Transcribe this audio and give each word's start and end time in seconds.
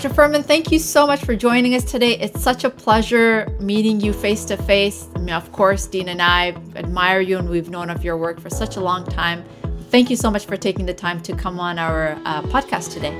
Dr. 0.00 0.14
Fuhrman, 0.14 0.42
thank 0.42 0.72
you 0.72 0.78
so 0.78 1.06
much 1.06 1.22
for 1.26 1.36
joining 1.36 1.74
us 1.74 1.84
today. 1.84 2.12
It's 2.12 2.42
such 2.42 2.64
a 2.64 2.70
pleasure 2.70 3.54
meeting 3.60 4.00
you 4.00 4.14
face 4.14 4.46
to 4.46 4.56
face. 4.56 5.06
I 5.14 5.18
mean, 5.18 5.34
of 5.34 5.52
course, 5.52 5.86
Dean 5.86 6.08
and 6.08 6.22
I 6.22 6.56
admire 6.74 7.20
you, 7.20 7.36
and 7.36 7.50
we've 7.50 7.68
known 7.68 7.90
of 7.90 8.02
your 8.02 8.16
work 8.16 8.40
for 8.40 8.48
such 8.48 8.76
a 8.76 8.80
long 8.80 9.04
time. 9.04 9.44
Thank 9.90 10.08
you 10.08 10.16
so 10.16 10.30
much 10.30 10.46
for 10.46 10.56
taking 10.56 10.86
the 10.86 10.94
time 10.94 11.20
to 11.20 11.36
come 11.36 11.60
on 11.60 11.78
our 11.78 12.12
uh, 12.24 12.40
podcast 12.44 12.94
today. 12.94 13.14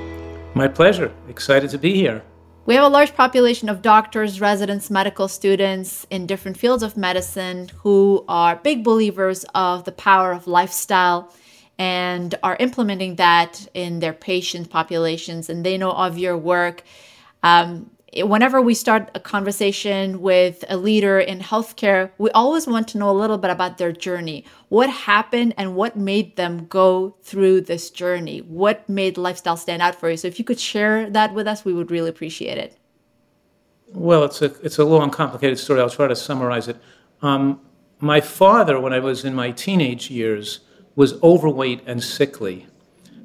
My 0.55 0.69
pleasure. 0.69 1.13
Excited 1.29 1.69
to 1.69 1.77
be 1.77 1.95
here. 1.95 2.23
We 2.65 2.77
have 2.77 2.85
a 2.85 2.89
large 2.89 3.15
population 3.15 3.69
of 3.69 3.83
doctors, 3.83 4.41
residents, 4.41 4.89
medical 4.91 5.29
students 5.29 6.07
in 6.09 6.27
different 6.27 6.57
fields 6.57 6.83
of 6.83 6.97
medicine 6.97 7.69
who 7.83 8.25
are 8.27 8.57
big 8.57 8.85
believers 8.85 9.45
of 9.55 9.85
the 9.85 9.93
power 9.93 10.33
of 10.33 10.47
lifestyle 10.47 11.31
and 11.81 12.35
are 12.43 12.59
implementing 12.61 13.17
that 13.17 13.67
in 13.73 14.01
their 14.01 14.13
patient 14.13 14.69
populations 14.69 15.49
and 15.49 15.65
they 15.65 15.79
know 15.79 15.93
of 15.93 16.19
your 16.19 16.37
work. 16.37 16.83
Um, 17.43 17.91
whenever 18.19 18.61
we 18.61 18.75
start 18.75 19.11
a 19.15 19.21
conversation 19.21 20.21
with 20.21 20.63
a 20.69 20.77
leader 20.77 21.19
in 21.19 21.39
healthcare 21.39 22.11
we 22.19 22.29
always 22.33 22.67
want 22.67 22.87
to 22.89 22.99
know 22.99 23.09
a 23.09 23.17
little 23.17 23.39
bit 23.39 23.51
about 23.51 23.79
their 23.79 23.93
journey. 23.93 24.45
What 24.69 24.91
happened 24.91 25.55
and 25.57 25.75
what 25.75 25.97
made 25.97 26.37
them 26.37 26.67
go 26.67 27.17
through 27.23 27.63
this 27.63 27.89
journey? 27.89 28.41
What 28.41 28.87
made 28.87 29.17
lifestyle 29.17 29.57
stand 29.57 29.81
out 29.81 29.95
for 29.95 30.11
you? 30.11 30.19
So 30.19 30.29
if 30.29 30.39
you 30.39 30.45
could 30.45 30.61
share 30.61 31.09
that 31.09 31.33
with 31.33 31.47
us 31.47 31.65
we 31.65 31.73
would 31.73 31.91
really 31.91 32.11
appreciate 32.11 32.59
it. 32.59 32.77
Well 33.95 34.25
it's 34.25 34.43
a 34.43 34.53
it's 34.63 34.79
a 34.79 34.85
long 34.85 35.09
complicated 35.09 35.59
story. 35.59 35.81
I'll 35.81 35.89
try 35.89 36.09
to 36.09 36.17
summarize 36.17 36.69
it. 36.69 36.77
Um, 37.23 37.63
my 38.01 38.21
father 38.21 38.79
when 38.81 38.95
i 38.95 38.99
was 38.99 39.27
in 39.27 39.35
my 39.35 39.51
teenage 39.51 40.11
years 40.11 40.61
was 40.97 41.21
overweight 41.23 41.83
and 41.87 42.03
sickly. 42.03 42.67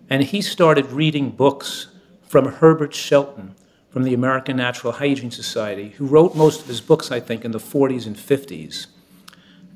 And 0.09 0.23
he 0.23 0.41
started 0.41 0.91
reading 0.91 1.31
books 1.31 1.87
from 2.27 2.45
Herbert 2.45 2.93
Shelton 2.93 3.55
from 3.89 4.03
the 4.03 4.13
American 4.13 4.57
Natural 4.57 4.91
Hygiene 4.91 5.31
Society, 5.31 5.89
who 5.91 6.05
wrote 6.05 6.35
most 6.35 6.61
of 6.61 6.67
his 6.67 6.81
books, 6.81 7.11
I 7.11 7.21
think, 7.21 7.45
in 7.45 7.51
the 7.51 7.59
40s 7.59 8.05
and 8.05 8.17
50s. 8.17 8.87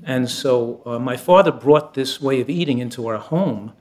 And 0.03 0.29
so 0.29 0.81
uh, 0.85 0.99
my 0.99 1.15
father 1.15 1.53
brought 1.53 1.93
this 1.93 2.21
way 2.21 2.41
of 2.41 2.49
eating 2.49 2.79
into 2.79 3.07
our 3.07 3.17
home, 3.17 3.71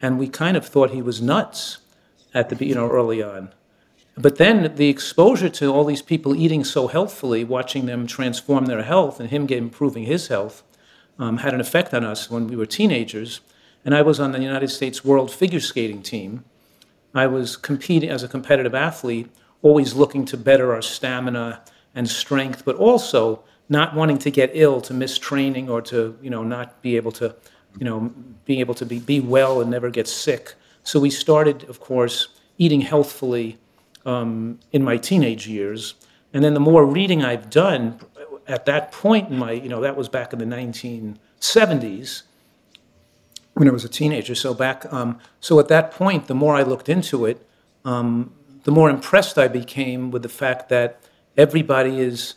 and 0.00 0.16
we 0.16 0.28
kind 0.28 0.56
of 0.56 0.64
thought 0.64 0.90
he 0.90 1.02
was 1.02 1.20
nuts 1.20 1.78
at 2.32 2.50
the 2.50 2.64
you 2.64 2.74
know 2.74 2.88
early 2.88 3.22
on. 3.22 3.52
But 4.16 4.36
then 4.36 4.74
the 4.76 4.88
exposure 4.88 5.48
to 5.48 5.72
all 5.72 5.84
these 5.84 6.02
people 6.02 6.36
eating 6.36 6.62
so 6.62 6.86
healthfully, 6.86 7.42
watching 7.42 7.86
them 7.86 8.06
transform 8.06 8.66
their 8.66 8.82
health, 8.82 9.18
and 9.18 9.30
him 9.30 9.46
improving 9.48 10.04
his 10.04 10.28
health, 10.28 10.62
um, 11.18 11.38
had 11.38 11.54
an 11.54 11.60
effect 11.60 11.92
on 11.94 12.04
us 12.04 12.30
when 12.30 12.46
we 12.46 12.56
were 12.56 12.66
teenagers. 12.66 13.40
And 13.84 13.94
I 13.94 14.02
was 14.02 14.20
on 14.20 14.32
the 14.32 14.40
United 14.40 14.68
States 14.68 15.04
World 15.04 15.30
Figure 15.30 15.60
Skating 15.60 16.02
team. 16.02 16.44
I 17.14 17.26
was 17.26 17.56
competing 17.56 18.10
as 18.10 18.22
a 18.22 18.28
competitive 18.28 18.74
athlete, 18.74 19.28
always 19.62 19.94
looking 19.94 20.24
to 20.26 20.36
better 20.36 20.74
our 20.74 20.82
stamina 20.82 21.62
and 21.94 22.08
strength, 22.08 22.64
but 22.64 22.76
also 22.76 23.42
not 23.68 23.94
wanting 23.94 24.18
to 24.18 24.30
get 24.30 24.50
ill, 24.52 24.80
to 24.82 24.94
miss 24.94 25.18
training, 25.18 25.68
or 25.68 25.80
to 25.82 26.16
you 26.20 26.30
know 26.30 26.42
not 26.42 26.82
be 26.82 26.96
able 26.96 27.12
to, 27.12 27.34
you 27.78 27.84
know, 27.84 28.12
being 28.44 28.60
able 28.60 28.74
to 28.74 28.86
be, 28.86 28.98
be 28.98 29.20
well 29.20 29.60
and 29.60 29.70
never 29.70 29.90
get 29.90 30.06
sick. 30.06 30.54
So 30.82 31.00
we 31.00 31.10
started, 31.10 31.64
of 31.68 31.80
course, 31.80 32.28
eating 32.58 32.80
healthfully 32.80 33.58
um, 34.04 34.58
in 34.72 34.84
my 34.84 34.96
teenage 34.96 35.46
years, 35.46 35.94
and 36.32 36.44
then 36.44 36.54
the 36.54 36.60
more 36.60 36.84
reading 36.84 37.24
I've 37.24 37.50
done, 37.50 37.98
at 38.46 38.66
that 38.66 38.92
point 38.92 39.30
in 39.30 39.38
my, 39.38 39.52
you 39.52 39.68
know, 39.68 39.80
that 39.80 39.96
was 39.96 40.08
back 40.08 40.32
in 40.32 40.38
the 40.38 40.44
1970s 40.44 42.22
when 43.54 43.68
I 43.68 43.72
was 43.72 43.84
a 43.84 43.88
teenager. 43.88 44.34
So 44.34 44.54
back, 44.54 44.90
um, 44.92 45.18
so 45.40 45.58
at 45.58 45.68
that 45.68 45.90
point, 45.90 46.26
the 46.26 46.34
more 46.34 46.54
I 46.54 46.62
looked 46.62 46.88
into 46.88 47.26
it, 47.26 47.46
um, 47.84 48.32
the 48.64 48.70
more 48.70 48.90
impressed 48.90 49.38
I 49.38 49.48
became 49.48 50.10
with 50.10 50.22
the 50.22 50.28
fact 50.28 50.68
that 50.68 51.00
everybody 51.36 52.00
is 52.00 52.34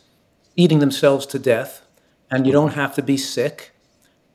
eating 0.56 0.78
themselves 0.78 1.26
to 1.26 1.38
death, 1.38 1.82
and 2.30 2.46
you 2.46 2.52
don't 2.52 2.72
have 2.72 2.94
to 2.94 3.02
be 3.02 3.16
sick, 3.16 3.72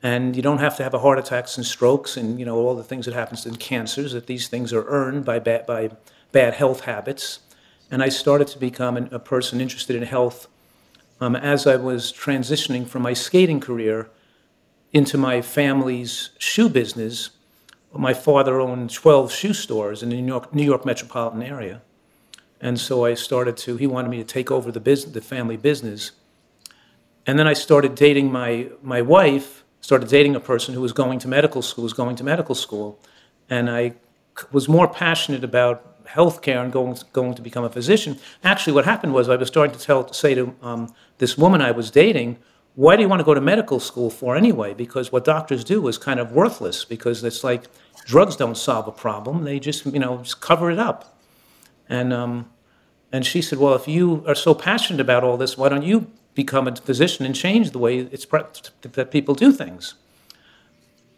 and 0.02 0.36
you 0.36 0.42
don't 0.42 0.58
have 0.58 0.76
to 0.76 0.82
have 0.82 0.94
a 0.94 1.00
heart 1.00 1.18
attacks 1.18 1.56
and 1.56 1.66
strokes, 1.66 2.16
and 2.16 2.38
you 2.38 2.46
know 2.46 2.56
all 2.56 2.74
the 2.74 2.84
things 2.84 3.06
that 3.06 3.14
happens 3.14 3.44
in 3.44 3.56
cancers. 3.56 4.12
That 4.12 4.26
these 4.26 4.48
things 4.48 4.72
are 4.72 4.84
earned 4.86 5.24
by 5.24 5.38
bad, 5.38 5.66
by 5.66 5.90
bad 6.32 6.54
health 6.54 6.82
habits, 6.82 7.40
and 7.90 8.02
I 8.02 8.08
started 8.08 8.46
to 8.48 8.58
become 8.58 8.96
an, 8.96 9.08
a 9.10 9.18
person 9.18 9.60
interested 9.60 9.96
in 9.96 10.04
health 10.04 10.46
um, 11.20 11.36
as 11.36 11.66
I 11.66 11.76
was 11.76 12.12
transitioning 12.12 12.86
from 12.86 13.02
my 13.02 13.12
skating 13.12 13.60
career 13.60 14.10
into 14.92 15.16
my 15.16 15.40
family's 15.40 16.30
shoe 16.38 16.68
business. 16.68 17.30
My 17.92 18.14
father 18.14 18.60
owned 18.60 18.92
12 18.92 19.32
shoe 19.32 19.52
stores 19.52 20.02
in 20.02 20.10
the 20.10 20.16
New 20.20 20.26
York, 20.26 20.54
New 20.54 20.64
York 20.64 20.84
metropolitan 20.84 21.42
area. 21.42 21.82
And 22.60 22.78
so 22.78 23.04
I 23.04 23.14
started 23.14 23.56
to, 23.58 23.76
he 23.76 23.86
wanted 23.86 24.10
me 24.10 24.18
to 24.18 24.24
take 24.24 24.50
over 24.50 24.70
the, 24.70 24.80
business, 24.80 25.14
the 25.14 25.20
family 25.20 25.56
business. 25.56 26.12
And 27.26 27.38
then 27.38 27.46
I 27.46 27.54
started 27.54 27.94
dating 27.94 28.30
my, 28.30 28.68
my 28.82 29.00
wife, 29.00 29.64
started 29.80 30.08
dating 30.08 30.36
a 30.36 30.40
person 30.40 30.74
who 30.74 30.80
was 30.80 30.92
going 30.92 31.18
to 31.20 31.28
medical 31.28 31.62
school, 31.62 31.84
was 31.84 31.92
going 31.92 32.16
to 32.16 32.24
medical 32.24 32.54
school. 32.54 32.98
And 33.48 33.70
I 33.70 33.94
was 34.52 34.68
more 34.68 34.86
passionate 34.86 35.42
about 35.42 36.04
healthcare 36.06 36.62
and 36.62 36.72
going, 36.72 36.98
going 37.12 37.34
to 37.34 37.42
become 37.42 37.64
a 37.64 37.70
physician. 37.70 38.18
Actually, 38.44 38.74
what 38.74 38.84
happened 38.84 39.14
was 39.14 39.28
I 39.28 39.36
was 39.36 39.48
starting 39.48 39.76
to 39.76 39.82
tell, 39.82 40.04
to 40.04 40.14
say 40.14 40.34
to 40.34 40.54
um, 40.62 40.94
this 41.18 41.38
woman 41.38 41.60
I 41.60 41.70
was 41.70 41.90
dating, 41.90 42.38
why 42.74 42.96
do 42.96 43.02
you 43.02 43.08
want 43.08 43.20
to 43.20 43.24
go 43.24 43.34
to 43.34 43.40
medical 43.40 43.80
school 43.80 44.10
for 44.10 44.36
anyway? 44.36 44.74
Because 44.74 45.10
what 45.10 45.24
doctors 45.24 45.64
do 45.64 45.86
is 45.88 45.98
kind 45.98 46.20
of 46.20 46.32
worthless 46.32 46.84
because 46.84 47.22
it's 47.24 47.42
like 47.42 47.64
drugs 48.04 48.36
don't 48.36 48.56
solve 48.56 48.86
a 48.86 48.92
problem. 48.92 49.44
They 49.44 49.58
just, 49.58 49.84
you 49.86 49.98
know, 49.98 50.18
just 50.18 50.40
cover 50.40 50.70
it 50.70 50.78
up. 50.78 51.18
And, 51.88 52.12
um, 52.12 52.50
and 53.12 53.26
she 53.26 53.42
said, 53.42 53.58
well, 53.58 53.74
if 53.74 53.88
you 53.88 54.24
are 54.26 54.36
so 54.36 54.54
passionate 54.54 55.00
about 55.00 55.24
all 55.24 55.36
this, 55.36 55.58
why 55.58 55.68
don't 55.68 55.82
you 55.82 56.10
become 56.34 56.68
a 56.68 56.76
physician 56.76 57.26
and 57.26 57.34
change 57.34 57.72
the 57.72 57.78
way 57.78 57.98
it's 57.98 58.26
that 58.82 59.10
people 59.10 59.34
do 59.34 59.52
things? 59.52 59.94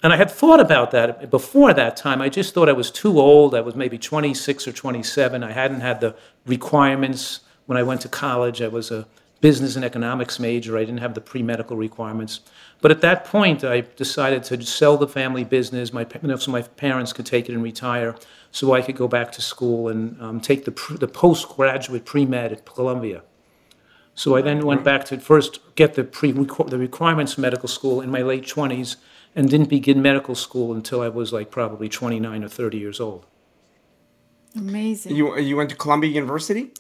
And 0.03 0.13
I 0.13 0.17
had 0.17 0.31
thought 0.31 0.59
about 0.59 0.91
that 0.91 1.31
before 1.31 1.73
that 1.75 1.97
time. 1.97 2.21
I 2.21 2.29
just 2.29 2.55
thought 2.55 2.69
I 2.69 2.73
was 2.73 2.91
too 2.91 3.21
old. 3.21 3.55
I 3.55 3.61
was 3.61 3.77
maybe 3.77 3.99
26 3.99 4.67
or 4.67 4.73
27. 4.73 5.45
I 5.45 5.53
hadn't 5.53 5.81
had 5.81 6.01
the 6.01 6.17
requirements 6.45 7.41
when 7.67 7.79
I 7.79 7.85
went 7.85 8.01
to 8.01 8.09
college. 8.09 8.61
I 8.61 8.69
was 8.69 8.91
a 8.91 9.07
business 9.43 9.77
and 9.77 9.85
economics 9.85 10.39
major. 10.39 10.79
I 10.79 10.85
didn't 10.85 11.01
have 11.01 11.13
the 11.13 11.21
pre 11.21 11.43
medical 11.43 11.77
requirements. 11.77 12.41
But 12.81 12.91
at 12.91 13.03
that 13.03 13.27
point, 13.27 13.63
I 13.63 13.83
decided 13.83 14.43
to 14.45 14.63
sell 14.65 14.97
the 14.97 15.07
family 15.07 15.45
business 15.45 15.93
my, 15.93 16.07
you 16.23 16.29
know, 16.29 16.37
so 16.37 16.51
my 16.51 16.63
parents 16.63 17.13
could 17.13 17.27
take 17.27 17.51
it 17.51 17.53
and 17.53 17.63
retire, 17.63 18.17
so 18.51 18.73
I 18.73 18.81
could 18.81 18.97
go 18.97 19.07
back 19.07 19.33
to 19.33 19.43
school 19.43 19.89
and 19.89 20.21
um, 20.23 20.41
take 20.41 20.65
the, 20.65 20.97
the 20.99 21.09
postgraduate 21.09 22.07
pre 22.07 22.25
med 22.25 22.53
at 22.53 22.65
Columbia. 22.65 23.23
So 24.15 24.37
I 24.37 24.43
then 24.43 24.65
went 24.65 24.85
back 24.85 25.05
to 25.07 25.19
first 25.19 25.61
get 25.75 25.95
the, 25.95 26.05
pre, 26.05 26.33
the 26.33 26.79
requirements 26.79 27.35
for 27.35 27.41
medical 27.41 27.69
school 27.69 28.01
in 28.01 28.11
my 28.11 28.23
late 28.23 28.45
20s 28.45 28.97
and 29.35 29.49
didn't 29.49 29.71
begin 29.71 30.03
medical 30.03 30.35
school 30.35 30.75
until 30.75 31.01
I 31.01 31.09
was 31.09 31.33
like 31.33 31.51
probably 31.51 31.89
29 31.89 32.45
or 32.45 32.49
30 32.49 32.79
years 32.79 33.01
old. 33.01 33.27
Amazing. 34.55 35.17
You, 35.17 35.39
you 35.39 35.57
went 35.57 35.71
to 35.71 35.77
Columbia 35.77 36.11
University? 36.11 36.73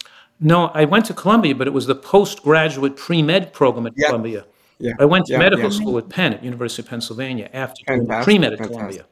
No, 0.43 0.73
I 0.75 0.85
went 0.85 1.07
to 1.07 1.15
Columbia, 1.15 1.55
but 1.55 1.67
it 1.69 1.73
was 1.73 1.87
the 1.87 1.95
postgraduate 1.95 2.97
pre 2.97 3.23
med 3.23 3.53
program 3.53 3.87
at 3.87 3.95
Columbia. 3.97 4.45
Yeah. 4.79 4.95
I 4.99 5.05
went 5.05 5.27
to 5.27 5.39
medical 5.39 5.71
school 5.71 5.97
at 5.99 6.09
Penn 6.09 6.35
at 6.35 6.43
University 6.43 6.83
of 6.83 6.89
Pennsylvania 6.89 7.49
after 7.53 7.85
pre 8.25 8.39
med 8.39 8.53
at 8.53 8.59
Columbia. 8.59 9.07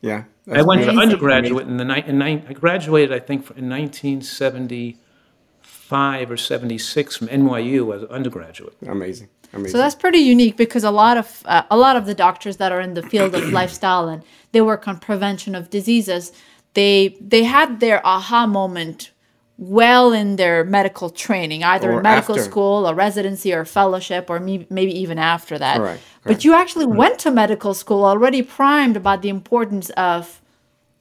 Yeah. 0.00 0.24
I 0.50 0.62
went 0.62 0.80
amazing. 0.82 0.96
to 0.96 1.02
undergraduate 1.02 1.66
in 1.66 1.76
the 1.76 1.84
ni- 1.84 2.04
in 2.06 2.18
ni- 2.18 2.42
I 2.48 2.52
graduated 2.52 3.12
I 3.12 3.18
think 3.18 3.50
in 3.56 3.68
1975 3.68 6.30
or 6.30 6.36
76 6.36 7.16
from 7.16 7.28
NYU 7.28 7.94
as 7.94 8.02
an 8.02 8.08
undergraduate. 8.08 8.76
Amazing. 8.86 9.28
Amazing. 9.52 9.72
So 9.72 9.78
that's 9.78 9.94
pretty 9.94 10.18
unique 10.18 10.56
because 10.56 10.82
a 10.84 10.90
lot 10.90 11.16
of 11.18 11.42
uh, 11.44 11.62
a 11.70 11.76
lot 11.76 11.96
of 11.96 12.06
the 12.06 12.14
doctors 12.14 12.56
that 12.56 12.72
are 12.72 12.80
in 12.80 12.94
the 12.94 13.02
field 13.02 13.34
of 13.34 13.52
lifestyle 13.60 14.08
and 14.08 14.22
they 14.52 14.60
work 14.60 14.88
on 14.88 14.98
prevention 14.98 15.54
of 15.54 15.68
diseases, 15.68 16.32
they 16.74 17.16
they 17.20 17.44
had 17.44 17.80
their 17.80 18.00
aha 18.06 18.46
moment 18.46 19.10
well 19.58 20.12
in 20.12 20.36
their 20.36 20.64
medical 20.64 21.08
training, 21.08 21.64
either 21.64 21.92
or 21.92 21.98
in 21.98 22.02
medical 22.02 22.36
after. 22.36 22.50
school, 22.50 22.86
a 22.86 22.94
residency, 22.94 23.54
or 23.54 23.64
fellowship, 23.64 24.28
or 24.28 24.38
maybe 24.38 24.92
even 24.98 25.18
after 25.18 25.58
that. 25.58 25.78
Correct, 25.78 26.02
But 26.24 26.44
you 26.44 26.54
actually 26.54 26.86
mm. 26.86 26.96
went 26.96 27.18
to 27.20 27.30
medical 27.30 27.72
school 27.72 28.04
already 28.04 28.42
primed 28.42 28.96
about 28.96 29.22
the 29.22 29.30
importance 29.30 29.90
of 29.90 30.42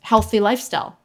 healthy 0.02 0.40
lifestyle. 0.40 0.98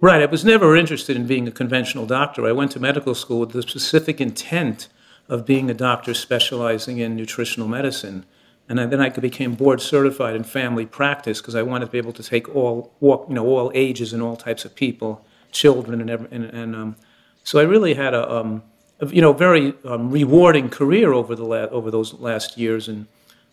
Right. 0.00 0.22
I 0.22 0.26
was 0.26 0.44
never 0.44 0.76
interested 0.76 1.16
in 1.16 1.26
being 1.26 1.46
a 1.46 1.52
conventional 1.52 2.06
doctor. 2.06 2.46
I 2.46 2.52
went 2.52 2.72
to 2.72 2.80
medical 2.80 3.14
school 3.14 3.40
with 3.40 3.50
the 3.50 3.62
specific 3.62 4.20
intent 4.20 4.88
of 5.28 5.46
being 5.46 5.70
a 5.70 5.74
doctor 5.74 6.12
specializing 6.12 6.98
in 6.98 7.16
nutritional 7.16 7.68
medicine. 7.68 8.26
And 8.68 8.78
then 8.78 9.00
I 9.00 9.10
became 9.10 9.54
board 9.54 9.80
certified 9.80 10.34
in 10.34 10.44
family 10.44 10.86
practice 10.86 11.40
because 11.40 11.54
I 11.54 11.62
wanted 11.62 11.86
to 11.86 11.92
be 11.92 11.98
able 11.98 12.12
to 12.14 12.22
take 12.22 12.54
all, 12.54 12.92
you 13.00 13.34
know, 13.34 13.46
all 13.46 13.70
ages 13.74 14.12
and 14.12 14.22
all 14.22 14.36
types 14.36 14.64
of 14.64 14.74
people 14.74 15.24
children 15.52 16.00
and 16.00 16.10
every, 16.10 16.28
and, 16.30 16.44
and 16.44 16.74
um, 16.74 16.96
so 17.44 17.58
I 17.58 17.62
really 17.62 17.94
had 17.94 18.14
a, 18.14 18.30
um, 18.30 18.62
a 19.00 19.06
you 19.06 19.20
know 19.20 19.32
very 19.32 19.74
um, 19.84 20.10
rewarding 20.10 20.68
career 20.68 21.12
over 21.12 21.34
the 21.34 21.44
la- 21.44 21.70
over 21.70 21.90
those 21.90 22.14
last 22.14 22.58
years 22.58 22.88
and 22.88 23.06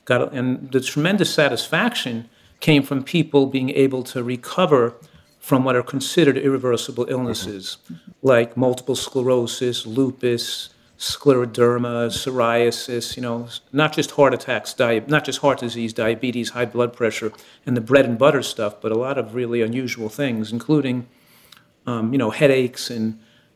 got 0.05 0.33
and 0.33 0.71
the 0.71 0.79
tremendous 0.81 1.33
satisfaction 1.33 2.29
came 2.59 2.83
from 2.83 3.03
people 3.03 3.45
being 3.45 3.69
able 3.71 4.03
to 4.03 4.23
recover 4.23 4.95
from 5.39 5.63
what 5.63 5.75
are 5.75 5.83
considered 5.83 6.37
irreversible 6.37 7.05
illnesses, 7.09 7.77
like 8.21 8.57
multiple 8.57 8.95
sclerosis, 8.95 9.85
lupus, 9.85 10.69
scleroderma, 10.97 12.07
psoriasis, 12.07 13.15
you 13.15 13.23
know, 13.23 13.47
not 13.71 13.93
just 13.93 14.11
heart 14.11 14.33
attacks, 14.33 14.73
di- 14.73 14.99
not 15.07 15.23
just 15.23 15.39
heart 15.39 15.59
disease, 15.59 15.93
diabetes, 15.93 16.49
high 16.49 16.65
blood 16.65 16.91
pressure, 16.91 17.31
and 17.65 17.77
the 17.77 17.81
bread 17.81 18.05
and 18.05 18.19
butter 18.19 18.43
stuff, 18.43 18.81
but 18.81 18.91
a 18.91 18.97
lot 18.97 19.17
of 19.17 19.33
really 19.33 19.61
unusual 19.61 20.09
things, 20.09 20.51
including, 20.51 21.07
um, 21.89 22.11
you 22.13 22.17
know, 22.21 22.29
headaches. 22.29 22.83
And, 22.89 23.05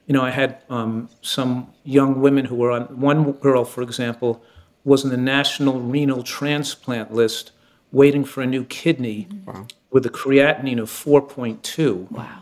you 0.08 0.14
know, 0.16 0.24
I 0.24 0.32
had 0.32 0.52
um, 0.70 1.10
some 1.22 1.52
young 1.84 2.12
women 2.26 2.46
who 2.46 2.56
were 2.56 2.72
on, 2.72 2.84
one 3.00 3.20
girl, 3.34 3.64
for 3.66 3.82
example, 3.82 4.32
was 4.84 5.04
in 5.06 5.10
the 5.12 5.18
National 5.36 5.80
Renal 5.80 6.24
Transplant 6.24 7.14
list 7.14 7.52
waiting 7.92 8.26
for 8.26 8.42
a 8.42 8.48
new 8.56 8.64
kidney 8.66 9.28
with 9.92 10.04
a 10.06 10.10
creatinine 10.10 10.80
of 10.82 10.90
4.2 10.90 12.10
Wow. 12.12 12.40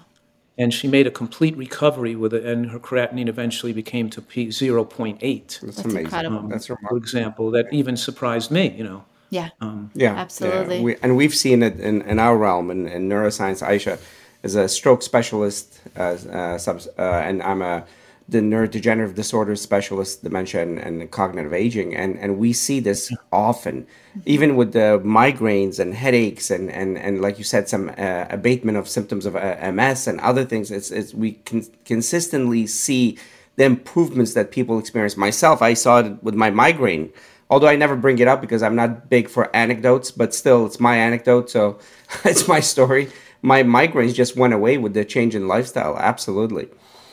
and 0.57 0.73
she 0.73 0.87
made 0.87 1.05
a 1.07 1.11
complete 1.11 1.55
recovery 1.57 2.15
with 2.15 2.33
it, 2.33 2.45
and 2.45 2.69
her 2.71 2.79
creatinine 2.79 3.27
eventually 3.27 3.73
became 3.73 4.09
to 4.11 4.21
P 4.21 4.47
0.8, 4.47 5.19
That's, 5.19 5.59
That's 5.59 5.79
amazing. 5.81 6.01
incredible. 6.05 6.41
That's 6.47 6.69
remarkable. 6.69 6.89
for 6.89 6.97
example, 7.03 7.51
that 7.51 7.65
even 7.73 7.97
surprised 7.97 8.49
me, 8.49 8.63
you 8.79 8.85
know. 8.89 9.03
Yeah. 9.29 9.49
Yeah, 9.93 10.15
Absolutely. 10.15 10.77
Yeah. 10.77 10.83
We, 10.83 10.95
and 11.03 11.15
we've 11.17 11.35
seen 11.35 11.63
it 11.63 11.79
in, 11.79 12.01
in 12.03 12.17
our 12.19 12.37
realm 12.37 12.69
in, 12.71 12.87
in 12.87 13.09
neuroscience. 13.09 13.65
Aisha 13.65 13.97
is 14.43 14.55
a 14.55 14.67
stroke 14.67 15.03
specialist, 15.03 15.79
uh, 15.97 16.17
uh, 16.31 16.57
subs, 16.57 16.87
uh, 16.97 17.01
and 17.01 17.41
I'm 17.43 17.61
a 17.61 17.85
the 18.29 18.39
neurodegenerative 18.39 19.13
disorders 19.13 19.59
specialist, 19.61 20.23
dementia 20.23 20.61
and, 20.61 20.79
and 20.79 21.11
cognitive 21.11 21.53
aging, 21.53 21.95
and 21.95 22.17
and 22.17 22.37
we 22.37 22.53
see 22.53 22.79
this 22.79 23.11
often, 23.31 23.85
even 24.25 24.55
with 24.55 24.71
the 24.71 25.01
migraines 25.03 25.79
and 25.79 25.93
headaches 25.93 26.49
and 26.49 26.71
and 26.71 26.97
and 26.97 27.21
like 27.21 27.37
you 27.37 27.43
said, 27.43 27.67
some 27.67 27.89
uh, 27.97 28.25
abatement 28.29 28.77
of 28.77 28.87
symptoms 28.87 29.25
of 29.25 29.35
uh, 29.35 29.71
MS 29.71 30.07
and 30.07 30.19
other 30.21 30.45
things. 30.45 30.71
It's, 30.71 30.91
it's 30.91 31.13
we 31.13 31.33
can 31.45 31.65
consistently 31.83 32.67
see 32.67 33.17
the 33.57 33.65
improvements 33.65 34.33
that 34.33 34.51
people 34.51 34.79
experience. 34.79 35.17
Myself, 35.17 35.61
I 35.61 35.73
saw 35.73 35.99
it 35.99 36.23
with 36.23 36.35
my 36.35 36.49
migraine 36.49 37.11
although 37.51 37.67
I 37.67 37.75
never 37.75 37.97
bring 37.97 38.17
it 38.19 38.29
up 38.29 38.39
because 38.39 38.63
I'm 38.63 38.77
not 38.77 39.09
big 39.09 39.27
for 39.27 39.53
anecdotes, 39.53 40.09
but 40.09 40.33
still, 40.33 40.65
it's 40.65 40.79
my 40.79 40.95
anecdote, 40.95 41.49
so 41.49 41.79
it's 42.23 42.47
my 42.47 42.61
story. 42.61 43.09
My 43.41 43.63
migraines 43.63 44.13
just 44.13 44.35
went 44.37 44.53
away 44.53 44.77
with 44.77 44.93
the 44.93 45.03
change 45.05 45.35
in 45.35 45.47
lifestyle. 45.47 45.97
Absolutely. 45.97 46.67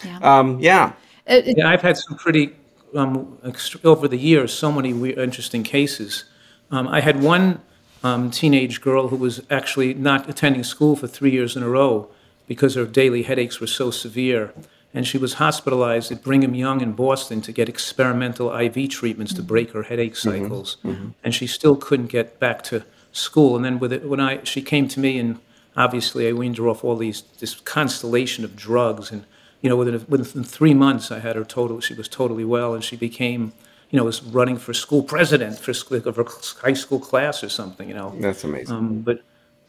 Yeah. 0.04 0.18
Um, 0.22 0.58
yeah. 0.60 0.92
It- 1.26 1.48
it- 1.48 1.58
Yeah, 1.58 1.68
I've 1.70 1.82
had 1.82 1.96
some 1.96 2.16
pretty, 2.18 2.50
um, 2.94 3.38
ext- 3.44 3.84
over 3.84 4.06
the 4.08 4.18
years, 4.18 4.52
so 4.52 4.70
many 4.72 4.92
weird, 4.92 5.18
interesting 5.18 5.62
cases. 5.62 6.24
Um, 6.70 6.86
I 6.88 7.00
had 7.00 7.22
one 7.22 7.60
um, 8.04 8.30
teenage 8.30 8.80
girl 8.80 9.08
who 9.08 9.16
was 9.16 9.42
actually 9.50 9.92
not 9.92 10.28
attending 10.30 10.62
school 10.62 10.94
for 10.94 11.08
three 11.08 11.30
years 11.32 11.56
in 11.56 11.64
a 11.64 11.68
row 11.68 12.08
because 12.46 12.76
her 12.76 12.84
daily 12.84 13.22
headaches 13.24 13.58
were 13.60 13.66
so 13.66 13.90
severe. 13.90 14.52
And 14.94 15.04
she 15.06 15.18
was 15.18 15.34
hospitalized 15.34 16.10
at 16.12 16.22
Brigham 16.22 16.54
Young 16.54 16.80
in 16.80 16.92
Boston 16.92 17.40
to 17.42 17.52
get 17.52 17.68
experimental 17.68 18.50
IV 18.56 18.88
treatments 18.88 19.34
to 19.34 19.42
break 19.42 19.72
her 19.72 19.82
headache 19.82 20.14
cycles. 20.16 20.76
And 21.24 21.34
she 21.34 21.46
still 21.48 21.74
couldn't 21.76 22.06
get 22.06 22.38
back 22.38 22.62
to 22.64 22.84
school. 23.12 23.56
And 23.56 23.64
then 23.64 23.78
with 23.80 23.92
it, 23.92 24.08
when 24.08 24.20
I, 24.20 24.44
she 24.44 24.62
came 24.62 24.86
to 24.88 25.00
me, 25.00 25.18
and 25.18 25.38
obviously 25.78 26.28
I 26.28 26.32
weaned 26.32 26.58
her 26.58 26.68
off 26.68 26.84
all 26.84 26.96
these, 26.96 27.22
this 27.38 27.54
constellation 27.54 28.44
of 28.44 28.56
drugs. 28.56 29.12
And, 29.12 29.24
you 29.62 29.70
know, 29.70 29.76
within, 29.76 30.04
within 30.08 30.42
three 30.42 30.74
months, 30.74 31.10
I 31.12 31.20
had 31.20 31.36
her 31.36 31.44
total, 31.44 31.80
she 31.80 31.94
was 31.94 32.08
totally 32.08 32.44
well. 32.44 32.74
And 32.74 32.82
she 32.82 32.96
became, 32.96 33.52
you 33.90 33.96
know, 33.96 34.04
was 34.04 34.20
running 34.22 34.58
for 34.58 34.74
school 34.74 35.02
president 35.04 35.58
for 35.58 35.72
sc- 35.72 35.92
of 35.92 36.16
her 36.16 36.26
high 36.62 36.72
school 36.74 36.98
class 36.98 37.44
or 37.44 37.48
something, 37.48 37.88
you 37.88 37.94
know. 37.94 38.12
That's 38.18 38.42
amazing. 38.42 38.74
Um, 38.74 39.00
but 39.00 39.22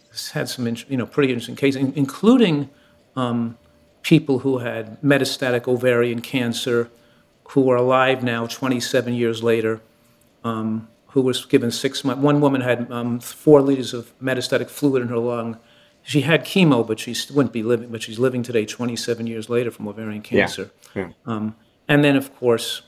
it's 0.10 0.32
had 0.32 0.50
some, 0.50 0.68
you 0.68 0.98
know, 0.98 1.06
pretty 1.06 1.30
interesting 1.30 1.56
cases, 1.56 1.82
in- 1.82 1.94
including 1.96 2.70
um, 3.16 3.56
people 4.02 4.40
who 4.40 4.58
had 4.58 5.00
metastatic 5.02 5.68
ovarian 5.68 6.22
cancer, 6.22 6.90
who 7.50 7.70
are 7.70 7.78
alive 7.78 8.24
now, 8.24 8.48
27 8.48 9.14
years 9.14 9.44
later, 9.44 9.80
um, 10.44 10.88
who 11.08 11.22
was 11.22 11.46
given 11.46 11.72
six 11.72 12.04
months. 12.04 12.22
One 12.22 12.42
woman 12.42 12.62
had 12.62 12.92
um, 12.92 13.20
four 13.20 13.62
liters 13.62 13.94
of 13.94 14.18
metastatic 14.20 14.70
fluid 14.70 15.04
in 15.04 15.10
her 15.10 15.18
lung. 15.18 15.60
She 16.04 16.22
had 16.22 16.44
chemo, 16.46 16.86
but 16.86 17.00
she 17.00 17.16
wouldn't 17.34 17.54
be 17.54 17.64
living. 17.64 17.90
But 17.90 18.02
she's 18.02 18.20
living 18.20 18.44
today, 18.44 18.66
27 18.66 19.28
years 19.28 19.50
later, 19.50 19.72
from 19.72 19.88
ovarian 19.88 20.22
cancer. 20.22 20.72
Yeah. 20.96 21.10
Um, 21.26 21.56
and 21.88 22.04
then, 22.04 22.16
of 22.16 22.36
course, 22.36 22.82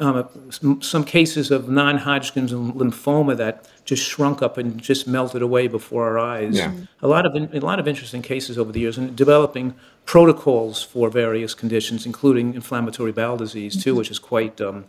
um, 0.00 0.28
some, 0.50 0.82
some 0.82 1.04
cases 1.04 1.50
of 1.50 1.68
non-Hodgkin's 1.68 2.52
lymphoma 2.52 3.36
that 3.36 3.66
just 3.84 4.04
shrunk 4.04 4.42
up 4.42 4.58
and 4.58 4.80
just 4.80 5.06
melted 5.06 5.40
away 5.40 5.66
before 5.66 6.04
our 6.04 6.18
eyes. 6.18 6.56
Yeah. 6.58 6.72
A 7.00 7.08
lot 7.08 7.24
of 7.24 7.34
a 7.34 7.60
lot 7.60 7.78
of 7.78 7.88
interesting 7.88 8.20
cases 8.20 8.58
over 8.58 8.70
the 8.70 8.80
years, 8.80 8.98
and 8.98 9.16
developing 9.16 9.74
protocols 10.04 10.82
for 10.82 11.08
various 11.08 11.54
conditions, 11.54 12.04
including 12.04 12.54
inflammatory 12.54 13.12
bowel 13.12 13.38
disease 13.38 13.82
too, 13.82 13.94
which 13.94 14.10
is 14.10 14.18
quite, 14.18 14.60
um, 14.60 14.84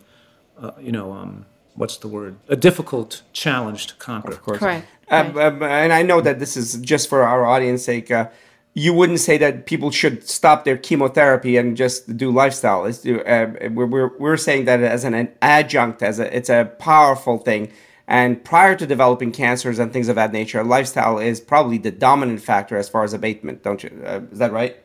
uh, 0.60 0.72
you 0.78 0.92
know, 0.92 1.12
um, 1.12 1.46
what's 1.74 1.96
the 1.96 2.08
word? 2.08 2.36
A 2.48 2.56
difficult 2.56 3.22
challenge 3.32 3.86
to 3.86 3.94
conquer. 3.94 4.32
Of 4.32 4.42
course. 4.42 4.58
Correct. 4.58 4.86
Uh, 5.10 5.30
Right. 5.34 5.46
um, 5.46 5.62
and 5.62 5.92
I 5.92 6.02
know 6.02 6.20
that 6.20 6.38
this 6.38 6.56
is 6.56 6.76
just 6.76 7.08
for 7.08 7.22
our 7.22 7.44
audience 7.44 7.82
sake. 7.84 8.10
Uh, 8.10 8.28
you 8.74 8.94
wouldn't 8.94 9.18
say 9.18 9.36
that 9.38 9.66
people 9.66 9.90
should 9.90 10.28
stop 10.28 10.64
their 10.64 10.76
chemotherapy 10.76 11.56
and 11.56 11.76
just 11.76 12.16
do 12.16 12.30
lifestyle. 12.30 12.84
It's 12.84 13.04
uh, 13.04 13.68
we're, 13.72 13.86
we're, 13.86 14.16
we're 14.18 14.36
saying 14.36 14.66
that 14.66 14.80
as 14.80 15.02
an, 15.04 15.28
adjunct, 15.42 16.02
as 16.02 16.20
a, 16.20 16.36
it's 16.36 16.48
a 16.48 16.70
powerful 16.78 17.38
thing. 17.38 17.72
And 18.06 18.42
prior 18.44 18.76
to 18.76 18.86
developing 18.86 19.32
cancers 19.32 19.78
and 19.80 19.92
things 19.92 20.08
of 20.08 20.14
that 20.16 20.32
nature, 20.32 20.62
lifestyle 20.64 21.18
is 21.18 21.40
probably 21.40 21.78
the 21.78 21.90
dominant 21.90 22.42
factor 22.42 22.76
as 22.76 22.88
far 22.88 23.02
as 23.02 23.12
abatement. 23.12 23.62
Don't 23.64 23.82
you? 23.82 23.90
Uh, 24.06 24.20
is 24.30 24.38
that 24.38 24.52
right? 24.52 24.76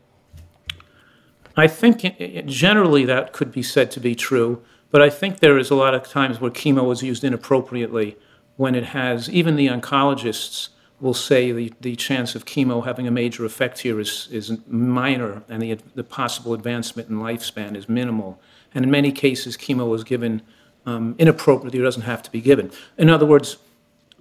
I 1.57 1.67
think 1.67 2.03
i- 2.03 2.15
i- 2.19 2.43
generally 2.45 3.05
that 3.05 3.33
could 3.33 3.51
be 3.51 3.63
said 3.63 3.91
to 3.91 3.99
be 3.99 4.13
true, 4.15 4.61
but 4.91 5.01
I 5.01 5.09
think 5.09 5.39
there 5.39 5.57
is 5.57 5.69
a 5.71 5.75
lot 5.75 5.93
of 5.93 6.07
times 6.07 6.41
where 6.41 6.51
chemo 6.51 6.91
is 6.91 7.01
used 7.01 7.23
inappropriately 7.23 8.17
when 8.57 8.75
it 8.75 8.83
has, 8.85 9.29
even 9.29 9.55
the 9.55 9.67
oncologists 9.67 10.69
will 11.01 11.13
say 11.13 11.51
the, 11.51 11.73
the 11.81 11.95
chance 11.95 12.35
of 12.35 12.45
chemo 12.45 12.83
having 12.83 13.07
a 13.07 13.11
major 13.11 13.45
effect 13.45 13.79
here 13.79 13.99
is, 13.99 14.29
is 14.31 14.57
minor 14.67 15.43
and 15.49 15.61
the, 15.61 15.77
the 15.93 16.03
possible 16.03 16.53
advancement 16.53 17.09
in 17.09 17.17
lifespan 17.17 17.75
is 17.75 17.89
minimal. 17.89 18.39
And 18.73 18.85
in 18.85 18.91
many 18.91 19.11
cases, 19.11 19.57
chemo 19.57 19.93
is 19.95 20.03
given 20.03 20.41
um, 20.85 21.15
inappropriately 21.17 21.79
or 21.79 21.83
doesn't 21.83 22.03
have 22.03 22.23
to 22.23 22.31
be 22.31 22.41
given. 22.41 22.71
In 22.97 23.09
other 23.09 23.25
words, 23.25 23.57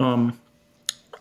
um, 0.01 0.41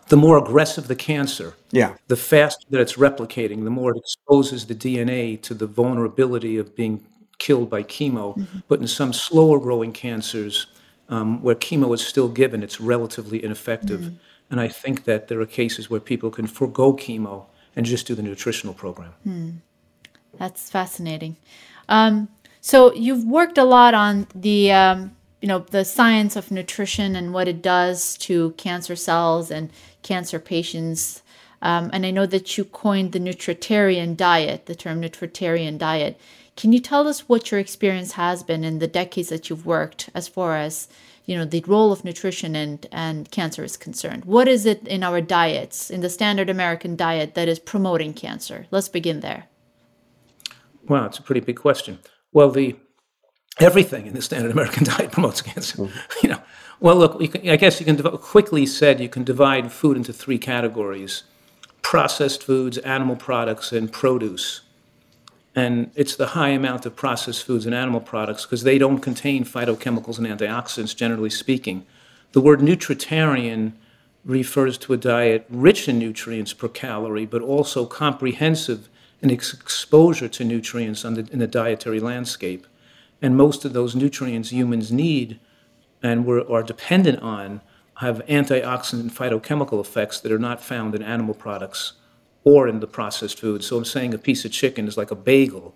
the 0.08 0.16
more 0.16 0.38
aggressive 0.38 0.88
the 0.88 0.96
cancer, 0.96 1.54
Yeah. 1.70 1.94
the 2.08 2.16
faster 2.16 2.66
that 2.70 2.80
it's 2.80 2.94
replicating, 2.94 3.64
the 3.64 3.70
more 3.70 3.92
it 3.92 3.98
exposes 3.98 4.66
the 4.66 4.74
DNA 4.74 5.40
to 5.42 5.54
the 5.54 5.66
vulnerability 5.66 6.58
of 6.58 6.74
being 6.76 7.04
killed 7.38 7.70
by 7.70 7.82
chemo. 7.82 8.46
But 8.68 8.80
in 8.80 8.86
some 8.86 9.12
slower 9.12 9.58
growing 9.58 9.92
cancers, 9.92 10.66
um, 11.08 11.42
where 11.42 11.54
chemo 11.54 11.94
is 11.94 12.04
still 12.04 12.28
given, 12.28 12.62
it's 12.62 12.80
relatively 12.80 13.42
ineffective. 13.44 14.12
And 14.50 14.60
I 14.60 14.68
think 14.68 15.04
that 15.04 15.28
there 15.28 15.40
are 15.40 15.46
cases 15.46 15.90
where 15.90 16.00
people 16.00 16.30
can 16.30 16.46
forego 16.46 16.92
chemo 16.92 17.46
and 17.76 17.84
just 17.84 18.06
do 18.06 18.14
the 18.14 18.22
nutritional 18.22 18.74
program. 18.74 19.12
That's 20.38 20.70
fascinating. 20.70 21.36
Um, 21.88 22.28
so 22.60 22.94
you've 22.94 23.24
worked 23.24 23.58
a 23.58 23.64
lot 23.64 23.94
on 23.94 24.26
the 24.34 24.72
um, 24.72 25.14
you 25.40 25.48
know 25.48 25.58
the 25.58 25.84
science 25.84 26.36
of 26.36 26.50
nutrition 26.50 27.14
and 27.16 27.34
what 27.34 27.48
it 27.48 27.60
does 27.60 28.16
to 28.18 28.52
cancer 28.52 28.96
cells 28.96 29.50
and 29.50 29.70
cancer 30.02 30.38
patients. 30.38 31.22
Um, 31.60 31.90
and 31.92 32.04
I 32.04 32.10
know 32.10 32.26
that 32.26 32.56
you 32.56 32.64
coined 32.64 33.12
the 33.12 33.18
nutritarian 33.18 34.16
diet, 34.16 34.66
the 34.66 34.74
term 34.74 35.00
nutritarian 35.00 35.78
diet. 35.78 36.18
Can 36.56 36.72
you 36.72 36.78
tell 36.78 37.08
us 37.08 37.28
what 37.28 37.50
your 37.50 37.58
experience 37.58 38.12
has 38.12 38.42
been 38.42 38.62
in 38.62 38.78
the 38.78 38.86
decades 38.86 39.28
that 39.28 39.50
you've 39.50 39.66
worked 39.66 40.08
as 40.14 40.28
far 40.28 40.56
as 40.56 40.88
you 41.24 41.36
know 41.36 41.44
the 41.44 41.64
role 41.66 41.90
of 41.90 42.04
nutrition 42.04 42.54
and, 42.54 42.86
and 42.92 43.30
cancer 43.30 43.64
is 43.64 43.76
concerned? 43.76 44.24
What 44.24 44.46
is 44.46 44.64
it 44.64 44.86
in 44.86 45.02
our 45.02 45.20
diets, 45.20 45.90
in 45.90 46.00
the 46.00 46.10
standard 46.10 46.48
American 46.48 46.94
diet, 46.94 47.34
that 47.34 47.48
is 47.48 47.58
promoting 47.58 48.14
cancer? 48.14 48.66
Let's 48.70 48.88
begin 48.88 49.20
there. 49.20 49.46
Wow, 50.86 51.06
it's 51.06 51.18
a 51.18 51.22
pretty 51.22 51.40
big 51.40 51.56
question. 51.56 51.98
Well, 52.32 52.50
the 52.50 52.76
everything 53.58 54.06
in 54.06 54.14
the 54.14 54.22
standard 54.22 54.52
American 54.52 54.84
diet 54.92 55.10
promotes 55.10 55.42
cancer. 55.42 55.78
Mm. 55.78 55.90
You 56.22 56.28
know, 56.30 56.42
well, 56.80 56.96
look, 56.96 57.20
you 57.20 57.28
can, 57.28 57.48
I 57.48 57.56
guess 57.56 57.80
you 57.80 57.86
can 57.86 57.96
div- 57.96 58.20
quickly 58.20 58.64
said 58.66 59.00
you 59.00 59.08
can 59.08 59.24
divide 59.24 59.72
food 59.72 59.96
into 59.96 60.12
three 60.12 60.38
categories: 60.38 61.24
processed 61.82 62.44
foods, 62.44 62.78
animal 62.78 63.16
products, 63.16 63.72
and 63.72 63.90
produce. 63.90 64.60
And 65.54 65.90
it's 65.94 66.16
the 66.16 66.28
high 66.28 66.48
amount 66.48 66.84
of 66.84 66.96
processed 66.96 67.44
foods 67.44 67.64
and 67.64 67.74
animal 67.74 68.00
products 68.00 68.44
because 68.44 68.64
they 68.64 68.78
don't 68.78 68.98
contain 68.98 69.44
phytochemicals 69.44 70.18
and 70.18 70.26
antioxidants, 70.26 70.96
generally 70.96 71.30
speaking. 71.30 71.86
The 72.32 72.40
word 72.40 72.60
nutritarian 72.60 73.72
refers 74.24 74.78
to 74.78 74.92
a 74.92 74.96
diet 74.96 75.46
rich 75.48 75.88
in 75.88 75.98
nutrients 75.98 76.52
per 76.52 76.68
calorie, 76.68 77.26
but 77.26 77.42
also 77.42 77.86
comprehensive 77.86 78.88
in 79.22 79.30
its 79.30 79.54
exposure 79.54 80.28
to 80.28 80.44
nutrients 80.44 81.02
the, 81.02 81.28
in 81.30 81.38
the 81.38 81.46
dietary 81.46 82.00
landscape. 82.00 82.66
And 83.22 83.36
most 83.36 83.64
of 83.64 83.72
those 83.72 83.94
nutrients 83.94 84.50
humans 84.50 84.90
need 84.90 85.38
and 86.02 86.26
we're, 86.26 86.46
are 86.50 86.62
dependent 86.62 87.20
on 87.20 87.60
have 87.98 88.18
antioxidant 88.26 89.00
and 89.00 89.14
phytochemical 89.14 89.80
effects 89.80 90.20
that 90.20 90.32
are 90.32 90.38
not 90.38 90.60
found 90.60 90.94
in 90.94 91.02
animal 91.02 91.34
products 91.34 91.94
or 92.44 92.68
in 92.68 92.80
the 92.80 92.86
processed 92.86 93.40
food. 93.40 93.64
So 93.64 93.76
I'm 93.76 93.84
saying 93.84 94.14
a 94.14 94.18
piece 94.18 94.44
of 94.44 94.52
chicken 94.52 94.86
is 94.86 94.96
like 94.96 95.10
a 95.10 95.16
bagel 95.16 95.74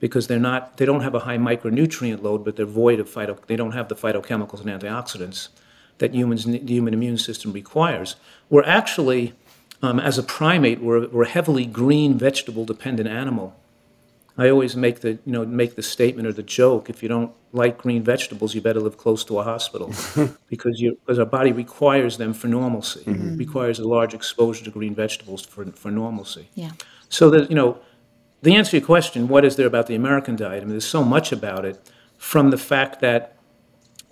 because 0.00 0.26
they're 0.26 0.38
not 0.38 0.76
they 0.78 0.86
don't 0.86 1.02
have 1.02 1.14
a 1.14 1.20
high 1.20 1.38
micronutrient 1.38 2.22
load, 2.22 2.44
but 2.44 2.56
they're 2.56 2.66
void 2.66 3.00
of 3.00 3.08
phyto 3.08 3.38
they 3.46 3.56
don't 3.56 3.72
have 3.72 3.88
the 3.88 3.96
phytochemicals 3.96 4.60
and 4.60 4.80
antioxidants 4.80 5.48
that 5.98 6.14
humans 6.14 6.44
the 6.44 6.58
human 6.58 6.94
immune 6.94 7.18
system 7.18 7.52
requires. 7.52 8.16
We're 8.48 8.64
actually 8.64 9.34
um, 9.82 10.00
as 10.00 10.16
a 10.16 10.22
primate, 10.22 10.80
we're, 10.80 11.06
we're 11.08 11.24
a 11.24 11.28
heavily 11.28 11.66
green 11.66 12.16
vegetable 12.16 12.64
dependent 12.64 13.08
animal. 13.08 13.54
I 14.36 14.50
always 14.50 14.74
make 14.74 15.00
the 15.00 15.12
you 15.24 15.32
know 15.32 15.44
make 15.46 15.76
the 15.76 15.82
statement 15.82 16.26
or 16.26 16.32
the 16.32 16.42
joke: 16.42 16.90
if 16.90 17.02
you 17.02 17.08
don't 17.08 17.32
like 17.52 17.78
green 17.78 18.02
vegetables, 18.02 18.54
you 18.54 18.60
better 18.60 18.80
live 18.80 18.96
close 18.96 19.24
to 19.24 19.38
a 19.38 19.44
hospital 19.44 19.92
because 20.48 20.80
you 20.80 20.98
because 21.00 21.18
our 21.18 21.26
body 21.26 21.52
requires 21.52 22.16
them 22.16 22.34
for 22.34 22.48
normalcy. 22.48 23.04
Mm-hmm. 23.04 23.36
requires 23.36 23.78
a 23.78 23.86
large 23.86 24.12
exposure 24.12 24.64
to 24.64 24.70
green 24.70 24.94
vegetables 24.94 25.44
for 25.44 25.64
for 25.72 25.90
normalcy. 25.90 26.48
Yeah. 26.54 26.72
So 27.08 27.30
that 27.30 27.48
you 27.48 27.54
know, 27.54 27.78
the 28.42 28.56
answer 28.56 28.72
to 28.72 28.78
your 28.78 28.86
question, 28.86 29.28
what 29.28 29.44
is 29.44 29.54
there 29.54 29.68
about 29.68 29.86
the 29.86 29.94
American 29.94 30.34
diet? 30.34 30.62
I 30.62 30.64
mean, 30.64 30.70
there's 30.70 30.84
so 30.84 31.04
much 31.04 31.30
about 31.30 31.64
it, 31.64 31.80
from 32.18 32.50
the 32.50 32.58
fact 32.58 33.00
that. 33.00 33.36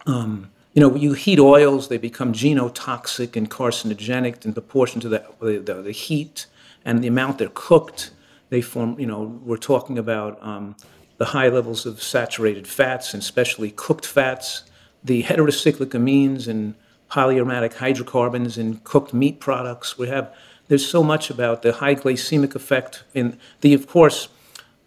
Um, 0.06 0.50
you 0.74 0.80
know, 0.80 0.96
you 0.96 1.12
heat 1.12 1.38
oils, 1.38 1.88
they 1.88 1.98
become 1.98 2.32
genotoxic 2.32 3.36
and 3.36 3.50
carcinogenic 3.50 4.46
in 4.46 4.54
proportion 4.54 5.02
to 5.02 5.08
the, 5.10 5.22
the, 5.38 5.82
the 5.82 5.92
heat 5.92 6.46
and 6.82 7.04
the 7.04 7.08
amount 7.08 7.36
they're 7.36 7.50
cooked 7.52 8.10
they 8.52 8.60
form, 8.60 9.00
you 9.00 9.06
know, 9.06 9.40
we're 9.46 9.56
talking 9.56 9.96
about 9.96 10.38
um, 10.42 10.76
the 11.16 11.24
high 11.24 11.48
levels 11.48 11.86
of 11.86 12.02
saturated 12.02 12.66
fats, 12.66 13.14
and 13.14 13.22
especially 13.22 13.70
cooked 13.70 14.04
fats, 14.04 14.64
the 15.02 15.22
heterocyclic 15.22 15.92
amines 15.92 16.46
and 16.46 16.74
polyaromatic 17.10 17.72
hydrocarbons 17.72 18.58
in 18.58 18.76
cooked 18.84 19.14
meat 19.14 19.40
products. 19.40 19.96
We 19.96 20.08
have, 20.08 20.34
there's 20.68 20.86
so 20.86 21.02
much 21.02 21.30
about 21.30 21.62
the 21.62 21.72
high 21.72 21.94
glycemic 21.94 22.54
effect 22.54 23.04
and 23.14 23.38
the, 23.62 23.72
of 23.72 23.86
course, 23.86 24.28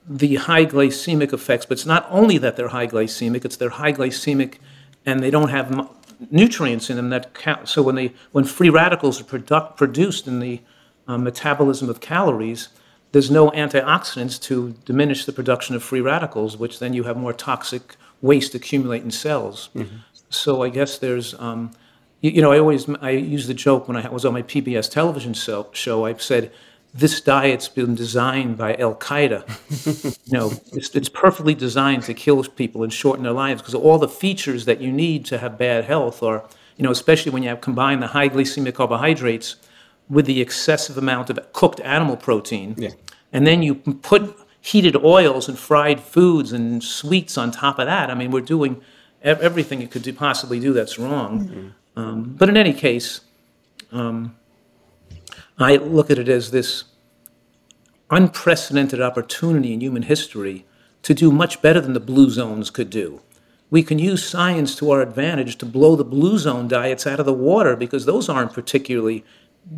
the 0.07 0.35
high 0.35 0.67
glycemic 0.67 1.33
effects, 1.33 1.65
but 1.65 1.79
it's 1.79 1.87
not 1.87 2.05
only 2.11 2.37
that 2.37 2.57
they're 2.57 2.67
high 2.67 2.85
glycemic, 2.85 3.45
it's 3.45 3.57
they're 3.57 3.69
high 3.69 3.93
glycemic 3.93 4.59
and 5.07 5.21
they 5.21 5.31
don't 5.31 5.49
have 5.49 5.89
nutrients 6.29 6.91
in 6.91 6.97
them 6.97 7.09
that 7.09 7.33
count. 7.33 7.67
So 7.67 7.81
when 7.81 7.95
they, 7.95 8.13
when 8.31 8.43
free 8.43 8.69
radicals 8.69 9.19
are 9.19 9.23
produ- 9.23 9.75
produced 9.75 10.27
in 10.27 10.39
the 10.39 10.61
uh, 11.07 11.17
metabolism 11.17 11.89
of 11.89 11.99
calories, 11.99 12.69
there's 13.15 13.31
no 13.31 13.49
antioxidants 13.51 14.41
to 14.41 14.75
diminish 14.83 15.23
the 15.23 15.31
production 15.31 15.73
of 15.73 15.81
free 15.81 16.01
radicals, 16.01 16.57
which 16.57 16.79
then 16.79 16.91
you 16.93 17.03
have 17.03 17.15
more 17.15 17.31
toxic 17.31 17.95
waste 18.21 18.53
accumulate 18.53 19.03
in 19.03 19.09
cells. 19.09 19.69
Mm-hmm. 19.73 19.95
So 20.29 20.63
I 20.63 20.67
guess 20.67 20.97
there's, 20.97 21.33
um, 21.35 21.71
you, 22.19 22.31
you, 22.31 22.41
know, 22.41 22.51
I 22.51 22.59
always 22.59 22.89
I 23.01 23.11
use 23.11 23.47
the 23.47 23.53
joke 23.53 23.87
when 23.87 23.95
I 23.95 24.09
was 24.09 24.25
on 24.25 24.33
my 24.33 24.41
PBS 24.41 24.91
television 24.91 25.33
show. 25.33 25.69
show 25.71 26.05
I 26.05 26.13
said 26.15 26.51
this 26.93 27.21
diet's 27.21 27.69
been 27.69 27.95
designed 27.95 28.57
by 28.57 28.75
Al 28.75 28.95
Qaeda. 28.95 29.47
you 30.27 30.33
know, 30.37 30.51
it's, 30.73 30.89
it's 30.93 31.07
perfectly 31.07 31.55
designed 31.55 32.03
to 32.03 32.13
kill 32.13 32.43
people 32.43 32.83
and 32.83 32.91
shorten 32.91 33.23
their 33.23 33.31
lives 33.31 33.61
because 33.61 33.75
all 33.75 33.97
the 33.97 34.09
features 34.09 34.65
that 34.65 34.81
you 34.81 34.91
need 34.91 35.23
to 35.27 35.37
have 35.37 35.57
bad 35.57 35.85
health 35.85 36.21
are, 36.21 36.43
you 36.75 36.83
know, 36.83 36.91
especially 36.91 37.31
when 37.31 37.43
you 37.43 37.47
have 37.47 37.61
combined 37.61 38.03
the 38.03 38.07
high 38.07 38.27
glycemic 38.27 38.73
carbohydrates 38.73 39.55
with 40.09 40.25
the 40.25 40.41
excessive 40.41 40.97
amount 40.97 41.29
of 41.29 41.53
cooked 41.53 41.79
animal 41.81 42.17
protein. 42.17 42.75
Yeah 42.77 42.89
and 43.35 43.45
then 43.45 43.61
you 43.61 43.75
put 43.75 44.33
heated 44.61 44.95
oils 44.95 45.49
and 45.49 45.59
fried 45.59 45.99
foods 45.99 46.53
and 46.53 46.81
sweets 46.81 47.37
on 47.37 47.51
top 47.51 47.79
of 47.79 47.85
that. 47.85 48.09
I 48.09 48.15
mean, 48.15 48.31
we're 48.31 48.39
doing 48.39 48.81
everything 49.21 49.81
you 49.81 49.89
could 49.89 50.03
do, 50.03 50.13
possibly 50.13 50.57
do 50.57 50.71
that's 50.71 50.97
wrong. 50.97 51.47
Mm-hmm. 51.47 51.99
Um, 51.99 52.23
but 52.37 52.47
in 52.47 52.55
any 52.55 52.71
case, 52.71 53.19
um, 53.91 54.37
I 55.59 55.75
look 55.75 56.09
at 56.09 56.17
it 56.17 56.29
as 56.29 56.51
this 56.51 56.85
unprecedented 58.09 59.01
opportunity 59.01 59.73
in 59.73 59.81
human 59.81 60.03
history 60.03 60.65
to 61.03 61.13
do 61.13 61.29
much 61.29 61.61
better 61.61 61.81
than 61.81 61.91
the 61.91 61.99
blue 61.99 62.29
zones 62.29 62.69
could 62.69 62.89
do. 62.89 63.19
We 63.69 63.83
can 63.83 63.99
use 63.99 64.25
science 64.25 64.75
to 64.75 64.91
our 64.91 65.01
advantage 65.01 65.57
to 65.57 65.65
blow 65.65 65.97
the 65.97 66.05
blue 66.05 66.37
zone 66.37 66.69
diets 66.69 67.05
out 67.05 67.19
of 67.19 67.25
the 67.25 67.33
water 67.33 67.75
because 67.75 68.05
those 68.05 68.29
aren't 68.29 68.53
particularly 68.53 69.25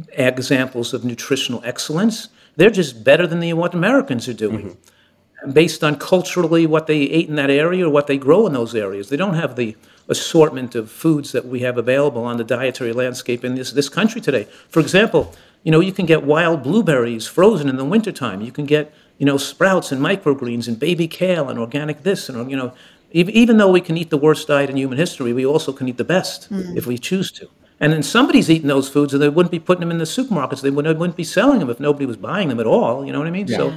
examples 0.10 0.94
of 0.94 1.03
nutritional 1.03 1.62
excellence. 1.63 2.29
They're 2.56 2.70
just 2.70 3.03
better 3.03 3.27
than 3.27 3.39
the, 3.39 3.53
what 3.53 3.74
Americans 3.74 4.27
are 4.27 4.34
doing. 4.34 4.72
Mm-hmm. 4.72 5.51
Based 5.51 5.84
on 5.84 5.98
culturally 5.98 6.65
what 6.65 6.88
they 6.88 7.01
ate 7.01 7.29
in 7.29 7.36
that 7.36 7.51
area 7.51 7.86
or 7.86 7.91
what 7.91 8.08
they 8.08 8.17
grow 8.17 8.48
in 8.48 8.53
those 8.53 8.74
areas. 8.74 9.10
They 9.10 9.17
don't 9.17 9.36
have 9.36 9.56
the 9.56 9.75
assortment 10.10 10.74
of 10.74 10.89
foods 10.89 11.32
that 11.32 11.46
we 11.46 11.60
have 11.60 11.77
available 11.77 12.24
on 12.24 12.38
the 12.38 12.44
dietary 12.44 12.91
landscape 12.91 13.46
in 13.46 13.53
this, 13.56 13.72
this 13.72 13.88
country 13.88 14.20
today. 14.20 14.48
For 14.70 14.79
example, 14.79 15.36
you 15.63 15.72
know, 15.72 15.79
you 15.79 15.91
can 15.91 16.08
get 16.08 16.24
wild 16.24 16.63
blueberries 16.63 17.27
frozen 17.27 17.70
in 17.70 17.77
the 17.77 17.86
wintertime. 17.86 18.41
You 18.41 18.51
can 18.51 18.65
get, 18.65 18.91
you 19.20 19.25
know, 19.25 19.38
sprouts 19.38 19.91
and 19.91 20.01
microgreens 20.01 20.67
and 20.67 20.79
baby 20.79 21.08
kale 21.08 21.50
and 21.50 21.60
organic 21.60 22.03
this 22.03 22.29
and, 22.29 22.50
you 22.50 22.58
know, 22.58 22.74
even 23.12 23.58
though 23.58 23.72
we 23.72 23.82
can 23.82 23.96
eat 23.96 24.10
the 24.10 24.17
worst 24.17 24.48
diet 24.48 24.70
in 24.70 24.75
human 24.75 24.98
history, 24.98 25.32
we 25.34 25.46
also 25.46 25.72
can 25.72 25.88
eat 25.88 25.98
the 25.98 26.03
best 26.03 26.51
mm. 26.51 26.75
if 26.75 26.86
we 26.86 26.98
choose 26.98 27.32
to. 27.32 27.50
And 27.79 27.93
then 27.93 28.01
somebody's 28.01 28.50
eating 28.50 28.67
those 28.67 28.89
foods, 28.89 29.13
and 29.13 29.22
they 29.22 29.29
wouldn't 29.29 29.51
be 29.51 29.60
putting 29.60 29.81
them 29.81 29.91
in 29.91 30.00
the 30.00 30.05
supermarkets. 30.05 30.62
They 30.62 30.72
wouldn't, 30.72 30.98
wouldn't 30.98 31.17
be 31.17 31.24
selling 31.24 31.60
them 31.60 31.69
if 31.69 31.79
nobody 31.79 32.05
was 32.05 32.17
buying 32.17 32.50
them 32.50 32.60
at 32.60 32.65
all. 32.65 33.05
You 33.05 33.13
know 33.13 33.19
what 33.19 33.27
I 33.27 33.31
mean? 33.31 33.48
Yeah. 33.48 33.57
So, 33.57 33.74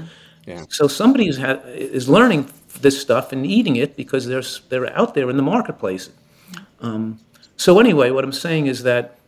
yeah. 0.47 0.65
so 0.71 0.89
somebody 0.89 1.29
is, 1.29 1.39
ha- 1.39 1.61
is 1.67 2.09
learning 2.09 2.51
this 2.81 3.01
stuff 3.01 3.33
and 3.33 3.45
eating 3.45 3.77
it 3.77 3.97
because 3.97 4.27
they're 4.27 4.43
they're 4.69 4.97
out 4.99 5.15
there 5.15 5.29
in 5.29 5.37
the 5.37 5.43
marketplace. 5.43 6.11
Um, 6.81 7.21
so 7.57 7.79
anyway, 7.79 8.11
what 8.11 8.25
I'm 8.25 8.33
saying 8.33 8.67
is 8.67 8.83
that 8.85 9.19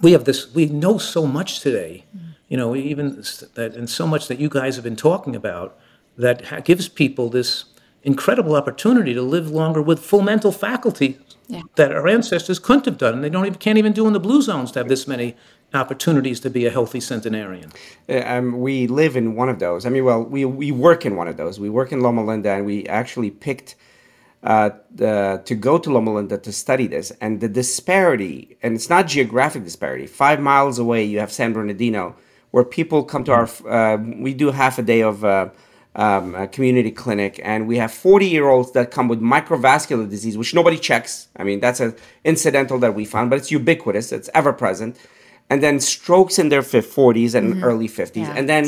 we 0.00 0.12
have 0.12 0.24
this. 0.24 0.52
We 0.54 0.66
know 0.66 0.98
so 0.98 1.26
much 1.26 1.60
today. 1.60 2.04
You 2.48 2.56
know, 2.56 2.76
even 2.76 3.24
that, 3.54 3.74
and 3.74 3.88
so 3.88 4.06
much 4.06 4.28
that 4.28 4.38
you 4.38 4.48
guys 4.48 4.76
have 4.76 4.84
been 4.84 4.96
talking 4.96 5.34
about 5.34 5.76
that 6.18 6.46
ha- 6.46 6.60
gives 6.60 6.88
people 6.88 7.28
this 7.28 7.64
incredible 8.06 8.54
opportunity 8.54 9.12
to 9.12 9.20
live 9.20 9.50
longer 9.50 9.82
with 9.82 9.98
full 9.98 10.22
mental 10.22 10.52
faculty 10.52 11.18
yeah. 11.48 11.62
that 11.74 11.92
our 11.92 12.06
ancestors 12.06 12.58
couldn't 12.60 12.86
have 12.86 12.96
done, 12.96 13.14
and 13.14 13.24
they 13.24 13.28
don't 13.28 13.44
even, 13.44 13.58
can't 13.58 13.78
even 13.78 13.92
do 13.92 14.06
in 14.06 14.12
the 14.12 14.20
blue 14.20 14.40
zones 14.40 14.70
to 14.72 14.78
have 14.78 14.88
this 14.88 15.06
many 15.08 15.34
opportunities 15.74 16.38
to 16.40 16.48
be 16.48 16.64
a 16.64 16.70
healthy 16.70 17.00
centenarian. 17.00 17.70
Uh, 18.08 18.22
um, 18.24 18.60
we 18.60 18.86
live 18.86 19.16
in 19.16 19.34
one 19.34 19.48
of 19.48 19.58
those. 19.58 19.84
I 19.84 19.90
mean, 19.90 20.04
well, 20.04 20.22
we, 20.22 20.44
we 20.44 20.70
work 20.70 21.04
in 21.04 21.16
one 21.16 21.26
of 21.26 21.36
those. 21.36 21.58
We 21.58 21.68
work 21.68 21.90
in 21.90 22.00
Loma 22.00 22.24
Linda, 22.24 22.50
and 22.52 22.64
we 22.64 22.86
actually 22.86 23.32
picked 23.32 23.74
uh, 24.44 24.70
the, 24.94 25.42
to 25.44 25.54
go 25.56 25.76
to 25.76 25.92
Loma 25.92 26.14
Linda 26.14 26.38
to 26.38 26.52
study 26.52 26.86
this. 26.86 27.10
And 27.20 27.40
the 27.40 27.48
disparity, 27.48 28.56
and 28.62 28.76
it's 28.76 28.88
not 28.88 29.08
geographic 29.08 29.64
disparity. 29.64 30.06
Five 30.06 30.40
miles 30.40 30.78
away, 30.78 31.02
you 31.04 31.18
have 31.18 31.32
San 31.32 31.52
Bernardino, 31.52 32.14
where 32.52 32.64
people 32.64 33.02
come 33.02 33.24
to 33.24 33.32
our. 33.32 33.48
Uh, 33.68 33.98
we 33.98 34.32
do 34.32 34.52
half 34.52 34.78
a 34.78 34.82
day 34.82 35.02
of 35.02 35.24
uh, 35.24 35.48
um, 35.96 36.34
a 36.34 36.46
community 36.46 36.90
clinic, 36.90 37.40
and 37.42 37.66
we 37.66 37.78
have 37.78 37.90
40 37.92 38.26
year 38.26 38.48
olds 38.48 38.72
that 38.72 38.90
come 38.90 39.08
with 39.08 39.20
microvascular 39.20 40.08
disease, 40.08 40.36
which 40.36 40.54
nobody 40.54 40.78
checks. 40.78 41.28
I 41.36 41.42
mean, 41.42 41.58
that's 41.58 41.80
an 41.80 41.96
incidental 42.22 42.78
that 42.80 42.94
we 42.94 43.06
found, 43.06 43.30
but 43.30 43.38
it's 43.38 43.50
ubiquitous, 43.50 44.12
it's 44.12 44.30
ever 44.34 44.52
present. 44.52 44.98
And 45.48 45.62
then 45.62 45.80
strokes 45.80 46.38
in 46.38 46.50
their 46.50 46.60
40s 46.60 47.34
and 47.34 47.54
mm-hmm. 47.54 47.64
early 47.64 47.88
50s. 47.88 48.16
Yeah, 48.16 48.34
and 48.36 48.48
then 48.48 48.64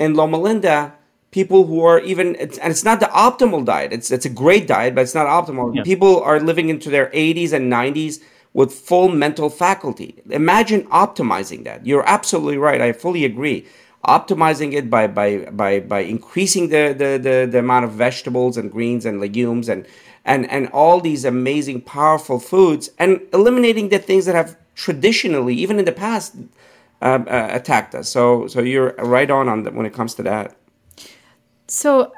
in 0.00 0.14
Loma 0.14 0.38
Linda, 0.38 0.94
people 1.30 1.66
who 1.66 1.84
are 1.84 2.00
even, 2.00 2.34
it's, 2.40 2.58
and 2.58 2.70
it's 2.70 2.84
not 2.84 3.00
the 3.00 3.06
optimal 3.06 3.64
diet, 3.64 3.92
it's, 3.92 4.10
it's 4.10 4.24
a 4.24 4.30
great 4.30 4.66
diet, 4.66 4.94
but 4.94 5.02
it's 5.02 5.14
not 5.14 5.26
optimal. 5.26 5.74
Yeah. 5.74 5.82
People 5.82 6.20
are 6.22 6.40
living 6.40 6.68
into 6.68 6.90
their 6.90 7.10
80s 7.10 7.52
and 7.52 7.70
90s 7.70 8.20
with 8.54 8.72
full 8.72 9.08
mental 9.08 9.50
faculty. 9.50 10.20
Imagine 10.30 10.84
optimizing 10.84 11.64
that. 11.64 11.86
You're 11.86 12.08
absolutely 12.08 12.56
right. 12.56 12.80
I 12.80 12.92
fully 12.92 13.24
agree 13.24 13.66
optimizing 14.06 14.72
it 14.72 14.88
by 14.88 15.06
by 15.06 15.38
by 15.46 15.80
by 15.80 16.00
increasing 16.00 16.68
the, 16.68 16.94
the 16.96 17.18
the 17.18 17.48
the 17.50 17.58
amount 17.58 17.84
of 17.84 17.92
vegetables 17.92 18.56
and 18.56 18.70
greens 18.70 19.04
and 19.04 19.20
legumes 19.20 19.68
and 19.68 19.86
and 20.24 20.48
and 20.50 20.68
all 20.68 21.00
these 21.00 21.24
amazing 21.24 21.80
powerful 21.80 22.38
foods 22.38 22.90
and 22.98 23.20
eliminating 23.32 23.88
the 23.88 23.98
things 23.98 24.24
that 24.26 24.34
have 24.34 24.56
traditionally 24.74 25.54
even 25.54 25.78
in 25.78 25.84
the 25.84 25.92
past 25.92 26.36
uh, 27.02 27.18
uh, 27.26 27.48
attacked 27.50 27.94
us. 27.94 28.08
So 28.08 28.46
so 28.46 28.60
you're 28.60 28.94
right 28.98 29.30
on 29.30 29.48
on 29.48 29.64
the, 29.64 29.70
when 29.72 29.86
it 29.86 29.92
comes 29.92 30.14
to 30.14 30.22
that. 30.22 30.56
So 31.66 32.12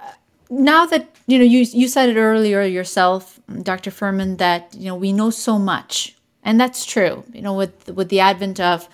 now 0.50 0.84
that 0.86 1.08
you 1.26 1.38
know 1.38 1.44
you 1.44 1.60
you 1.60 1.88
said 1.88 2.10
it 2.10 2.16
earlier 2.16 2.62
yourself 2.62 3.38
dr 3.62 3.90
Fuhrman 3.90 4.38
that 4.38 4.74
you 4.74 4.86
know 4.86 4.94
we 4.96 5.12
know 5.12 5.30
so 5.30 5.58
much. 5.58 6.14
And 6.42 6.60
that's 6.60 6.84
true 6.84 7.24
you 7.32 7.42
know 7.42 7.54
with 7.54 7.88
with 7.88 8.08
the 8.08 8.20
advent 8.20 8.60
of 8.60 8.88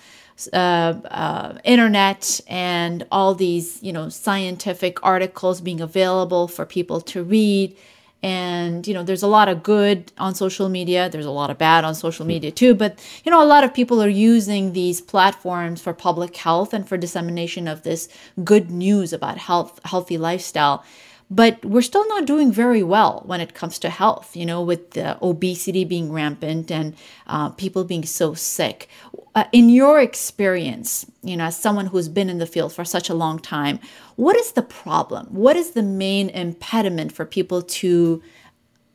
uh, 0.51 0.99
uh, 1.05 1.57
internet 1.63 2.41
and 2.47 3.05
all 3.11 3.33
these 3.35 3.81
you 3.81 3.93
know 3.93 4.09
scientific 4.09 5.03
articles 5.03 5.61
being 5.61 5.79
available 5.81 6.47
for 6.47 6.65
people 6.65 7.01
to 7.01 7.23
read. 7.23 7.75
And 8.21 8.87
you 8.87 8.93
know 8.93 9.03
there's 9.03 9.23
a 9.23 9.27
lot 9.27 9.47
of 9.47 9.63
good 9.63 10.11
on 10.17 10.35
social 10.35 10.67
media. 10.67 11.09
There's 11.09 11.25
a 11.25 11.31
lot 11.31 11.49
of 11.51 11.57
bad 11.57 11.85
on 11.85 11.95
social 11.95 12.25
media 12.25 12.51
too. 12.51 12.73
But 12.75 12.99
you 13.23 13.31
know 13.31 13.41
a 13.41 13.45
lot 13.45 13.63
of 13.63 13.73
people 13.73 14.01
are 14.01 14.09
using 14.09 14.73
these 14.73 14.99
platforms 14.99 15.81
for 15.81 15.93
public 15.93 16.35
health 16.35 16.73
and 16.73 16.87
for 16.87 16.97
dissemination 16.97 17.67
of 17.67 17.83
this 17.83 18.09
good 18.43 18.69
news 18.69 19.13
about 19.13 19.37
health 19.37 19.79
healthy 19.85 20.17
lifestyle. 20.17 20.83
But 21.29 21.65
we're 21.65 21.81
still 21.81 22.07
not 22.07 22.25
doing 22.27 22.51
very 22.51 22.83
well 22.83 23.23
when 23.25 23.41
it 23.41 23.55
comes 23.55 23.79
to 23.79 23.89
health 23.89 24.35
you 24.35 24.45
know 24.45 24.61
with 24.61 24.91
the 24.91 25.17
obesity 25.23 25.85
being 25.85 26.11
rampant 26.11 26.71
and 26.71 26.95
uh, 27.27 27.49
people 27.49 27.83
being 27.83 28.05
so 28.05 28.33
sick 28.33 28.89
uh, 29.35 29.43
in 29.51 29.69
your 29.69 29.99
experience, 29.99 31.05
you 31.21 31.35
know, 31.35 31.45
as 31.45 31.57
someone 31.57 31.87
who's 31.87 32.07
been 32.07 32.29
in 32.29 32.37
the 32.37 32.45
field 32.45 32.71
for 32.71 32.85
such 32.85 33.09
a 33.09 33.13
long 33.13 33.37
time, 33.37 33.79
what 34.15 34.35
is 34.37 34.53
the 34.53 34.61
problem? 34.61 35.27
What 35.27 35.57
is 35.57 35.71
the 35.71 35.83
main 35.83 36.29
impediment 36.29 37.11
for 37.11 37.25
people 37.25 37.61
to 37.61 38.23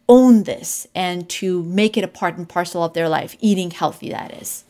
own 0.09 0.45
this 0.45 0.87
and 0.95 1.29
to 1.29 1.63
make 1.65 1.99
it 1.99 2.05
a 2.05 2.09
part 2.09 2.39
and 2.39 2.49
parcel 2.49 2.83
of 2.83 2.95
their 2.95 3.09
life, 3.09 3.37
eating 3.41 3.71
healthy, 3.71 4.09
that 4.11 4.33
is? 4.41 4.65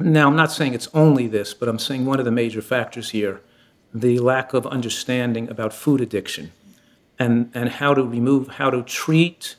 Now, 0.00 0.26
I'm 0.26 0.36
not 0.36 0.50
saying 0.52 0.74
it's 0.74 0.88
only 0.92 1.28
this, 1.28 1.54
but 1.54 1.68
I'm 1.68 1.78
saying 1.78 2.04
one 2.04 2.18
of 2.18 2.24
the 2.24 2.32
major 2.32 2.60
factors 2.60 3.10
here 3.10 3.40
the 3.94 4.18
lack 4.18 4.52
of 4.52 4.66
understanding 4.66 5.48
about 5.48 5.72
food 5.72 6.02
addiction 6.02 6.52
and, 7.18 7.50
and 7.54 7.70
how 7.70 7.94
to 7.94 8.02
remove, 8.02 8.48
how 8.48 8.68
to 8.68 8.82
treat 8.82 9.56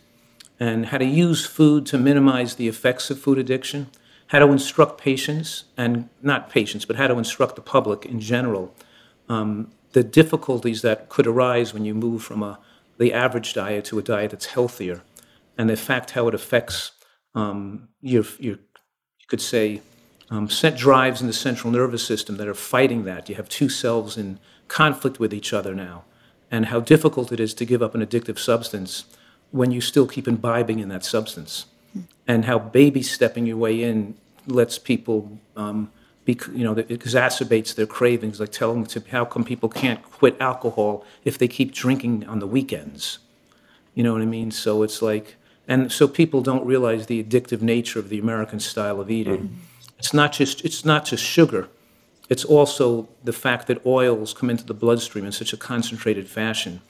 and 0.59 0.87
how 0.87 0.97
to 0.97 1.05
use 1.05 1.45
food 1.45 1.85
to 1.87 1.97
minimize 1.97 2.55
the 2.55 2.67
effects 2.67 3.09
of 3.09 3.19
food 3.19 3.37
addiction, 3.37 3.87
how 4.27 4.39
to 4.39 4.51
instruct 4.51 4.99
patients, 4.99 5.65
and 5.77 6.09
not 6.21 6.49
patients, 6.49 6.85
but 6.85 6.95
how 6.95 7.07
to 7.07 7.17
instruct 7.17 7.55
the 7.55 7.61
public 7.61 8.05
in 8.05 8.19
general, 8.19 8.73
um, 9.29 9.71
the 9.93 10.03
difficulties 10.03 10.81
that 10.81 11.09
could 11.09 11.27
arise 11.27 11.73
when 11.73 11.85
you 11.85 11.93
move 11.93 12.23
from 12.23 12.43
a, 12.43 12.59
the 12.97 13.13
average 13.13 13.53
diet 13.53 13.85
to 13.85 13.99
a 13.99 14.01
diet 14.01 14.31
that's 14.31 14.47
healthier, 14.47 15.01
and 15.57 15.69
the 15.69 15.77
fact 15.77 16.11
how 16.11 16.27
it 16.27 16.35
affects 16.35 16.91
um, 17.35 17.87
your, 18.01 18.25
your, 18.39 18.55
you 18.55 19.27
could 19.27 19.41
say, 19.41 19.81
um, 20.29 20.49
set 20.49 20.75
drives 20.75 21.21
in 21.21 21.27
the 21.27 21.33
central 21.33 21.71
nervous 21.71 22.05
system 22.05 22.35
that 22.37 22.47
are 22.47 22.53
fighting 22.53 23.05
that. 23.05 23.29
You 23.29 23.35
have 23.35 23.47
two 23.47 23.69
selves 23.69 24.17
in 24.17 24.39
conflict 24.67 25.19
with 25.19 25.33
each 25.33 25.53
other 25.53 25.73
now, 25.73 26.03
and 26.51 26.65
how 26.65 26.79
difficult 26.79 27.31
it 27.31 27.39
is 27.39 27.53
to 27.53 27.65
give 27.65 27.81
up 27.81 27.95
an 27.95 28.05
addictive 28.05 28.39
substance 28.39 29.05
when 29.51 29.71
you 29.71 29.81
still 29.81 30.07
keep 30.07 30.27
imbibing 30.27 30.79
in 30.79 30.89
that 30.89 31.05
substance, 31.05 31.65
and 32.27 32.45
how 32.45 32.59
baby 32.59 33.01
stepping 33.01 33.45
your 33.45 33.57
way 33.57 33.81
in 33.81 34.15
lets 34.45 34.77
people, 34.77 35.39
um, 35.55 35.91
be, 36.25 36.37
you 36.53 36.63
know, 36.63 36.73
it 36.73 36.89
exacerbates 36.89 37.73
their 37.73 37.85
cravings. 37.85 38.39
Like 38.39 38.51
telling 38.51 38.83
them 38.83 38.87
to 38.87 39.09
how 39.11 39.25
come 39.25 39.43
people 39.43 39.69
can't 39.69 40.03
quit 40.03 40.39
alcohol 40.39 41.05
if 41.23 41.37
they 41.37 41.47
keep 41.47 41.73
drinking 41.73 42.27
on 42.27 42.39
the 42.39 42.47
weekends. 42.47 43.19
You 43.95 44.03
know 44.03 44.13
what 44.13 44.21
I 44.21 44.25
mean? 44.25 44.51
So 44.51 44.83
it's 44.83 45.01
like, 45.01 45.37
and 45.67 45.91
so 45.91 46.07
people 46.07 46.41
don't 46.41 46.65
realize 46.65 47.07
the 47.07 47.23
addictive 47.23 47.61
nature 47.61 47.99
of 47.99 48.09
the 48.09 48.19
American 48.19 48.59
style 48.59 49.01
of 49.01 49.09
eating. 49.09 49.37
Mm-hmm. 49.37 49.99
It's 49.99 50.13
not 50.13 50.31
just 50.33 50.63
it's 50.63 50.85
not 50.85 51.05
just 51.05 51.23
sugar. 51.23 51.69
It's 52.29 52.43
also 52.43 53.07
the 53.23 53.33
fact 53.33 53.67
that 53.67 53.85
oils 53.85 54.33
come 54.33 54.49
into 54.49 54.65
the 54.65 54.73
bloodstream 54.73 55.25
in 55.25 55.31
such 55.31 55.53
a 55.53 55.57
concentrated 55.57 56.27
fashion 56.27 56.81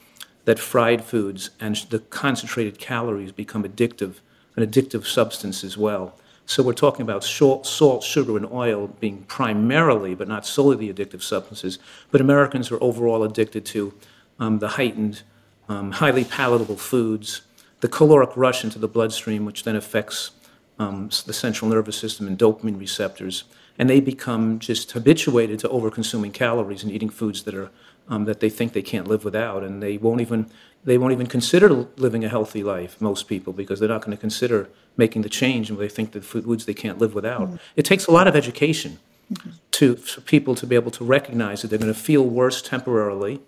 that 0.48 0.58
fried 0.58 1.04
foods 1.04 1.50
and 1.60 1.76
the 1.90 2.00
concentrated 2.00 2.80
calories 2.80 3.34
become 3.34 3.66
addictive, 3.66 4.22
an 4.56 4.66
addictive 4.66 5.06
substance 5.06 5.62
as 5.62 5.78
well. 5.78 6.18
So 6.46 6.64
we're 6.64 6.72
talking 6.72 7.02
about 7.02 7.26
salt, 7.26 7.68
salt, 7.68 8.02
sugar, 8.02 8.38
and 8.38 8.50
oil 8.50 8.88
being 8.88 9.24
primarily, 9.24 10.16
but 10.16 10.30
not 10.30 10.46
solely, 10.46 10.78
the 10.78 10.94
addictive 10.94 11.22
substances. 11.22 11.80
But 12.12 12.22
Americans 12.22 12.72
are 12.72 12.82
overall 12.82 13.24
addicted 13.24 13.66
to 13.66 13.94
um, 14.40 14.60
the 14.60 14.70
heightened, 14.70 15.24
um, 15.68 15.92
highly 15.92 16.24
palatable 16.24 16.78
foods, 16.78 17.42
the 17.82 17.90
caloric 17.90 18.30
rush 18.38 18.64
into 18.64 18.80
the 18.80 18.88
bloodstream, 18.88 19.44
which 19.44 19.66
then 19.66 19.76
affects 19.76 20.32
um, 20.80 21.10
the 21.26 21.34
central 21.34 21.70
nervous 21.70 21.98
system 21.98 22.26
and 22.26 22.40
dopamine 22.40 22.80
receptors, 22.80 23.44
and 23.78 23.90
they 23.90 24.00
become 24.00 24.60
just 24.60 24.90
habituated 24.94 25.60
to 25.60 25.68
over-consuming 25.68 26.32
calories 26.32 26.84
and 26.84 26.92
eating 26.94 27.10
foods 27.10 27.44
that 27.44 27.54
are 27.54 27.70
um, 28.10 28.26
that 28.26 28.40
they 28.40 28.50
think 28.50 28.74
they 28.74 28.82
can't 28.82 29.08
live 29.08 29.24
without, 29.26 29.64
and 29.64 29.82
they 29.82 29.98
won't 29.98 30.22
even 30.22 30.50
they 30.84 30.98
won't 30.98 31.12
even 31.12 31.28
consider 31.28 31.88
living 31.98 32.24
a 32.24 32.30
healthy 32.30 32.64
life. 32.64 33.00
Most 33.02 33.28
people, 33.28 33.52
because 33.52 33.80
they're 33.80 33.90
not 33.90 34.02
going 34.02 34.16
to 34.16 34.22
consider 34.22 34.70
making 34.96 35.22
the 35.22 35.30
change, 35.30 35.70
and 35.70 35.78
they 35.78 35.90
think 35.90 36.12
that 36.14 36.24
foods 36.24 36.66
they 36.66 36.74
can't 36.74 36.98
live 36.98 37.14
without. 37.14 37.42
Mm-hmm. 37.42 37.56
It 37.76 37.84
takes 37.84 38.08
a 38.08 38.12
lot 38.12 38.28
of 38.28 38.36
education 38.36 39.00
mm-hmm. 39.32 39.52
to 39.72 39.96
for 39.96 40.22
people 40.22 40.56
to 40.56 40.66
be 40.66 40.76
able 40.76 40.92
to 40.92 41.04
recognize 41.04 41.62
that 41.62 41.70
they're 41.70 41.80
going 41.80 41.94
to 41.94 42.00
feel 42.00 42.24
worse 42.24 42.62
temporarily 42.62 43.42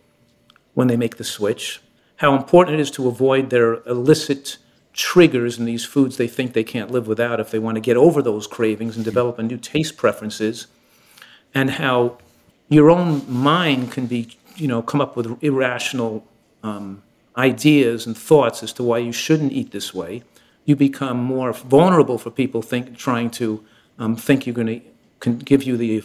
when 0.73 0.87
they 0.87 0.97
make 0.97 1.17
the 1.17 1.23
switch. 1.23 1.81
How 2.17 2.35
important 2.35 2.77
it 2.77 2.81
is 2.81 2.91
to 2.91 3.07
avoid 3.07 3.49
their 3.49 3.75
illicit 3.87 4.57
triggers 4.91 5.57
in 5.57 5.63
these 5.63 5.85
foods 5.85 6.17
they 6.17 6.27
think 6.27 6.51
they 6.51 6.63
can't 6.63 6.91
live 6.91 7.07
without 7.07 7.39
if 7.39 7.51
they 7.51 7.59
want 7.59 7.75
to 7.75 7.81
get 7.81 7.95
over 7.95 8.21
those 8.21 8.47
cravings 8.47 8.97
and 8.97 9.05
develop 9.05 9.39
a 9.39 9.43
new 9.43 9.57
taste 9.57 9.95
preferences, 9.95 10.67
and 11.53 11.71
how 11.71 12.17
your 12.67 12.89
own 12.89 13.23
mind 13.31 13.91
can 13.91 14.07
be 14.07 14.37
you 14.59 14.67
know, 14.67 14.81
come 14.81 15.01
up 15.01 15.15
with 15.15 15.41
irrational 15.43 16.25
um, 16.63 17.01
ideas 17.37 18.05
and 18.05 18.17
thoughts 18.17 18.63
as 18.63 18.73
to 18.73 18.83
why 18.83 18.97
you 18.97 19.11
shouldn't 19.11 19.53
eat 19.53 19.71
this 19.71 19.93
way, 19.93 20.23
you 20.65 20.75
become 20.75 21.17
more 21.17 21.53
vulnerable 21.53 22.17
for 22.17 22.29
people 22.29 22.61
think, 22.61 22.97
trying 22.97 23.29
to 23.31 23.63
um, 23.97 24.15
think 24.15 24.45
you're 24.45 24.55
going 24.55 24.81
to 25.21 25.29
give 25.31 25.63
you 25.63 25.77
the 25.77 26.03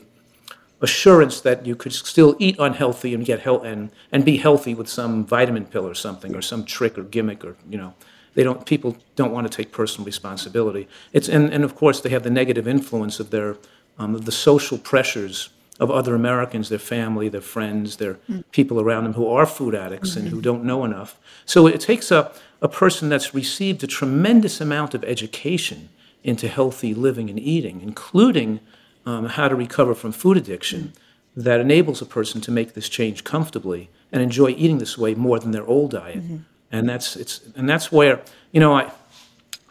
assurance 0.80 1.40
that 1.40 1.66
you 1.66 1.74
could 1.74 1.92
still 1.92 2.36
eat 2.38 2.56
unhealthy 2.58 3.14
and 3.14 3.24
get 3.24 3.40
health 3.40 3.64
and, 3.64 3.90
and 4.12 4.24
be 4.24 4.36
healthy 4.36 4.74
with 4.74 4.88
some 4.88 5.24
vitamin 5.24 5.64
pill 5.64 5.86
or 5.86 5.94
something 5.94 6.34
or 6.34 6.42
some 6.42 6.64
trick 6.64 6.98
or 6.98 7.02
gimmick 7.02 7.44
or 7.44 7.56
you 7.68 7.78
know. 7.78 7.94
They 8.34 8.42
don't 8.42 8.66
people 8.66 8.96
don't 9.14 9.32
want 9.32 9.50
to 9.50 9.56
take 9.56 9.70
personal 9.70 10.04
responsibility. 10.04 10.88
It's 11.12 11.28
and, 11.28 11.52
and 11.52 11.62
of 11.62 11.76
course 11.76 12.00
they 12.00 12.10
have 12.10 12.24
the 12.24 12.30
negative 12.30 12.66
influence 12.66 13.20
of 13.20 13.30
their 13.30 13.56
um, 13.96 14.14
of 14.14 14.24
the 14.24 14.32
social 14.32 14.76
pressures 14.76 15.50
of 15.80 15.90
other 15.90 16.14
Americans, 16.14 16.68
their 16.68 16.78
family, 16.78 17.28
their 17.28 17.40
friends, 17.40 17.96
their 17.96 18.14
mm. 18.30 18.44
people 18.52 18.80
around 18.80 19.04
them 19.04 19.14
who 19.14 19.26
are 19.26 19.46
food 19.46 19.74
addicts 19.74 20.10
mm-hmm. 20.10 20.20
and 20.20 20.28
who 20.28 20.40
don't 20.40 20.64
know 20.64 20.84
enough. 20.84 21.18
So 21.44 21.66
it 21.66 21.80
takes 21.80 22.10
a, 22.10 22.32
a 22.62 22.68
person 22.68 23.08
that's 23.08 23.34
received 23.34 23.82
a 23.82 23.86
tremendous 23.86 24.60
amount 24.60 24.94
of 24.94 25.02
education 25.04 25.88
into 26.22 26.48
healthy 26.48 26.94
living 26.94 27.28
and 27.28 27.38
eating, 27.38 27.80
including 27.80 28.60
um, 29.04 29.26
how 29.26 29.48
to 29.48 29.56
recover 29.56 29.94
from 29.94 30.12
food 30.12 30.36
addiction, 30.36 30.80
mm-hmm. 30.80 31.42
that 31.42 31.60
enables 31.60 32.00
a 32.00 32.06
person 32.06 32.40
to 32.42 32.50
make 32.50 32.74
this 32.74 32.88
change 32.88 33.24
comfortably 33.24 33.90
and 34.12 34.22
enjoy 34.22 34.50
eating 34.50 34.78
this 34.78 34.96
way 34.96 35.14
more 35.14 35.40
than 35.40 35.50
their 35.50 35.66
old 35.66 35.90
diet. 35.90 36.22
Mm-hmm. 36.22 36.36
And 36.70 36.88
that's 36.88 37.14
it's 37.14 37.40
and 37.54 37.68
that's 37.68 37.92
where 37.92 38.20
you 38.50 38.58
know 38.58 38.74
I 38.74 38.90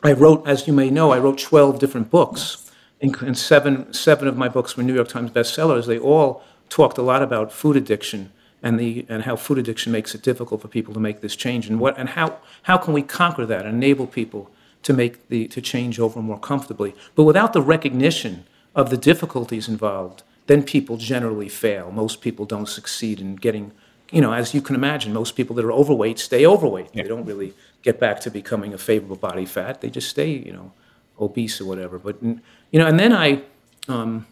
I 0.03 0.13
wrote, 0.13 0.47
as 0.47 0.67
you 0.67 0.73
may 0.73 0.89
know, 0.89 1.11
I 1.11 1.19
wrote 1.19 1.37
twelve 1.37 1.79
different 1.79 2.09
books 2.09 2.62
and 3.03 3.37
seven, 3.37 3.93
seven 3.93 4.27
of 4.27 4.37
my 4.37 4.47
books 4.47 4.77
were 4.77 4.83
New 4.83 4.95
York 4.95 5.09
Times 5.09 5.31
bestsellers. 5.31 5.85
They 5.85 5.99
all 5.99 6.41
talked 6.69 6.97
a 6.97 7.01
lot 7.01 7.21
about 7.21 7.51
food 7.51 7.75
addiction 7.75 8.31
and, 8.61 8.79
the, 8.79 9.05
and 9.09 9.23
how 9.23 9.35
food 9.35 9.57
addiction 9.57 9.91
makes 9.91 10.15
it 10.15 10.21
difficult 10.21 10.61
for 10.61 10.69
people 10.69 10.93
to 10.93 10.99
make 10.99 11.19
this 11.21 11.35
change 11.35 11.67
and, 11.67 11.79
what, 11.79 11.97
and 11.97 12.09
how, 12.09 12.37
how 12.63 12.77
can 12.77 12.93
we 12.93 13.01
conquer 13.01 13.45
that 13.45 13.65
and 13.65 13.75
enable 13.75 14.07
people 14.07 14.49
to, 14.83 14.93
make 14.93 15.27
the, 15.27 15.47
to 15.49 15.61
change 15.61 15.99
over 15.99 16.21
more 16.21 16.39
comfortably. 16.39 16.95
But 17.15 17.23
without 17.23 17.53
the 17.53 17.61
recognition 17.61 18.45
of 18.73 18.89
the 18.89 18.97
difficulties 18.97 19.67
involved, 19.67 20.23
then 20.47 20.63
people 20.63 20.97
generally 20.97 21.49
fail. 21.49 21.91
Most 21.91 22.21
people 22.21 22.45
don't 22.45 22.67
succeed 22.67 23.19
in 23.19 23.35
getting, 23.35 23.71
you 24.11 24.21
know, 24.21 24.33
as 24.33 24.53
you 24.53 24.61
can 24.61 24.75
imagine, 24.75 25.13
most 25.13 25.35
people 25.35 25.55
that 25.57 25.65
are 25.65 25.71
overweight 25.71 26.19
stay 26.19 26.45
overweight. 26.45 26.89
Yeah. 26.93 27.03
They 27.03 27.09
don't 27.09 27.25
really 27.25 27.53
get 27.81 27.99
back 27.99 28.19
to 28.21 28.31
becoming 28.31 28.73
a 28.73 28.77
favorable 28.77 29.15
body 29.15 29.45
fat. 29.45 29.81
They 29.81 29.89
just 29.89 30.09
stay, 30.09 30.31
you 30.31 30.53
know, 30.53 30.71
obese 31.19 31.59
or 31.61 31.65
whatever. 31.65 31.99
But 31.99 32.21
you 32.21 32.79
know, 32.79 32.87
and 32.87 32.99
then 32.99 33.13
I, 33.13 33.41
um, 33.87 34.25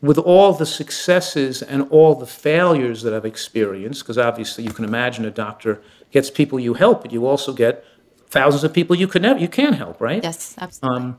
with 0.00 0.18
all 0.18 0.52
the 0.52 0.66
successes 0.66 1.62
and 1.62 1.88
all 1.90 2.14
the 2.14 2.26
failures 2.26 3.02
that 3.02 3.14
I've 3.14 3.24
experienced, 3.24 4.02
because 4.02 4.18
obviously 4.18 4.64
you 4.64 4.70
can 4.70 4.84
imagine 4.84 5.24
a 5.24 5.30
doctor 5.30 5.80
gets 6.10 6.30
people 6.30 6.60
you 6.60 6.74
help, 6.74 7.02
but 7.02 7.12
you 7.12 7.26
also 7.26 7.52
get 7.52 7.84
thousands 8.28 8.64
of 8.64 8.72
people 8.72 8.96
you 8.96 9.08
could 9.08 9.22
never 9.22 9.38
you 9.38 9.48
can 9.48 9.72
help, 9.72 10.00
right? 10.00 10.22
Yes, 10.22 10.54
absolutely. 10.58 10.98
Um, 10.98 11.18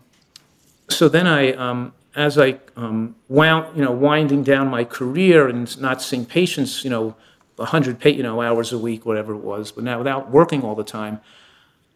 so 0.89 1.09
then 1.09 1.27
I, 1.27 1.53
um, 1.53 1.93
as 2.15 2.37
I 2.37 2.59
um, 2.75 3.15
wound, 3.27 3.75
you 3.75 3.83
know, 3.83 3.91
winding 3.91 4.43
down 4.43 4.67
my 4.67 4.83
career 4.83 5.47
and 5.47 5.79
not 5.81 6.01
seeing 6.01 6.25
patients, 6.25 6.83
you 6.83 6.89
know, 6.89 7.15
hundred, 7.59 8.03
you 8.05 8.23
know, 8.23 8.41
hours 8.41 8.71
a 8.71 8.77
week, 8.77 9.05
whatever 9.05 9.33
it 9.33 9.43
was, 9.43 9.71
but 9.71 9.83
now 9.83 9.97
without 9.97 10.29
working 10.29 10.61
all 10.61 10.75
the 10.75 10.83
time, 10.83 11.21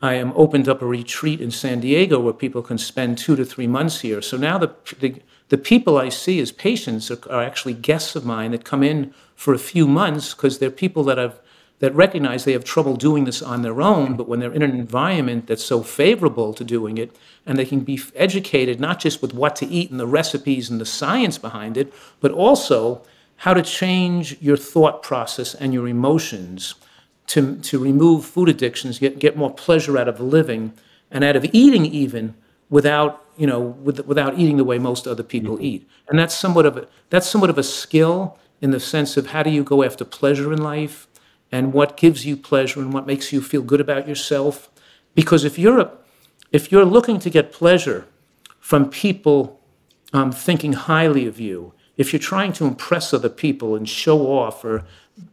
I 0.02 0.14
am 0.14 0.32
opened 0.36 0.70
up 0.70 0.82
a 0.82 0.86
retreat 0.86 1.42
in 1.42 1.52
San 1.52 1.82
Diego 1.82 2.20
where 2.20 2.34
people 2.34 2.62
can 2.62 2.78
spend 2.78 3.18
two 3.18 3.36
to 3.36 3.44
three 3.44 3.68
months 3.68 4.00
here. 4.00 4.22
So 4.22 4.38
now 4.38 4.58
the, 4.58 4.74
the, 5.00 5.22
the 5.50 5.58
people 5.58 5.98
I 5.98 6.08
see 6.08 6.40
as 6.40 6.54
patients 6.54 7.12
are, 7.12 7.20
are, 7.30 7.44
actually 7.44 7.74
guests 7.74 8.16
of 8.16 8.26
mine 8.26 8.52
that 8.52 8.64
come 8.64 8.82
in 8.82 9.14
for 9.36 9.54
a 9.54 9.60
few 9.60 9.88
months 9.88 10.34
because 10.34 10.60
they're 10.60 10.72
people 10.72 11.04
that 11.06 11.18
have 11.18 11.40
that 11.80 11.96
recognize 11.96 12.44
they 12.44 12.52
have 12.52 12.66
trouble 12.66 12.98
doing 12.98 13.24
this 13.24 13.42
on 13.42 13.62
their 13.62 13.82
own, 13.82 14.18
but 14.18 14.28
when 14.28 14.42
they're 14.42 14.52
in 14.52 14.62
an 14.62 14.72
environment 14.72 15.48
that's 15.48 15.64
so 15.64 15.82
favorable 15.82 16.54
to 16.54 16.66
doing 16.66 16.98
it, 16.98 17.16
and 17.46 17.58
they 17.58 17.64
can 17.64 17.80
be 17.80 17.98
educated 18.16 18.82
not 18.82 19.00
just 19.00 19.22
with 19.22 19.34
what 19.34 19.56
to 19.56 19.66
eat 19.66 19.90
and 19.90 19.98
the 19.98 20.06
recipes 20.06 20.70
and 20.70 20.82
the 20.82 20.86
science 20.86 21.38
behind 21.38 21.78
it, 21.78 21.94
but 22.20 22.34
also 22.34 23.02
how 23.38 23.54
to 23.54 23.62
change 23.62 24.36
your 24.42 24.58
thought 24.58 25.02
process 25.02 25.56
and 25.56 25.74
your 25.74 25.88
emotions 25.88 26.76
to, 27.30 27.58
to 27.58 27.78
remove 27.78 28.26
food 28.26 28.50
addictions, 28.50 28.98
get, 28.98 29.20
get 29.20 29.38
more 29.38 29.54
pleasure 29.54 29.98
out 29.98 30.08
of 30.08 30.20
living 30.20 30.74
and 31.12 31.24
out 31.24 31.36
of 31.36 31.46
eating 31.54 31.86
even 31.86 32.34
without, 32.70 33.24
you 33.38 33.46
know, 33.46 33.60
with, 33.60 34.06
without 34.08 34.38
eating 34.38 34.58
the 34.58 34.64
way 34.64 34.80
most 34.80 35.08
other 35.08 35.24
people 35.24 35.56
mm-hmm. 35.56 35.66
eat. 35.66 35.90
And 36.08 36.18
that's 36.18 36.36
somewhat 36.36 36.66
of 36.66 36.78
a, 36.78 36.88
that's 37.10 37.28
somewhat 37.28 37.52
of 37.52 37.58
a 37.58 37.64
skill 37.64 38.38
in 38.62 38.72
the 38.72 38.80
sense 38.80 39.16
of 39.16 39.28
how 39.28 39.44
do 39.44 39.52
you 39.52 39.64
go 39.64 39.84
after 39.84 40.04
pleasure 40.04 40.52
in 40.52 40.62
life 40.62 41.08
and 41.52 41.72
what 41.72 41.98
gives 41.98 42.26
you 42.26 42.36
pleasure 42.36 42.80
and 42.80 42.94
what 42.94 43.06
makes 43.06 43.32
you 43.32 43.42
feel 43.42 43.62
good 43.62 43.82
about 43.82 44.08
yourself. 44.08 44.70
Because 45.14 45.44
if 45.44 45.58
you're, 45.60 45.80
a, 45.80 45.92
if 46.52 46.72
you're 46.72 46.86
looking 46.86 47.20
to 47.20 47.30
get 47.30 47.52
pleasure 47.52 48.08
from 48.60 48.90
people 48.90 49.60
um, 50.14 50.32
thinking 50.32 50.74
highly 50.74 51.28
of 51.28 51.40
you, 51.40 51.74
if 51.96 52.12
you're 52.12 52.20
trying 52.20 52.54
to 52.54 52.66
impress 52.66 53.14
other 53.14 53.30
people 53.30 53.76
and 53.76 53.88
show 53.88 54.28
off, 54.28 54.64
or 54.64 54.86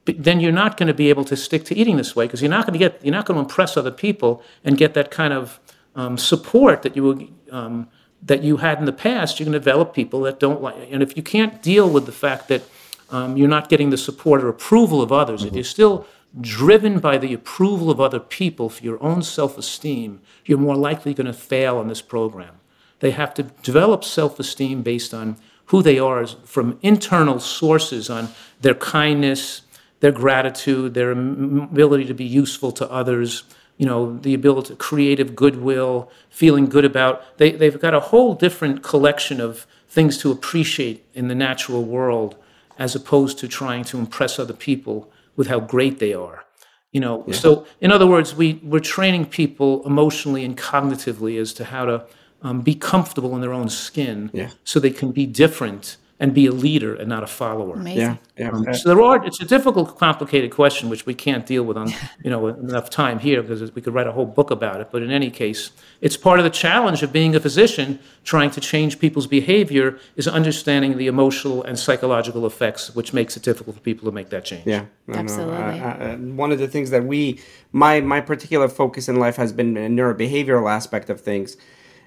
then 0.04 0.40
you're 0.40 0.52
not 0.52 0.76
going 0.76 0.86
to 0.86 0.94
be 0.94 1.08
able 1.08 1.24
to 1.24 1.36
stick 1.36 1.64
to 1.64 1.76
eating 1.76 1.96
this 1.96 2.14
way 2.14 2.26
because 2.26 2.40
you're 2.40 2.50
not 2.50 2.66
going 2.66 2.78
to 2.78 2.78
get 2.78 3.04
you're 3.04 3.14
not 3.14 3.26
going 3.26 3.36
to 3.36 3.42
impress 3.42 3.76
other 3.76 3.90
people 3.90 4.42
and 4.64 4.78
get 4.78 4.94
that 4.94 5.10
kind 5.10 5.32
of 5.32 5.60
um, 5.94 6.16
support 6.16 6.82
that 6.82 6.96
you 6.96 7.32
um, 7.50 7.88
that 8.22 8.42
you 8.42 8.58
had 8.58 8.78
in 8.78 8.84
the 8.84 8.92
past. 8.92 9.38
You're 9.38 9.44
going 9.44 9.54
to 9.54 9.58
develop 9.58 9.94
people 9.94 10.20
that 10.22 10.40
don't 10.40 10.62
like, 10.62 10.76
and 10.90 11.02
if 11.02 11.16
you 11.16 11.22
can't 11.22 11.62
deal 11.62 11.88
with 11.88 12.06
the 12.06 12.12
fact 12.12 12.48
that 12.48 12.62
um, 13.10 13.36
you're 13.36 13.48
not 13.48 13.68
getting 13.68 13.90
the 13.90 13.96
support 13.98 14.42
or 14.42 14.48
approval 14.48 15.02
of 15.02 15.12
others, 15.12 15.40
mm-hmm. 15.40 15.48
if 15.48 15.54
you're 15.54 15.64
still 15.64 16.06
driven 16.40 16.98
by 16.98 17.16
the 17.18 17.32
approval 17.32 17.90
of 17.90 18.00
other 18.00 18.20
people 18.20 18.68
for 18.68 18.84
your 18.84 19.02
own 19.02 19.22
self-esteem, 19.22 20.20
you're 20.44 20.58
more 20.58 20.76
likely 20.76 21.14
going 21.14 21.26
to 21.26 21.32
fail 21.32 21.80
in 21.80 21.88
this 21.88 22.02
program. 22.02 22.60
They 23.00 23.12
have 23.12 23.32
to 23.34 23.44
develop 23.44 24.04
self-esteem 24.04 24.82
based 24.82 25.14
on 25.14 25.36
who 25.66 25.82
they 25.82 25.98
are 25.98 26.26
from 26.26 26.78
internal 26.82 27.40
sources 27.40 28.08
on 28.08 28.28
their 28.60 28.74
kindness, 28.74 29.62
their 30.00 30.12
gratitude, 30.12 30.94
their 30.94 31.12
ability 31.12 32.04
to 32.06 32.14
be 32.14 32.24
useful 32.24 32.72
to 32.72 32.90
others, 32.90 33.44
you 33.78 33.86
know, 33.86 34.16
the 34.18 34.34
ability 34.34 34.68
to 34.68 34.76
creative 34.76 35.34
goodwill, 35.34 36.10
feeling 36.30 36.66
good 36.66 36.84
about. 36.84 37.38
They, 37.38 37.52
they've 37.52 37.80
got 37.80 37.94
a 37.94 38.00
whole 38.00 38.34
different 38.34 38.82
collection 38.82 39.40
of 39.40 39.66
things 39.88 40.18
to 40.18 40.30
appreciate 40.30 41.04
in 41.14 41.28
the 41.28 41.34
natural 41.34 41.84
world 41.84 42.36
as 42.78 42.94
opposed 42.94 43.38
to 43.38 43.48
trying 43.48 43.84
to 43.84 43.98
impress 43.98 44.38
other 44.38 44.52
people 44.52 45.10
with 45.36 45.48
how 45.48 45.60
great 45.60 45.98
they 45.98 46.12
are. 46.12 46.44
You 46.92 47.00
know, 47.00 47.24
yeah. 47.26 47.34
so 47.34 47.66
in 47.80 47.90
other 47.92 48.06
words, 48.06 48.34
we, 48.34 48.54
we're 48.62 48.80
training 48.80 49.26
people 49.26 49.86
emotionally 49.86 50.44
and 50.44 50.56
cognitively 50.56 51.38
as 51.38 51.52
to 51.54 51.64
how 51.64 51.84
to 51.84 52.06
um, 52.42 52.60
be 52.60 52.74
comfortable 52.74 53.34
in 53.34 53.40
their 53.40 53.52
own 53.52 53.68
skin 53.68 54.30
yeah. 54.32 54.50
so 54.64 54.78
they 54.80 54.90
can 54.90 55.12
be 55.12 55.26
different 55.26 55.96
and 56.18 56.32
be 56.32 56.46
a 56.46 56.52
leader 56.52 56.94
and 56.94 57.08
not 57.08 57.22
a 57.22 57.26
follower. 57.26 57.74
Amazing. 57.74 58.00
Yeah, 58.00 58.16
yeah. 58.38 58.50
Um, 58.50 58.74
so 58.74 58.88
there 58.88 59.02
are. 59.02 59.24
It's 59.24 59.40
a 59.40 59.44
difficult, 59.44 59.98
complicated 59.98 60.50
question 60.50 60.88
which 60.88 61.04
we 61.04 61.14
can't 61.14 61.44
deal 61.44 61.62
with 61.62 61.76
on 61.76 61.92
you 62.24 62.30
know 62.30 62.48
enough 62.48 62.88
time 62.88 63.18
here 63.18 63.42
because 63.42 63.74
we 63.74 63.82
could 63.82 63.92
write 63.92 64.06
a 64.06 64.12
whole 64.12 64.24
book 64.24 64.50
about 64.50 64.80
it. 64.80 64.88
But 64.90 65.02
in 65.02 65.10
any 65.10 65.30
case, 65.30 65.72
it's 66.00 66.16
part 66.16 66.38
of 66.38 66.44
the 66.44 66.50
challenge 66.50 67.02
of 67.02 67.12
being 67.12 67.36
a 67.36 67.40
physician 67.40 67.98
trying 68.24 68.50
to 68.52 68.60
change 68.60 68.98
people's 68.98 69.26
behavior 69.26 69.98
is 70.16 70.26
understanding 70.26 70.96
the 70.96 71.06
emotional 71.06 71.62
and 71.62 71.78
psychological 71.78 72.46
effects, 72.46 72.94
which 72.94 73.12
makes 73.12 73.36
it 73.36 73.42
difficult 73.42 73.76
for 73.76 73.82
people 73.82 74.06
to 74.06 74.12
make 74.12 74.30
that 74.30 74.44
change. 74.44 74.66
Yeah, 74.66 74.86
no, 75.06 75.18
absolutely. 75.18 75.54
No. 75.54 75.84
Uh, 75.84 75.96
uh, 76.00 76.16
one 76.16 76.50
of 76.50 76.58
the 76.58 76.68
things 76.68 76.90
that 76.90 77.04
we, 77.04 77.40
my 77.72 78.00
my 78.00 78.22
particular 78.22 78.68
focus 78.68 79.08
in 79.08 79.16
life 79.16 79.36
has 79.36 79.52
been 79.52 79.76
a 79.76 79.88
neurobehavioral 79.88 80.70
aspect 80.70 81.10
of 81.10 81.20
things 81.20 81.58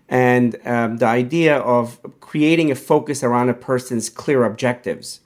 and 0.09 0.57
um, 0.65 0.97
the 0.97 1.05
idea 1.05 1.57
of 1.57 1.99
creating 2.19 2.71
a 2.71 2.75
focus 2.75 3.23
around 3.23 3.49
a 3.49 3.53
person's 3.53 4.09
clear 4.09 4.43
objectives 4.43 5.21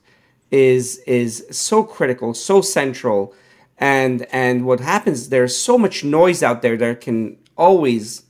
is 0.51 0.99
is 1.07 1.45
so 1.49 1.83
critical, 1.83 2.33
so 2.33 2.61
central, 2.61 3.33
and 3.77 4.27
and 4.31 4.65
what 4.65 4.81
happens 4.81 5.29
there's 5.29 5.57
so 5.57 5.77
much 5.77 6.03
noise 6.03 6.43
out 6.43 6.61
there 6.61 6.77
that 6.77 7.01
can 7.01 7.37
always 7.57 8.23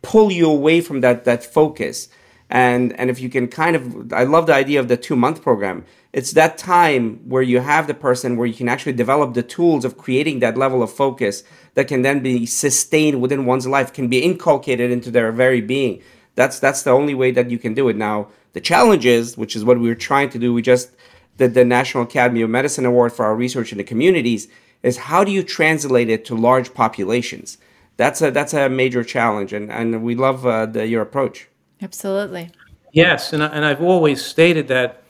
pull 0.00 0.32
you 0.32 0.50
away 0.50 0.80
from 0.80 1.02
that 1.02 1.24
that 1.24 1.44
focus. 1.44 2.08
And 2.52 2.92
and 3.00 3.08
if 3.08 3.18
you 3.18 3.30
can 3.30 3.48
kind 3.48 3.74
of, 3.74 4.12
I 4.12 4.24
love 4.24 4.46
the 4.46 4.54
idea 4.54 4.78
of 4.78 4.88
the 4.88 4.98
two 4.98 5.16
month 5.16 5.40
program. 5.40 5.86
It's 6.12 6.32
that 6.32 6.58
time 6.58 7.26
where 7.26 7.40
you 7.40 7.60
have 7.60 7.86
the 7.86 7.94
person 7.94 8.36
where 8.36 8.46
you 8.46 8.52
can 8.52 8.68
actually 8.68 8.92
develop 8.92 9.32
the 9.32 9.42
tools 9.42 9.86
of 9.86 9.96
creating 9.96 10.40
that 10.40 10.58
level 10.58 10.82
of 10.82 10.92
focus 10.92 11.44
that 11.76 11.88
can 11.88 12.02
then 12.02 12.22
be 12.22 12.44
sustained 12.44 13.22
within 13.22 13.46
one's 13.46 13.66
life, 13.66 13.94
can 13.94 14.08
be 14.08 14.18
inculcated 14.18 14.90
into 14.90 15.10
their 15.10 15.32
very 15.32 15.62
being. 15.62 16.02
That's 16.34 16.58
that's 16.58 16.82
the 16.82 16.90
only 16.90 17.14
way 17.14 17.30
that 17.30 17.50
you 17.50 17.58
can 17.58 17.72
do 17.72 17.88
it. 17.88 17.96
Now, 17.96 18.28
the 18.52 18.60
challenge 18.60 19.06
is, 19.06 19.38
which 19.38 19.56
is 19.56 19.64
what 19.64 19.80
we 19.80 19.88
are 19.88 19.94
trying 19.94 20.28
to 20.30 20.38
do, 20.38 20.52
we 20.52 20.60
just 20.60 20.90
did 21.38 21.54
the 21.54 21.64
National 21.64 22.04
Academy 22.04 22.42
of 22.42 22.50
Medicine 22.50 22.84
Award 22.84 23.14
for 23.14 23.24
our 23.24 23.34
research 23.34 23.72
in 23.72 23.78
the 23.78 23.84
communities, 23.84 24.48
is 24.82 24.98
how 25.08 25.24
do 25.24 25.32
you 25.32 25.42
translate 25.42 26.10
it 26.10 26.26
to 26.26 26.34
large 26.34 26.74
populations? 26.74 27.56
That's 27.96 28.20
a 28.20 28.30
that's 28.30 28.52
a 28.52 28.68
major 28.68 29.02
challenge, 29.04 29.54
and 29.54 29.72
and 29.72 30.02
we 30.02 30.14
love 30.14 30.46
uh, 30.46 30.66
the, 30.66 30.86
your 30.86 31.00
approach. 31.00 31.48
Absolutely. 31.82 32.50
Yes, 32.92 33.32
and 33.32 33.42
I, 33.42 33.46
and 33.46 33.64
I've 33.64 33.82
always 33.82 34.24
stated 34.24 34.68
that. 34.68 35.02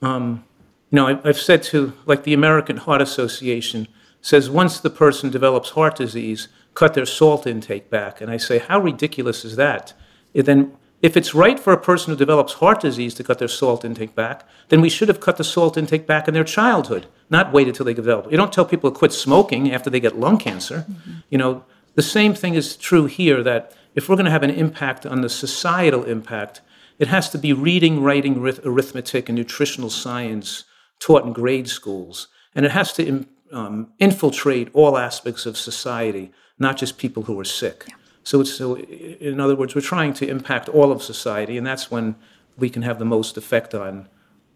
Um, 0.00 0.44
you 0.90 0.96
know, 0.96 1.20
I've 1.24 1.40
said 1.40 1.62
to 1.64 1.94
like 2.04 2.24
the 2.24 2.34
American 2.34 2.76
Heart 2.76 3.00
Association 3.00 3.88
says 4.20 4.48
once 4.48 4.78
the 4.78 4.90
person 4.90 5.30
develops 5.30 5.70
heart 5.70 5.96
disease, 5.96 6.48
cut 6.74 6.94
their 6.94 7.06
salt 7.06 7.46
intake 7.46 7.90
back. 7.90 8.20
And 8.20 8.30
I 8.30 8.36
say, 8.36 8.58
how 8.58 8.80
ridiculous 8.80 9.44
is 9.44 9.56
that? 9.56 9.92
And 10.34 10.46
then, 10.46 10.76
if 11.02 11.16
it's 11.16 11.34
right 11.34 11.58
for 11.58 11.72
a 11.72 11.80
person 11.80 12.12
who 12.12 12.16
develops 12.16 12.54
heart 12.54 12.80
disease 12.80 13.12
to 13.14 13.24
cut 13.24 13.40
their 13.40 13.48
salt 13.48 13.84
intake 13.84 14.14
back, 14.14 14.46
then 14.68 14.80
we 14.80 14.88
should 14.88 15.08
have 15.08 15.18
cut 15.18 15.36
the 15.36 15.42
salt 15.42 15.76
intake 15.76 16.06
back 16.06 16.28
in 16.28 16.34
their 16.34 16.44
childhood, 16.44 17.06
not 17.28 17.52
wait 17.52 17.66
until 17.66 17.84
they 17.84 17.92
develop. 17.92 18.30
You 18.30 18.36
don't 18.36 18.52
tell 18.52 18.64
people 18.64 18.88
to 18.88 18.96
quit 18.96 19.12
smoking 19.12 19.72
after 19.72 19.90
they 19.90 19.98
get 19.98 20.16
lung 20.16 20.38
cancer. 20.38 20.86
Mm-hmm. 20.88 21.12
You 21.28 21.38
know, 21.38 21.64
the 21.96 22.02
same 22.02 22.34
thing 22.34 22.54
is 22.54 22.76
true 22.76 23.06
here 23.06 23.42
that 23.42 23.72
if 23.94 24.08
we're 24.08 24.16
going 24.16 24.26
to 24.26 24.30
have 24.30 24.42
an 24.42 24.50
impact 24.50 25.06
on 25.06 25.20
the 25.20 25.28
societal 25.28 26.04
impact, 26.04 26.60
it 26.98 27.08
has 27.08 27.28
to 27.30 27.38
be 27.38 27.52
reading, 27.52 28.02
writing, 28.02 28.38
arithmetic, 28.64 29.28
and 29.28 29.36
nutritional 29.36 29.90
science 29.90 30.64
taught 31.00 31.24
in 31.24 31.32
grade 31.32 31.68
schools. 31.68 32.28
And 32.54 32.64
it 32.64 32.72
has 32.72 32.92
to 32.94 33.26
um, 33.52 33.92
infiltrate 33.98 34.68
all 34.72 34.96
aspects 34.96 35.46
of 35.46 35.56
society, 35.56 36.32
not 36.58 36.76
just 36.76 36.98
people 36.98 37.24
who 37.24 37.38
are 37.40 37.44
sick. 37.44 37.84
Yeah. 37.88 37.94
So, 38.24 38.44
so, 38.44 38.76
in 38.76 39.40
other 39.40 39.56
words, 39.56 39.74
we're 39.74 39.80
trying 39.80 40.14
to 40.14 40.28
impact 40.28 40.68
all 40.68 40.92
of 40.92 41.02
society, 41.02 41.58
and 41.58 41.66
that's 41.66 41.90
when 41.90 42.14
we 42.56 42.70
can 42.70 42.82
have 42.82 42.98
the 42.98 43.04
most 43.04 43.36
effect 43.36 43.74
on 43.74 44.08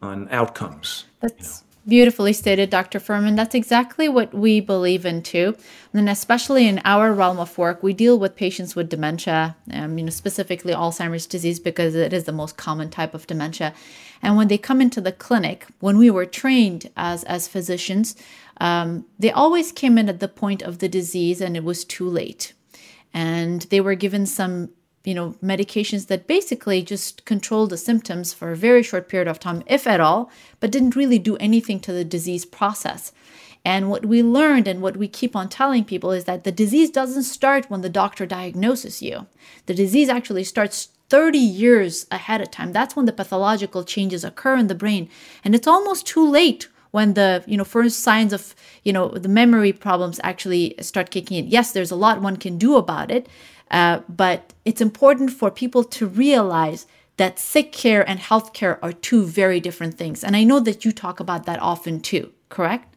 on 0.03 0.29
outcomes. 0.31 1.05
That's 1.21 1.35
you 1.35 1.45
know. 1.45 1.66
Beautifully 1.87 2.33
stated, 2.33 2.71
Dr. 2.71 2.99
Fuhrman. 2.99 3.37
That's 3.37 3.55
exactly 3.55 4.09
what 4.09 4.35
we 4.35 4.61
believe 4.61 5.07
in 5.07 5.23
too. 5.23 5.57
And 5.93 6.09
especially 6.09 6.67
in 6.67 6.81
our 6.85 7.13
realm 7.13 7.39
of 7.39 7.57
work, 7.57 7.83
we 7.83 7.93
deal 7.93 8.19
with 8.19 8.37
patients 8.37 8.75
with 8.75 8.89
dementia, 8.89 9.57
um, 9.73 9.97
you 9.99 10.05
know, 10.05 10.11
specifically 10.11 10.73
Alzheimer's 10.73 11.27
disease 11.27 11.61
because 11.61 11.95
it 11.95 12.13
is 12.13 12.25
the 12.25 12.33
most 12.33 12.57
common 12.57 12.91
type 12.91 13.15
of 13.15 13.27
dementia. 13.27 13.73
And 14.23 14.37
when 14.37 14.49
they 14.49 14.59
come 14.59 14.81
into 14.81 15.01
the 15.01 15.13
clinic, 15.13 15.67
when 15.81 15.99
we 15.99 16.11
were 16.11 16.27
trained 16.27 16.91
as 16.97 17.25
as 17.25 17.49
physicians, 17.49 18.17
um, 18.61 19.05
they 19.19 19.31
always 19.31 19.73
came 19.73 19.99
in 19.99 20.09
at 20.09 20.21
the 20.21 20.29
point 20.29 20.63
of 20.63 20.79
the 20.79 20.89
disease 20.89 21.41
and 21.41 21.57
it 21.57 21.65
was 21.65 21.85
too 21.85 22.09
late. 22.09 22.53
And 23.13 23.63
they 23.63 23.81
were 23.81 23.95
given 23.95 24.27
some, 24.27 24.71
you 25.07 25.15
know, 25.15 25.37
medications 25.43 26.09
that 26.09 26.27
basically 26.27 26.83
just 26.83 27.25
controlled 27.25 27.71
the 27.71 27.77
symptoms 27.79 28.35
for 28.35 28.51
a 28.51 28.57
very 28.57 28.83
short 28.83 29.09
period 29.09 29.29
of 29.29 29.39
time, 29.39 29.63
if 29.67 29.87
at 29.87 30.01
all, 30.01 30.31
but 30.59 30.73
didn't 30.73 30.97
really 30.97 31.19
do 31.19 31.37
anything 31.37 31.79
to 31.81 31.93
the 31.93 32.05
disease 32.05 32.45
process. 32.45 33.13
And 33.65 33.89
what 33.89 34.05
we 34.05 34.23
learned 34.23 34.67
and 34.67 34.83
what 34.83 34.97
we 34.97 35.09
keep 35.09 35.37
on 35.37 35.49
telling 35.49 35.85
people 35.85 36.11
is 36.11 36.25
that 36.25 36.43
the 36.43 36.53
disease 36.53 36.91
doesn't 36.91 37.23
start 37.23 37.71
when 37.71 37.83
the 37.83 37.89
doctor 37.89 38.27
diagnoses 38.27 39.01
you. 39.01 39.27
The 39.67 39.75
disease 39.75 40.09
actually 40.09 40.45
starts 40.45 40.89
30 41.09 41.39
years 41.39 42.07
ahead 42.11 42.41
of 42.41 42.51
time. 42.51 42.73
That's 42.73 42.97
when 42.97 43.07
the 43.07 43.13
pathological 43.13 43.85
changes 43.85 44.25
occur 44.25 44.57
in 44.57 44.67
the 44.67 44.75
brain. 44.75 45.09
And 45.45 45.55
it's 45.55 45.69
almost 45.69 46.07
too 46.07 46.29
late 46.29 46.69
when 46.91 47.15
the 47.15 47.45
you 47.47 47.57
know 47.57 47.65
first 47.65 48.01
signs 48.01 48.33
of 48.33 48.55
you 48.83 48.93
know 48.93 49.09
the 49.09 49.29
memory 49.29 49.73
problems 49.73 50.19
actually 50.23 50.75
start 50.81 51.11
kicking 51.11 51.37
in 51.37 51.47
yes 51.47 51.73
there's 51.73 51.91
a 51.91 51.97
lot 51.97 52.23
one 52.23 52.37
can 52.37 52.57
do 52.57 52.77
about 52.77 53.11
it 53.11 53.29
uh, 53.71 54.01
but 54.09 54.53
it's 54.65 54.81
important 54.81 55.31
for 55.31 55.51
people 55.51 55.85
to 55.85 56.07
realize 56.07 56.87
that 57.17 57.39
sick 57.39 57.73
care 57.73 58.09
and 58.09 58.19
health 58.19 58.53
care 58.53 58.83
are 58.85 58.93
two 58.93 59.25
very 59.25 59.59
different 59.61 59.95
things. 59.95 60.23
And 60.23 60.37
i 60.37 60.45
know 60.45 60.61
that 60.61 60.85
you 60.85 60.93
talk 60.93 61.21
about 61.21 61.47
that 61.47 61.61
often 61.61 62.01
too 62.01 62.33
correct? 62.49 62.95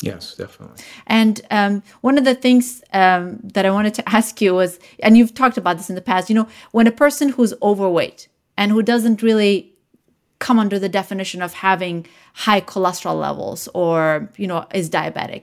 Yes, 0.00 0.34
definitely. 0.34 0.82
And 1.06 1.40
um, 1.50 1.82
one 2.00 2.16
of 2.16 2.24
the 2.24 2.34
things 2.34 2.82
um, 2.94 3.38
that 3.42 3.66
I 3.66 3.70
wanted 3.70 3.94
to 3.94 4.08
ask 4.16 4.40
you 4.40 4.54
was, 4.54 4.78
and 5.02 5.16
you've 5.16 5.34
talked 5.34 5.58
about 5.58 5.76
this 5.76 5.90
in 5.90 5.94
the 5.94 6.00
past, 6.00 6.30
you 6.30 6.34
know, 6.34 6.48
when 6.72 6.86
a 6.86 6.92
person 6.92 7.30
who's 7.30 7.52
overweight 7.62 8.28
and 8.56 8.72
who 8.72 8.82
doesn't 8.82 9.22
really 9.22 9.72
come 10.40 10.58
under 10.58 10.78
the 10.78 10.88
definition 10.88 11.42
of 11.42 11.52
having 11.54 12.06
high 12.34 12.60
cholesterol 12.60 13.20
levels 13.20 13.68
or 13.74 14.28
you 14.36 14.46
know 14.46 14.66
is 14.74 14.90
diabetic 14.90 15.42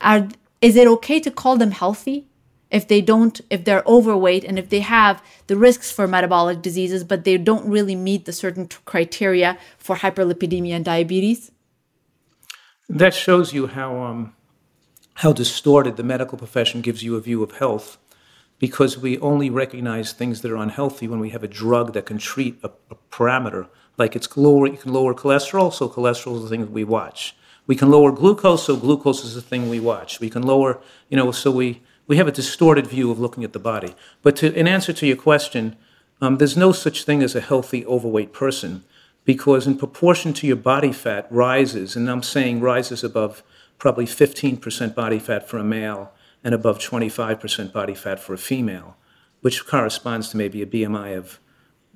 are 0.00 0.28
is 0.60 0.76
it 0.76 0.86
okay 0.86 1.18
to 1.20 1.30
call 1.30 1.56
them 1.56 1.72
healthy 1.72 2.26
if 2.72 2.88
they 2.88 3.00
don't 3.00 3.40
if 3.50 3.64
they're 3.64 3.84
overweight 3.86 4.44
and 4.44 4.58
if 4.58 4.68
they 4.70 4.80
have 4.80 5.22
the 5.46 5.56
risks 5.56 5.92
for 5.92 6.08
metabolic 6.08 6.62
diseases 6.62 7.04
but 7.04 7.24
they 7.24 7.36
don't 7.36 7.66
really 7.66 7.94
meet 7.94 8.24
the 8.24 8.32
certain 8.32 8.68
criteria 8.84 9.56
for 9.78 9.96
hyperlipidemia 9.96 10.72
and 10.72 10.84
diabetes 10.84 11.52
that 12.88 13.14
shows 13.14 13.52
you 13.52 13.68
how 13.68 13.96
um, 14.02 14.34
how 15.14 15.32
distorted 15.32 15.96
the 15.96 16.02
medical 16.02 16.36
profession 16.36 16.80
gives 16.80 17.02
you 17.02 17.16
a 17.16 17.20
view 17.20 17.42
of 17.42 17.52
health 17.58 17.98
because 18.58 18.96
we 18.96 19.18
only 19.18 19.50
recognize 19.50 20.12
things 20.12 20.40
that 20.40 20.50
are 20.50 20.56
unhealthy 20.56 21.06
when 21.08 21.20
we 21.20 21.30
have 21.30 21.42
a 21.42 21.48
drug 21.48 21.92
that 21.92 22.06
can 22.06 22.18
treat 22.18 22.58
a, 22.62 22.70
a 22.90 22.96
parameter 23.10 23.68
like 23.98 24.16
it's 24.16 24.36
lower, 24.36 24.66
you 24.66 24.78
can 24.78 24.92
lower 24.92 25.14
cholesterol, 25.14 25.72
so 25.72 25.88
cholesterol 25.88 26.36
is 26.36 26.42
the 26.42 26.48
thing 26.48 26.60
that 26.62 26.70
we 26.70 26.84
watch. 26.84 27.36
We 27.66 27.76
can 27.76 27.90
lower 27.90 28.10
glucose, 28.10 28.64
so 28.64 28.76
glucose 28.76 29.24
is 29.24 29.34
the 29.34 29.42
thing 29.42 29.68
we 29.68 29.80
watch. 29.80 30.18
We 30.18 30.30
can 30.30 30.42
lower, 30.42 30.80
you 31.08 31.16
know, 31.16 31.30
so 31.30 31.50
we, 31.50 31.82
we 32.06 32.16
have 32.16 32.28
a 32.28 32.32
distorted 32.32 32.86
view 32.86 33.10
of 33.10 33.18
looking 33.18 33.44
at 33.44 33.52
the 33.52 33.58
body. 33.58 33.94
But 34.22 34.36
to, 34.36 34.52
in 34.52 34.66
answer 34.68 34.92
to 34.92 35.06
your 35.06 35.16
question, 35.16 35.76
um, 36.20 36.38
there's 36.38 36.56
no 36.56 36.72
such 36.72 37.04
thing 37.04 37.22
as 37.22 37.34
a 37.34 37.40
healthy 37.40 37.84
overweight 37.86 38.32
person 38.32 38.84
because 39.24 39.66
in 39.66 39.78
proportion 39.78 40.32
to 40.34 40.46
your 40.46 40.56
body 40.56 40.92
fat 40.92 41.26
rises, 41.30 41.94
and 41.96 42.10
I'm 42.10 42.22
saying 42.22 42.60
rises 42.60 43.04
above 43.04 43.42
probably 43.78 44.06
15% 44.06 44.94
body 44.94 45.18
fat 45.18 45.48
for 45.48 45.58
a 45.58 45.64
male 45.64 46.12
and 46.44 46.54
above 46.54 46.78
25% 46.78 47.72
body 47.72 47.94
fat 47.94 48.18
for 48.18 48.34
a 48.34 48.38
female, 48.38 48.96
which 49.40 49.66
corresponds 49.66 50.28
to 50.30 50.36
maybe 50.36 50.62
a 50.62 50.66
BMI 50.66 51.16
of 51.16 51.38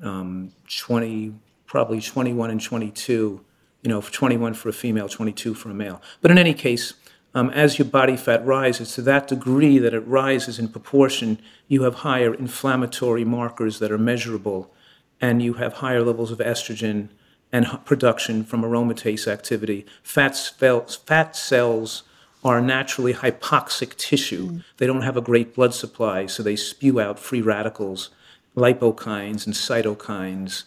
um, 0.03 0.53
20, 0.69 1.35
probably 1.67 2.01
21 2.01 2.51
and 2.51 2.61
22, 2.61 3.41
you 3.83 3.89
know, 3.89 4.01
21 4.01 4.55
for 4.55 4.69
a 4.69 4.73
female, 4.73 5.09
22 5.09 5.55
for 5.55 5.71
a 5.71 5.75
male. 5.75 6.01
But 6.21 6.31
in 6.31 6.39
any 6.39 6.55
case, 6.55 6.95
um, 7.37 7.51
as 7.51 7.79
your 7.79 7.87
body 7.87 8.17
fat 8.17 8.45
rises, 8.47 8.95
to 8.95 9.03
that 9.03 9.29
degree 9.29 9.79
that 9.79 9.93
it 9.93 10.07
rises 10.07 10.59
in 10.59 10.69
proportion, 10.69 11.39
you 11.69 11.83
have 11.83 11.97
higher 11.97 12.33
inflammatory 12.33 13.27
markers 13.27 13.79
that 13.79 13.93
are 13.93 13.99
measurable, 13.99 14.73
and 15.21 15.43
you 15.43 15.53
have 15.55 15.75
higher 15.75 16.03
levels 16.03 16.31
of 16.31 16.39
estrogen 16.39 17.11
and 17.53 17.67
production 17.85 18.43
from 18.43 18.63
aromatase 18.63 19.29
activity. 19.29 19.85
Fat, 20.03 20.35
cells, 20.35 20.97
fat 20.97 21.37
cells 21.37 22.05
are 22.43 22.63
naturally 22.63 23.13
hypoxic 23.13 23.95
tissue. 23.97 24.49
Mm. 24.49 24.65
They 24.79 24.87
don't 24.87 25.03
have 25.03 25.19
a 25.19 25.21
great 25.21 25.55
blood 25.55 25.75
supply, 25.75 26.25
so 26.25 26.43
they 26.43 26.57
spew 26.57 26.99
out 27.01 27.19
free 27.19 27.43
radicals, 27.43 28.09
lipokines 28.57 29.45
and 29.45 29.55
cytokines, 29.55 30.63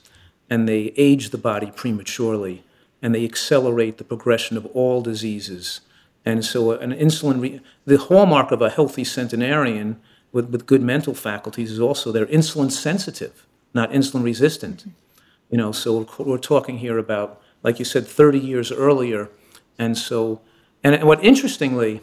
and 0.51 0.69
they 0.69 0.93
age 0.97 1.31
the 1.31 1.39
body 1.39 1.71
prematurely, 1.75 2.63
and 3.01 3.15
they 3.15 3.25
accelerate 3.25 3.97
the 3.97 4.03
progression 4.03 4.55
of 4.55 4.67
all 4.67 5.01
diseases. 5.01 5.81
And 6.25 6.43
so, 6.43 6.71
uh, 6.71 6.77
an 6.77 6.91
insulin, 6.91 7.41
re- 7.41 7.61
the 7.85 7.97
hallmark 7.97 8.51
of 8.51 8.61
a 8.61 8.69
healthy 8.69 9.03
centenarian 9.03 9.99
with, 10.31 10.49
with 10.49 10.65
good 10.65 10.81
mental 10.81 11.13
faculties 11.13 11.71
is 11.71 11.79
also 11.79 12.11
they're 12.11 12.25
insulin 12.27 12.71
sensitive, 12.71 13.45
not 13.73 13.91
insulin 13.91 14.23
resistant. 14.23 14.85
You 15.49 15.57
know, 15.57 15.71
so 15.71 16.07
we're, 16.19 16.37
talking 16.37 16.77
here 16.77 16.97
about, 16.99 17.41
like 17.63 17.79
you 17.79 17.85
said, 17.85 18.05
30 18.05 18.37
years 18.37 18.71
earlier. 18.71 19.29
And 19.79 19.97
so, 19.97 20.41
and 20.83 21.03
what 21.03 21.23
interestingly, 21.23 22.01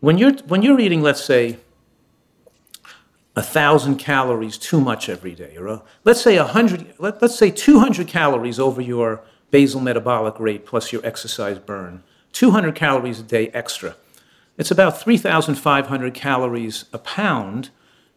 when 0.00 0.18
you're, 0.18 0.34
when 0.46 0.60
you're 0.60 0.78
eating, 0.78 1.00
let's 1.00 1.24
say, 1.24 1.58
a 3.36 3.42
thousand 3.42 3.96
calories 3.96 4.58
too 4.58 4.80
much 4.80 5.08
every 5.08 5.34
day, 5.34 5.56
or 5.56 5.66
a, 5.68 5.82
let's 6.04 6.20
say 6.20 6.36
a 6.36 6.44
hundred, 6.44 6.92
let, 6.98 7.22
let's 7.22 7.36
say 7.36 7.50
200 7.50 8.06
calories 8.06 8.58
over 8.58 8.82
your 8.82 9.22
basal 9.50 9.80
metabolic 9.80 10.38
rate 10.38 10.66
plus 10.66 10.92
your 10.92 11.04
exercise 11.06 11.58
burn, 11.58 12.02
200 12.32 12.74
calories 12.74 13.20
a 13.20 13.22
day 13.22 13.48
extra. 13.48 13.96
It's 14.56 14.70
about 14.70 15.00
3,500 15.00 16.14
calories 16.14 16.84
a 16.92 16.98
pound, 16.98 17.70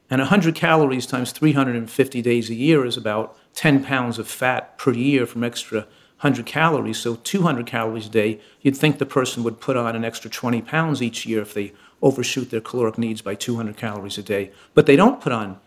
and 0.10 0.20
100 0.20 0.56
calories 0.56 1.06
times 1.06 1.32
350 1.32 2.22
days 2.22 2.50
a 2.50 2.54
year 2.54 2.86
is 2.86 2.98
about 2.98 3.38
10 3.56 3.84
pounds 3.84 4.20
of 4.20 4.28
fat 4.28 4.78
per 4.78 4.92
year 4.92 5.26
from 5.26 5.44
extra 5.44 5.88
100 6.20 6.46
calories. 6.46 7.00
So 7.00 7.16
200 7.16 7.66
calories 7.66 8.08
a 8.08 8.10
day, 8.10 8.40
you'd 8.62 8.78
think 8.78 8.98
the 8.98 9.06
person 9.06 9.44
would 9.44 9.60
put 9.60 9.78
on 9.78 9.96
an 9.96 10.06
extra 10.06 10.30
20 10.30 10.62
pounds 10.62 11.02
each 11.02 11.26
year 11.26 11.42
if 11.42 11.54
they 11.54 11.74
overshoot 12.02 12.50
their 12.50 12.62
caloric 12.62 12.98
needs 12.98 13.22
by 13.22 13.36
200 13.36 13.78
calories 13.78 14.18
a 14.18 14.24
day. 14.24 14.52
But 14.74 14.86
they 14.86 14.96
don't 14.96 15.22
put 15.22 15.32
on 15.32 15.60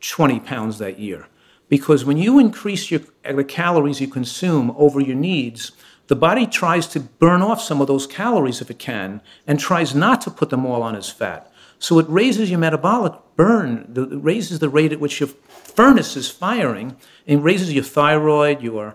20 0.00 0.40
pounds 0.40 0.78
that 0.78 0.98
year. 0.98 1.28
Because 1.68 2.04
when 2.04 2.18
you 2.18 2.38
increase 2.38 2.90
your, 2.90 3.00
the 3.24 3.44
calories 3.44 4.00
you 4.00 4.08
consume 4.08 4.72
over 4.76 5.00
your 5.00 5.16
needs, 5.16 5.72
the 6.08 6.16
body 6.16 6.46
tries 6.46 6.86
to 6.88 7.00
burn 7.00 7.42
off 7.42 7.60
some 7.60 7.80
of 7.80 7.86
those 7.86 8.06
calories 8.06 8.60
if 8.60 8.70
it 8.70 8.78
can 8.78 9.20
and 9.46 9.58
tries 9.58 9.94
not 9.94 10.20
to 10.22 10.30
put 10.30 10.50
them 10.50 10.66
all 10.66 10.82
on 10.82 10.96
as 10.96 11.08
fat. 11.08 11.50
So 11.78 11.98
it 11.98 12.06
raises 12.08 12.50
your 12.50 12.58
metabolic 12.58 13.14
burn, 13.36 13.92
it 13.96 14.22
raises 14.22 14.58
the 14.58 14.68
rate 14.68 14.92
at 14.92 15.00
which 15.00 15.20
your 15.20 15.28
furnace 15.48 16.16
is 16.16 16.30
firing, 16.30 16.96
and 17.26 17.42
raises 17.42 17.72
your 17.72 17.84
thyroid, 17.84 18.62
your 18.62 18.94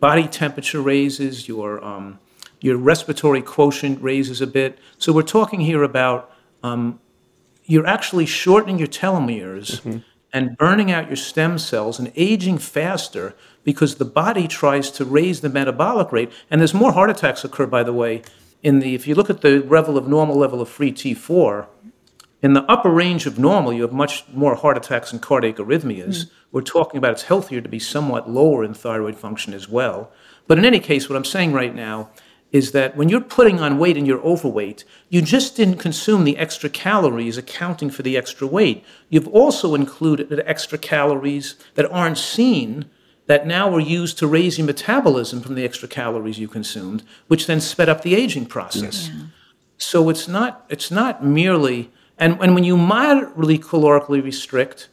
body 0.00 0.26
temperature 0.26 0.80
raises, 0.80 1.46
your, 1.46 1.82
um, 1.84 2.18
your 2.60 2.76
respiratory 2.76 3.42
quotient 3.42 4.02
raises 4.02 4.40
a 4.40 4.46
bit. 4.46 4.78
So 4.98 5.12
we're 5.12 5.22
talking 5.22 5.60
here 5.60 5.82
about 5.82 6.32
um, 6.62 7.00
you're 7.64 7.86
actually 7.86 8.26
shortening 8.26 8.78
your 8.78 8.88
telomeres 8.88 9.80
mm-hmm. 9.80 9.98
and 10.32 10.56
burning 10.56 10.90
out 10.90 11.08
your 11.08 11.16
stem 11.16 11.58
cells 11.58 11.98
and 11.98 12.12
aging 12.16 12.58
faster 12.58 13.34
because 13.64 13.96
the 13.96 14.04
body 14.04 14.48
tries 14.48 14.90
to 14.92 15.04
raise 15.04 15.40
the 15.40 15.48
metabolic 15.48 16.12
rate. 16.12 16.32
And 16.50 16.60
there's 16.60 16.74
more 16.74 16.92
heart 16.92 17.10
attacks 17.10 17.44
occur, 17.44 17.66
by 17.66 17.82
the 17.82 17.92
way, 17.92 18.22
in 18.62 18.78
the 18.78 18.94
if 18.94 19.06
you 19.06 19.14
look 19.14 19.30
at 19.30 19.40
the 19.40 19.60
level 19.62 19.98
of 19.98 20.06
normal 20.06 20.36
level 20.36 20.60
of 20.60 20.68
free 20.68 20.92
T4 20.92 21.66
in 22.42 22.54
the 22.54 22.64
upper 22.64 22.90
range 22.90 23.26
of 23.26 23.38
normal, 23.38 23.72
you 23.72 23.82
have 23.82 23.92
much 23.92 24.24
more 24.32 24.56
heart 24.56 24.76
attacks 24.76 25.12
and 25.12 25.22
cardiac 25.22 25.56
arrhythmias. 25.56 26.24
Mm. 26.24 26.30
We're 26.50 26.62
talking 26.62 26.98
about 26.98 27.12
it's 27.12 27.22
healthier 27.22 27.60
to 27.60 27.68
be 27.68 27.78
somewhat 27.78 28.28
lower 28.28 28.64
in 28.64 28.74
thyroid 28.74 29.16
function 29.16 29.54
as 29.54 29.68
well. 29.68 30.10
But 30.48 30.58
in 30.58 30.64
any 30.64 30.80
case, 30.80 31.08
what 31.08 31.16
I'm 31.16 31.24
saying 31.24 31.52
right 31.52 31.74
now 31.74 32.10
is 32.50 32.72
that 32.72 32.96
when 32.96 33.08
you're 33.08 33.20
putting 33.20 33.60
on 33.60 33.78
weight 33.78 33.96
and 33.96 34.06
you're 34.06 34.20
overweight, 34.20 34.84
you 35.08 35.22
just 35.22 35.56
didn't 35.56 35.78
consume 35.78 36.24
the 36.24 36.36
extra 36.36 36.68
calories 36.68 37.38
accounting 37.38 37.90
for 37.90 38.02
the 38.02 38.16
extra 38.16 38.46
weight. 38.46 38.84
You've 39.08 39.28
also 39.28 39.74
included 39.74 40.42
extra 40.44 40.76
calories 40.76 41.54
that 41.74 41.90
aren't 41.90 42.18
seen 42.18 42.90
that 43.32 43.46
now 43.46 43.64
were 43.74 43.80
used 43.98 44.18
to 44.18 44.26
raise 44.26 44.58
your 44.58 44.66
metabolism 44.66 45.40
from 45.40 45.54
the 45.54 45.64
extra 45.64 45.88
calories 45.88 46.38
you 46.38 46.48
consumed, 46.48 47.00
which 47.30 47.46
then 47.46 47.60
sped 47.60 47.88
up 47.88 48.00
the 48.02 48.14
aging 48.22 48.46
process. 48.46 48.96
Yeah. 49.08 49.22
So 49.78 49.98
it's 50.10 50.26
not 50.36 50.50
it's 50.74 50.90
not 50.90 51.14
merely 51.24 51.90
and, 52.22 52.38
and 52.40 52.54
when 52.54 52.62
you 52.62 52.76
moderately 52.76 53.58
calorically 53.58 54.22
restrict, 54.22 54.88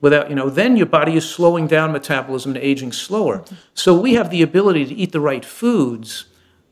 without, 0.00 0.28
you 0.28 0.34
know, 0.34 0.50
then 0.50 0.76
your 0.76 0.86
body 0.86 1.16
is 1.16 1.28
slowing 1.28 1.66
down 1.66 1.92
metabolism 1.92 2.54
and 2.54 2.62
aging 2.62 2.92
slower. 2.92 3.44
So 3.74 3.98
we 3.98 4.14
have 4.14 4.30
the 4.30 4.42
ability 4.42 4.86
to 4.86 4.94
eat 4.94 5.12
the 5.12 5.20
right 5.20 5.44
foods 5.44 6.26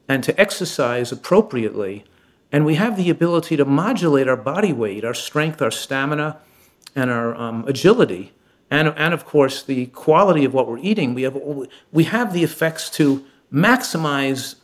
and 0.09 0.25
to 0.25 0.39
exercise 0.41 1.13
appropriately. 1.13 2.05
And 2.51 2.67
we 2.67 2.75
have 2.75 2.97
the 2.97 3.09
ability 3.11 3.57
to 3.57 3.65
modulate 3.65 4.29
our 4.29 4.37
body 4.37 4.73
weight, 4.73 5.05
our 5.05 5.15
strength, 5.15 5.63
our 5.63 5.71
stamina, 5.71 6.39
and 6.95 7.11
our 7.11 7.35
um, 7.35 7.65
agility. 7.67 8.33
And, 8.73 8.95
and 8.97 9.13
of 9.13 9.27
course, 9.27 9.63
the 9.63 9.87
quality 9.87 10.47
of 10.47 10.55
what 10.55 10.67
we're 10.67 10.79
eating. 10.79 11.13
We 11.13 11.23
have, 11.23 11.39
we 11.93 12.05
have 12.05 12.33
the 12.33 12.43
effects 12.43 12.89
to 12.91 13.23
maximize 13.53 14.55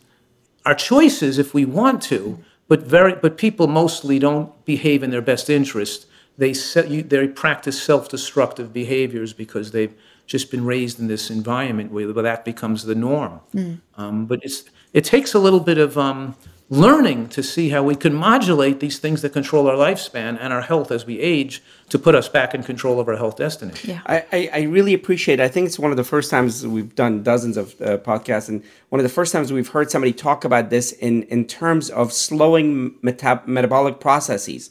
our 0.64 0.75
choices 0.75 1.38
if 1.38 1.53
we 1.53 1.66
want 1.66 2.03
to, 2.05 2.42
but 2.68 2.81
very 2.81 3.14
but 3.14 3.37
people 3.37 3.66
mostly 3.66 4.18
don't 4.18 4.49
behave 4.64 5.03
in 5.03 5.11
their 5.11 5.21
best 5.21 5.51
interest. 5.51 6.07
They 6.38 6.53
they 6.53 7.29
practice 7.29 7.83
self-destructive 7.83 8.73
behaviors 8.73 9.35
because 9.35 9.73
they've 9.73 9.94
just 10.27 10.51
been 10.51 10.64
raised 10.64 10.99
in 11.01 11.07
this 11.09 11.31
environment 11.31 11.92
where, 11.92 12.11
where 12.11 12.23
that 12.23 12.44
becomes 12.47 12.85
the 12.85 12.94
norm. 12.94 13.40
Mm. 13.55 13.81
Um, 13.97 14.27
but 14.27 14.40
it's 14.42 14.64
it 14.94 15.05
takes 15.05 15.35
a 15.35 15.38
little 15.38 15.61
bit 15.61 15.77
of 15.77 15.99
um, 15.99 16.35
learning 16.71 17.27
to 17.27 17.43
see 17.43 17.71
how 17.71 17.83
we 17.83 17.95
can 17.95 18.15
modulate 18.15 18.81
these 18.81 18.99
things 18.99 19.23
that 19.23 19.33
control 19.33 19.69
our 19.69 19.75
lifespan 19.75 20.37
and 20.39 20.53
our 20.53 20.61
health 20.61 20.91
as 20.91 21.07
we 21.07 21.19
age 21.19 21.63
to 21.89 21.99
put 21.99 22.15
us 22.15 22.29
back 22.29 22.55
in 22.55 22.63
control 22.63 23.01
of 23.01 23.09
our 23.09 23.17
health 23.17 23.37
destiny. 23.37 23.73
Yeah. 23.85 24.03
I, 24.05 24.51
I 24.53 24.63
really 24.63 24.93
appreciate 24.93 25.41
it. 25.41 25.43
I 25.43 25.49
think 25.49 25.67
it's 25.67 25.79
one 25.79 25.91
of 25.91 25.97
the 25.97 26.05
first 26.05 26.31
times 26.31 26.67
we've 26.67 26.95
done 26.95 27.23
dozens 27.23 27.57
of 27.57 27.81
uh, 27.81 27.97
podcasts, 27.97 28.51
and 28.51 28.63
one 28.91 29.01
of 29.01 29.03
the 29.03 29.09
first 29.09 29.33
times 29.33 29.51
we've 29.51 29.69
heard 29.69 29.91
somebody 29.91 30.13
talk 30.13 30.45
about 30.45 30.69
this 30.69 30.93
in, 30.93 31.23
in 31.25 31.47
terms 31.47 31.89
of 31.89 32.13
slowing 32.13 32.95
meta- 33.01 33.43
metabolic 33.47 33.99
processes. 33.99 34.69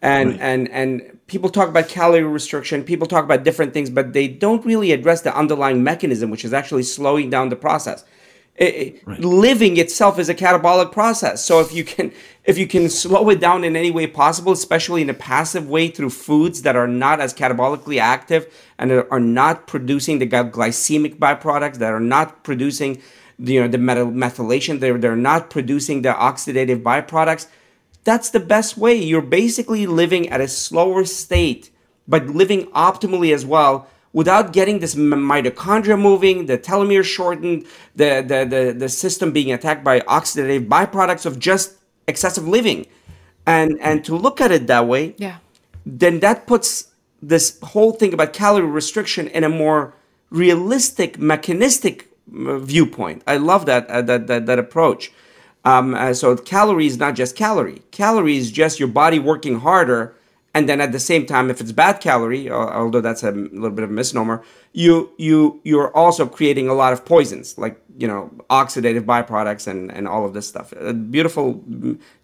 And, 0.00 0.30
right. 0.30 0.40
and, 0.40 0.70
and 0.70 1.18
people 1.26 1.50
talk 1.50 1.68
about 1.68 1.88
calorie 1.88 2.22
restriction, 2.22 2.82
people 2.82 3.06
talk 3.06 3.22
about 3.22 3.44
different 3.44 3.74
things, 3.74 3.90
but 3.90 4.14
they 4.14 4.26
don't 4.26 4.64
really 4.64 4.92
address 4.92 5.20
the 5.20 5.36
underlying 5.36 5.84
mechanism, 5.84 6.30
which 6.30 6.46
is 6.46 6.54
actually 6.54 6.84
slowing 6.84 7.28
down 7.28 7.50
the 7.50 7.56
process 7.56 8.06
it, 8.56 9.02
right. 9.06 9.20
living 9.20 9.78
itself 9.78 10.18
is 10.18 10.28
a 10.28 10.34
catabolic 10.34 10.92
process 10.92 11.42
so 11.44 11.60
if 11.60 11.72
you 11.72 11.82
can 11.84 12.12
if 12.44 12.58
you 12.58 12.66
can 12.66 12.90
slow 12.90 13.30
it 13.30 13.40
down 13.40 13.64
in 13.64 13.74
any 13.74 13.90
way 13.90 14.06
possible 14.06 14.52
especially 14.52 15.02
in 15.02 15.08
a 15.08 15.14
passive 15.14 15.68
way 15.68 15.88
through 15.88 16.10
foods 16.10 16.62
that 16.62 16.76
are 16.76 16.88
not 16.88 17.20
as 17.20 17.32
catabolically 17.32 17.98
active 17.98 18.52
and 18.78 18.92
are 18.92 19.20
not 19.20 19.66
producing 19.66 20.18
the 20.18 20.26
glycemic 20.26 21.16
byproducts 21.18 21.76
that 21.76 21.92
are 21.92 22.00
not 22.00 22.44
producing 22.44 23.00
the, 23.38 23.54
you 23.54 23.60
know 23.60 23.68
the 23.68 23.78
methylation 23.78 24.80
they're, 24.80 24.98
they're 24.98 25.16
not 25.16 25.48
producing 25.48 26.02
the 26.02 26.12
oxidative 26.12 26.82
byproducts 26.82 27.46
that's 28.04 28.30
the 28.30 28.40
best 28.40 28.76
way 28.76 28.94
you're 28.94 29.22
basically 29.22 29.86
living 29.86 30.28
at 30.28 30.40
a 30.40 30.48
slower 30.48 31.04
state 31.04 31.70
but 32.06 32.26
living 32.26 32.66
optimally 32.72 33.32
as 33.32 33.46
well 33.46 33.88
without 34.12 34.52
getting 34.52 34.80
this 34.80 34.94
mitochondria 34.94 36.00
moving, 36.00 36.46
the 36.46 36.58
telomere 36.58 37.04
shortened, 37.04 37.64
the, 37.94 38.24
the, 38.26 38.44
the, 38.44 38.74
the 38.76 38.88
system 38.88 39.32
being 39.32 39.52
attacked 39.52 39.84
by 39.84 40.00
oxidative 40.00 40.68
byproducts 40.68 41.26
of 41.26 41.38
just 41.38 41.76
excessive 42.08 42.46
living. 42.46 42.86
And, 43.46 43.78
and 43.80 44.04
to 44.04 44.16
look 44.16 44.40
at 44.40 44.50
it 44.50 44.66
that 44.66 44.86
way, 44.86 45.14
yeah. 45.18 45.38
then 45.86 46.20
that 46.20 46.46
puts 46.46 46.88
this 47.22 47.58
whole 47.62 47.92
thing 47.92 48.12
about 48.12 48.32
calorie 48.32 48.66
restriction 48.66 49.28
in 49.28 49.44
a 49.44 49.48
more 49.48 49.94
realistic, 50.30 51.18
mechanistic 51.18 52.08
viewpoint. 52.26 53.22
I 53.26 53.36
love 53.36 53.66
that, 53.66 53.86
uh, 53.88 54.02
that, 54.02 54.26
that, 54.26 54.46
that 54.46 54.58
approach. 54.58 55.12
Um, 55.64 55.94
uh, 55.94 56.14
so 56.14 56.36
calorie 56.36 56.86
is 56.86 56.98
not 56.98 57.14
just 57.14 57.36
calorie. 57.36 57.82
Calorie 57.90 58.36
is 58.36 58.50
just 58.50 58.78
your 58.78 58.88
body 58.88 59.18
working 59.18 59.60
harder 59.60 60.14
and 60.54 60.68
then 60.68 60.80
at 60.80 60.92
the 60.92 61.00
same 61.00 61.26
time 61.26 61.50
if 61.50 61.60
it's 61.60 61.72
bad 61.72 62.00
calorie 62.00 62.50
uh, 62.50 62.54
although 62.54 63.00
that's 63.00 63.22
a 63.22 63.30
little 63.30 63.70
bit 63.70 63.84
of 63.84 63.90
a 63.90 63.92
misnomer 63.92 64.42
you 64.72 65.12
you 65.18 65.60
you're 65.64 65.94
also 65.96 66.26
creating 66.26 66.68
a 66.68 66.74
lot 66.74 66.92
of 66.92 67.04
poisons 67.04 67.58
like 67.58 67.80
you 68.00 68.06
know 68.06 68.30
oxidative 68.48 69.04
byproducts 69.04 69.66
and 69.66 69.92
and 69.92 70.06
all 70.06 70.24
of 70.24 70.32
this 70.32 70.48
stuff. 70.48 70.72
A 70.72 70.94
beautiful 70.94 71.62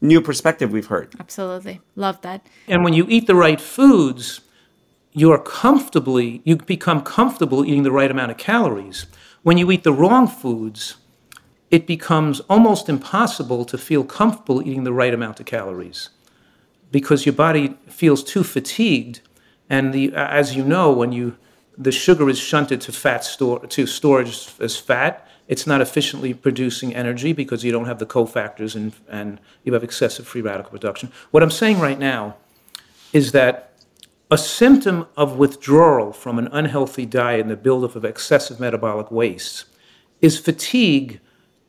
new 0.00 0.20
perspective 0.20 0.72
we've 0.72 0.86
heard. 0.86 1.14
Absolutely. 1.20 1.80
Love 1.96 2.20
that. 2.22 2.46
And 2.68 2.82
when 2.84 2.94
you 2.94 3.06
eat 3.08 3.26
the 3.26 3.34
right 3.34 3.60
foods 3.60 4.40
you're 5.12 5.38
comfortably 5.38 6.40
you 6.44 6.56
become 6.56 7.02
comfortable 7.02 7.64
eating 7.64 7.82
the 7.82 7.92
right 7.92 8.10
amount 8.10 8.30
of 8.30 8.38
calories. 8.38 9.06
When 9.42 9.58
you 9.58 9.70
eat 9.70 9.84
the 9.84 9.92
wrong 9.92 10.26
foods 10.28 10.96
it 11.70 11.86
becomes 11.86 12.40
almost 12.48 12.88
impossible 12.88 13.64
to 13.64 13.76
feel 13.76 14.04
comfortable 14.04 14.62
eating 14.62 14.84
the 14.84 14.92
right 14.92 15.12
amount 15.12 15.40
of 15.40 15.46
calories 15.46 16.10
because 16.96 17.26
your 17.26 17.34
body 17.34 17.76
feels 17.88 18.24
too 18.24 18.42
fatigued. 18.42 19.20
And 19.68 19.92
the, 19.92 20.14
uh, 20.14 20.28
as 20.28 20.56
you 20.56 20.64
know, 20.64 20.90
when 20.90 21.12
you, 21.12 21.36
the 21.76 21.92
sugar 21.92 22.26
is 22.30 22.38
shunted 22.38 22.80
to 22.80 22.90
fat 22.90 23.22
store, 23.22 23.66
to 23.66 23.86
storage 23.86 24.48
as 24.60 24.78
fat, 24.78 25.28
it's 25.46 25.66
not 25.66 25.82
efficiently 25.82 26.32
producing 26.32 26.94
energy 26.94 27.34
because 27.34 27.62
you 27.62 27.70
don't 27.70 27.84
have 27.84 27.98
the 27.98 28.06
cofactors 28.06 28.74
and, 28.74 28.94
and 29.10 29.38
you 29.62 29.74
have 29.74 29.84
excessive 29.84 30.26
free 30.26 30.40
radical 30.40 30.70
production. 30.70 31.12
What 31.32 31.42
I'm 31.42 31.50
saying 31.50 31.80
right 31.80 31.98
now 31.98 32.36
is 33.12 33.32
that 33.32 33.74
a 34.30 34.38
symptom 34.38 35.06
of 35.18 35.36
withdrawal 35.36 36.14
from 36.14 36.38
an 36.38 36.48
unhealthy 36.50 37.04
diet 37.04 37.40
and 37.42 37.50
the 37.50 37.58
buildup 37.58 37.94
of 37.94 38.06
excessive 38.06 38.58
metabolic 38.58 39.10
waste 39.10 39.66
is 40.22 40.38
fatigue 40.38 41.20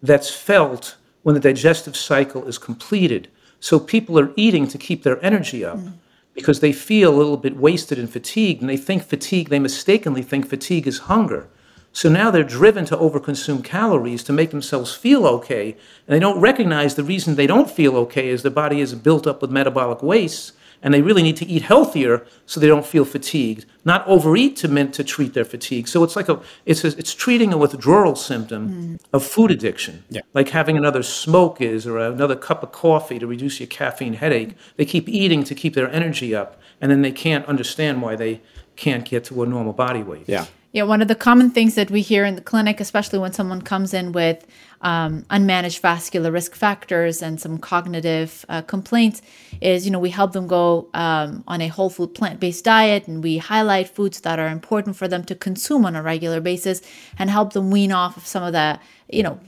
that's 0.01 0.33
felt 0.33 0.95
when 1.23 1.35
the 1.35 1.41
digestive 1.41 1.97
cycle 1.97 2.47
is 2.47 2.57
completed. 2.57 3.27
So 3.59 3.79
people 3.79 4.19
are 4.19 4.31
eating 4.35 4.67
to 4.67 4.77
keep 4.77 5.03
their 5.03 5.23
energy 5.23 5.65
up 5.65 5.77
mm. 5.77 5.93
because 6.33 6.59
they 6.59 6.71
feel 6.71 7.13
a 7.13 7.17
little 7.17 7.37
bit 7.37 7.57
wasted 7.57 7.97
and 7.97 8.09
fatigued, 8.09 8.61
and 8.61 8.69
they 8.69 8.77
think 8.77 9.03
fatigue, 9.03 9.49
they 9.49 9.59
mistakenly 9.59 10.21
think 10.21 10.47
fatigue 10.47 10.87
is 10.87 10.99
hunger. 10.99 11.49
So 11.91 12.09
now 12.09 12.29
they're 12.29 12.43
driven 12.43 12.85
to 12.85 12.97
overconsume 12.97 13.63
calories 13.63 14.23
to 14.25 14.33
make 14.33 14.51
themselves 14.51 14.93
feel 14.93 15.25
okay, 15.25 15.71
and 15.71 16.15
they 16.15 16.19
don't 16.19 16.39
recognize 16.39 16.93
the 16.93 17.03
reason 17.03 17.35
they 17.35 17.47
don't 17.47 17.71
feel 17.71 17.97
okay 17.97 18.29
is 18.29 18.43
their 18.43 18.51
body 18.51 18.81
is 18.81 18.93
built 18.93 19.25
up 19.25 19.41
with 19.41 19.49
metabolic 19.49 20.03
waste 20.03 20.53
and 20.81 20.93
they 20.93 21.01
really 21.01 21.23
need 21.23 21.37
to 21.37 21.45
eat 21.45 21.63
healthier 21.63 22.25
so 22.45 22.59
they 22.59 22.67
don't 22.67 22.85
feel 22.85 23.05
fatigued. 23.05 23.65
Not 23.85 24.07
overeat 24.07 24.55
to 24.57 24.67
meant 24.67 24.93
to 24.95 25.03
treat 25.03 25.33
their 25.33 25.45
fatigue. 25.45 25.87
So 25.87 26.03
it's 26.03 26.15
like 26.15 26.29
a 26.29 26.39
it's 26.65 26.83
a, 26.83 26.87
it's 26.97 27.13
treating 27.13 27.53
a 27.53 27.57
withdrawal 27.57 28.15
symptom 28.15 28.69
mm. 28.69 28.99
of 29.13 29.25
food 29.25 29.51
addiction. 29.51 30.03
Yeah. 30.09 30.21
like 30.33 30.49
having 30.49 30.77
another 30.77 31.03
smoke 31.03 31.61
is 31.61 31.87
or 31.87 31.97
another 31.97 32.35
cup 32.35 32.63
of 32.63 32.71
coffee 32.71 33.19
to 33.19 33.27
reduce 33.27 33.59
your 33.59 33.67
caffeine 33.67 34.13
headache. 34.13 34.55
They 34.75 34.85
keep 34.85 35.07
eating 35.09 35.43
to 35.45 35.55
keep 35.55 35.73
their 35.73 35.89
energy 35.91 36.35
up 36.35 36.59
and 36.81 36.91
then 36.91 37.01
they 37.01 37.11
can't 37.11 37.45
understand 37.45 38.01
why 38.01 38.15
they 38.15 38.41
can't 38.75 39.05
get 39.05 39.23
to 39.25 39.43
a 39.43 39.45
normal 39.45 39.73
body 39.73 40.03
weight. 40.03 40.25
Yeah 40.27 40.45
yeah, 40.77 40.83
one 40.83 41.01
of 41.01 41.07
the 41.07 41.15
common 41.15 41.49
things 41.49 41.73
that 41.73 41.89
we 41.89 42.01
hear 42.03 42.23
in 42.23 42.35
the 42.35 42.41
clinic, 42.41 42.79
especially 42.79 43.17
when 43.17 43.33
someone 43.33 43.63
comes 43.63 43.95
in 43.95 44.11
with 44.11 44.45
um, 44.81 45.23
unmanaged 45.31 45.79
vascular 45.79 46.31
risk 46.31 46.53
factors 46.53 47.23
and 47.23 47.41
some 47.41 47.57
cognitive 47.57 48.45
uh, 48.47 48.61
complaints, 48.61 49.23
is 49.59 49.85
you 49.85 49.91
know 49.91 49.97
we 49.97 50.11
help 50.11 50.33
them 50.33 50.45
go 50.45 50.87
um, 50.93 51.43
on 51.47 51.61
a 51.61 51.67
whole 51.67 51.89
food 51.89 52.13
plant 52.13 52.39
based 52.39 52.63
diet, 52.63 53.07
and 53.07 53.23
we 53.23 53.39
highlight 53.39 53.89
foods 53.89 54.21
that 54.21 54.37
are 54.37 54.49
important 54.49 54.95
for 54.95 55.07
them 55.07 55.23
to 55.23 55.33
consume 55.33 55.83
on 55.83 55.95
a 55.95 56.03
regular 56.03 56.39
basis, 56.39 56.83
and 57.17 57.31
help 57.31 57.53
them 57.53 57.71
wean 57.71 57.91
off 57.91 58.15
of 58.15 58.27
some 58.27 58.43
of 58.43 58.53
the 58.53 58.79
you 59.09 59.23
know 59.23 59.39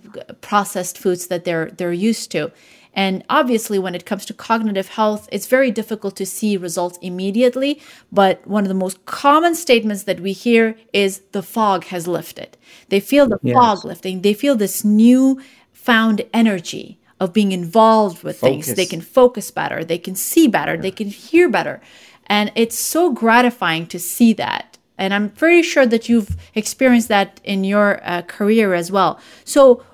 processed 0.41 0.97
foods 0.97 1.27
that 1.27 1.45
they're 1.45 1.69
they're 1.77 1.93
used 1.93 2.31
to. 2.31 2.51
And 2.99 3.23
obviously, 3.29 3.79
when 3.79 3.95
it 3.95 4.05
comes 4.05 4.25
to 4.25 4.33
cognitive 4.33 4.89
health, 4.89 5.29
it's 5.31 5.47
very 5.47 5.71
difficult 5.71 6.17
to 6.17 6.25
see 6.25 6.57
results 6.57 6.99
immediately. 7.01 7.81
But 8.11 8.45
one 8.45 8.65
of 8.65 8.67
the 8.67 8.73
most 8.85 9.05
common 9.05 9.55
statements 9.55 10.03
that 10.03 10.19
we 10.19 10.33
hear 10.33 10.75
is 10.91 11.21
the 11.31 11.41
fog 11.41 11.85
has 11.85 12.09
lifted. 12.09 12.57
They 12.89 12.99
feel 12.99 13.25
the 13.25 13.39
yes. 13.41 13.55
fog 13.55 13.85
lifting, 13.85 14.21
they 14.21 14.33
feel 14.33 14.57
this 14.57 14.83
new 14.83 15.39
found 15.71 16.23
energy 16.33 16.99
of 17.21 17.31
being 17.31 17.53
involved 17.53 18.21
with 18.21 18.41
focus. 18.41 18.65
things. 18.65 18.75
They 18.75 18.85
can 18.85 18.99
focus 18.99 19.49
better, 19.49 19.85
they 19.85 19.97
can 19.97 20.15
see 20.15 20.49
better, 20.49 20.75
yeah. 20.75 20.81
they 20.81 20.91
can 20.91 21.07
hear 21.07 21.47
better. 21.47 21.79
And 22.25 22.51
it's 22.53 22.77
so 22.77 23.13
gratifying 23.13 23.87
to 23.87 23.97
see 23.97 24.33
that. 24.33 24.77
And 24.97 25.13
I'm 25.13 25.29
pretty 25.29 25.63
sure 25.63 25.85
that 25.85 26.09
you've 26.09 26.35
experienced 26.53 27.07
that 27.07 27.39
in 27.45 27.63
your 27.63 28.01
uh, 28.03 28.23
career 28.23 28.73
as 28.73 28.91
well. 28.91 29.21
So, 29.45 29.85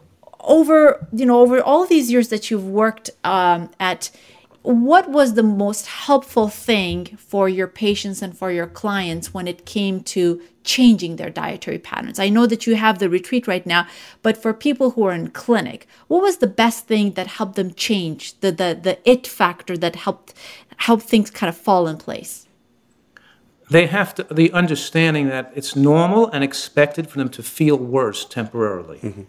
over 0.46 1.06
you 1.14 1.26
know 1.26 1.40
over 1.42 1.62
all 1.62 1.86
these 1.86 2.12
years 2.12 2.30
that 2.30 2.50
you've 2.50 2.68
worked 2.68 3.10
um, 3.24 3.70
at 3.80 4.12
what 4.62 5.10
was 5.12 5.36
the 5.36 5.44
most 5.44 5.86
helpful 5.86 6.48
thing 6.50 7.06
for 7.18 7.48
your 7.48 7.68
patients 7.68 8.24
and 8.24 8.36
for 8.36 8.52
your 8.52 8.66
clients 8.66 9.32
when 9.32 9.48
it 9.48 9.68
came 9.68 10.02
to 10.02 10.42
changing 10.64 11.18
their 11.18 11.30
dietary 11.30 11.78
patterns? 11.78 12.18
I 12.18 12.30
know 12.30 12.48
that 12.48 12.66
you 12.66 12.76
have 12.76 12.98
the 12.98 13.10
retreat 13.10 13.48
right 13.48 13.66
now 13.66 13.88
but 14.24 14.38
for 14.38 14.54
people 14.54 14.92
who 14.92 15.04
are 15.04 15.14
in 15.14 15.30
clinic 15.30 15.88
what 16.08 16.22
was 16.22 16.38
the 16.38 16.48
best 16.48 16.88
thing 16.88 17.12
that 17.12 17.28
helped 17.28 17.56
them 17.56 17.74
change 17.74 18.40
the 18.40 18.52
the, 18.52 18.80
the 18.82 19.10
it 19.10 19.28
factor 19.28 19.78
that 19.78 19.96
helped 19.96 20.34
help 20.78 21.02
things 21.02 21.30
kind 21.32 21.50
of 21.50 21.58
fall 21.58 21.88
in 21.88 21.98
place? 21.98 22.48
They 23.70 23.88
have 23.88 24.14
to 24.16 24.24
the 24.32 24.52
understanding 24.52 25.28
that 25.30 25.52
it's 25.56 25.76
normal 25.76 26.30
and 26.30 26.44
expected 26.44 27.10
for 27.10 27.18
them 27.18 27.30
to 27.30 27.42
feel 27.42 27.78
worse 27.78 28.24
temporarily. 28.26 29.00
Mm-hmm 29.00 29.24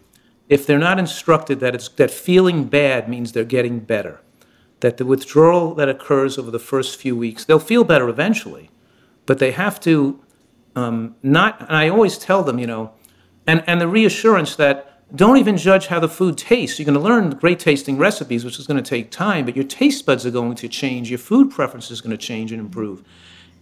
if 0.49 0.65
they're 0.65 0.79
not 0.79 0.99
instructed 0.99 1.59
that 1.59 1.75
it's 1.75 1.89
that 1.89 2.11
feeling 2.11 2.65
bad 2.65 3.09
means 3.09 3.31
they're 3.31 3.43
getting 3.43 3.79
better, 3.79 4.21
that 4.79 4.97
the 4.97 5.05
withdrawal 5.05 5.73
that 5.75 5.89
occurs 5.89 6.37
over 6.37 6.51
the 6.51 6.59
first 6.59 6.99
few 6.99 7.15
weeks, 7.15 7.45
they'll 7.45 7.59
feel 7.59 7.83
better 7.83 8.07
eventually, 8.07 8.69
but 9.25 9.39
they 9.39 9.51
have 9.51 9.79
to 9.81 10.21
um, 10.75 11.15
not. 11.21 11.61
And 11.61 11.75
I 11.75 11.89
always 11.89 12.17
tell 12.17 12.43
them, 12.43 12.59
you 12.59 12.67
know, 12.67 12.93
and 13.45 13.63
and 13.67 13.81
the 13.81 13.87
reassurance 13.87 14.55
that 14.55 14.97
don't 15.15 15.37
even 15.37 15.57
judge 15.57 15.87
how 15.87 15.99
the 15.99 16.09
food 16.09 16.37
tastes. 16.37 16.77
You're 16.77 16.85
going 16.85 16.95
to 16.95 16.99
learn 16.99 17.29
great 17.31 17.59
tasting 17.59 17.97
recipes, 17.97 18.43
which 18.43 18.59
is 18.59 18.67
going 18.67 18.81
to 18.81 18.87
take 18.87 19.09
time, 19.09 19.45
but 19.45 19.55
your 19.55 19.65
taste 19.65 20.05
buds 20.05 20.25
are 20.25 20.31
going 20.31 20.55
to 20.55 20.67
change. 20.67 21.09
Your 21.09 21.19
food 21.19 21.49
preference 21.49 21.89
is 21.89 22.01
going 22.01 22.11
to 22.11 22.17
change 22.17 22.51
and 22.51 22.59
improve. 22.59 23.03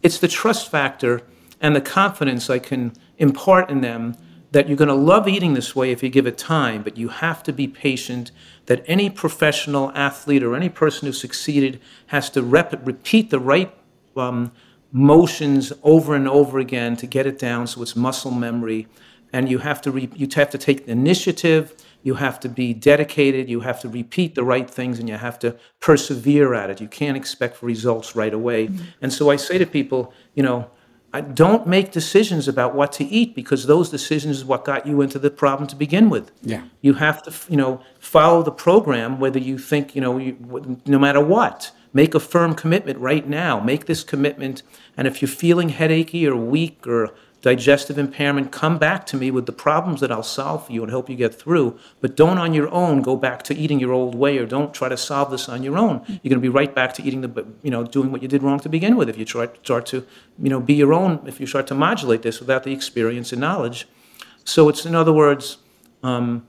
It's 0.01 0.17
the 0.17 0.27
trust 0.27 0.71
factor 0.71 1.21
and 1.61 1.75
the 1.75 1.81
confidence 1.81 2.49
I 2.49 2.59
can 2.59 2.93
impart 3.17 3.69
in 3.69 3.81
them 3.81 4.15
that 4.55 4.69
you're 4.69 4.77
going 4.77 4.87
to 4.87 4.93
love 4.93 5.27
eating 5.27 5.53
this 5.53 5.75
way 5.75 5.91
if 5.91 6.01
you 6.01 6.07
give 6.07 6.25
it 6.25 6.37
time, 6.37 6.81
but 6.81 6.95
you 6.95 7.09
have 7.09 7.43
to 7.43 7.51
be 7.51 7.67
patient. 7.67 8.31
That 8.67 8.85
any 8.87 9.09
professional 9.09 9.91
athlete 9.93 10.43
or 10.43 10.55
any 10.55 10.69
person 10.69 11.07
who 11.07 11.11
succeeded 11.11 11.81
has 12.07 12.29
to 12.29 12.41
rep- 12.41 12.87
repeat 12.87 13.31
the 13.31 13.39
right 13.41 13.75
um, 14.15 14.53
motions 14.93 15.73
over 15.83 16.15
and 16.15 16.25
over 16.25 16.57
again 16.57 16.95
to 16.95 17.05
get 17.05 17.27
it 17.27 17.37
down 17.37 17.67
so 17.67 17.81
it's 17.81 17.97
muscle 17.97 18.31
memory. 18.31 18.87
And 19.33 19.49
you 19.49 19.57
have 19.57 19.81
to 19.81 19.91
re- 19.91 20.09
you 20.15 20.25
have 20.35 20.51
to 20.51 20.57
take 20.57 20.85
the 20.85 20.93
initiative. 20.93 21.75
You 22.03 22.13
have 22.13 22.39
to 22.39 22.47
be 22.47 22.73
dedicated. 22.73 23.49
You 23.49 23.59
have 23.59 23.81
to 23.81 23.89
repeat 23.89 24.35
the 24.35 24.45
right 24.45 24.69
things, 24.69 24.99
and 24.99 25.09
you 25.09 25.17
have 25.17 25.37
to 25.39 25.57
persevere 25.81 26.53
at 26.53 26.69
it. 26.69 26.79
You 26.79 26.87
can't 26.87 27.17
expect 27.17 27.61
results 27.61 28.15
right 28.15 28.33
away. 28.33 28.67
Mm-hmm. 28.67 28.85
And 29.01 29.11
so 29.11 29.29
I 29.29 29.35
say 29.35 29.57
to 29.57 29.65
people, 29.65 30.13
you 30.33 30.43
know, 30.43 30.69
don't 31.21 31.67
make 31.67 31.91
decisions 31.91 32.47
about 32.47 32.75
what 32.75 32.91
to 32.93 33.03
eat 33.05 33.35
because 33.35 33.65
those 33.65 33.89
decisions 33.89 34.37
is 34.37 34.45
what 34.45 34.65
got 34.65 34.87
you 34.87 35.01
into 35.01 35.19
the 35.19 35.29
problem 35.29 35.67
to 35.67 35.75
begin 35.75 36.09
with. 36.09 36.31
Yeah. 36.41 36.63
You 36.81 36.95
have 36.95 37.23
to, 37.23 37.33
you 37.49 37.57
know, 37.57 37.81
follow 37.99 38.43
the 38.43 38.51
program 38.51 39.19
whether 39.19 39.39
you 39.39 39.57
think, 39.57 39.95
you 39.95 40.01
know, 40.01 40.17
you, 40.17 40.79
no 40.85 40.99
matter 40.99 41.21
what. 41.21 41.71
Make 41.93 42.13
a 42.13 42.19
firm 42.19 42.55
commitment 42.55 42.99
right 42.99 43.25
now. 43.25 43.61
Make 43.61 43.85
this 43.85 44.03
commitment. 44.03 44.63
And 44.97 45.07
if 45.07 45.21
you're 45.21 45.29
feeling 45.29 45.69
headachy 45.69 46.27
or 46.27 46.35
weak 46.35 46.85
or 46.85 47.13
digestive 47.45 47.99
impairment, 47.99 48.51
come 48.51 48.79
back 48.79 49.05
to 49.05 49.15
me 49.15 49.29
with 49.29 49.45
the 49.45 49.51
problems 49.51 49.99
that 50.01 50.11
I'll 50.11 50.23
solve 50.23 50.65
for 50.65 50.71
you 50.71 50.81
and 50.81 50.89
help 50.89 51.11
you 51.11 51.15
get 51.15 51.35
through. 51.35 51.77
But 52.01 52.15
don't 52.15 52.39
on 52.39 52.55
your 52.55 52.67
own 52.73 53.03
go 53.03 53.15
back 53.15 53.43
to 53.43 53.53
eating 53.53 53.79
your 53.79 53.93
old 53.93 54.15
way 54.15 54.39
or 54.39 54.47
don't 54.47 54.73
try 54.73 54.89
to 54.89 54.97
solve 54.97 55.29
this 55.29 55.47
on 55.47 55.61
your 55.61 55.77
own. 55.77 56.03
You're 56.07 56.31
going 56.31 56.41
to 56.41 56.49
be 56.49 56.49
right 56.49 56.73
back 56.73 56.95
to 56.95 57.03
eating 57.03 57.21
the, 57.21 57.45
you 57.61 57.69
know, 57.69 57.83
doing 57.83 58.11
what 58.11 58.23
you 58.23 58.27
did 58.27 58.41
wrong 58.41 58.59
to 58.61 58.67
begin 58.67 58.95
with 58.95 59.09
if 59.09 59.17
you 59.19 59.25
try, 59.25 59.47
start 59.61 59.85
to, 59.85 60.07
you 60.41 60.49
know, 60.49 60.59
be 60.59 60.73
your 60.73 60.91
own, 60.91 61.21
if 61.27 61.39
you 61.39 61.45
start 61.45 61.67
to 61.67 61.75
modulate 61.75 62.23
this 62.23 62.39
without 62.39 62.63
the 62.63 62.73
experience 62.73 63.31
and 63.31 63.41
knowledge. 63.41 63.87
So 64.43 64.67
it's, 64.67 64.83
in 64.83 64.95
other 64.95 65.13
words, 65.13 65.59
um, 66.01 66.47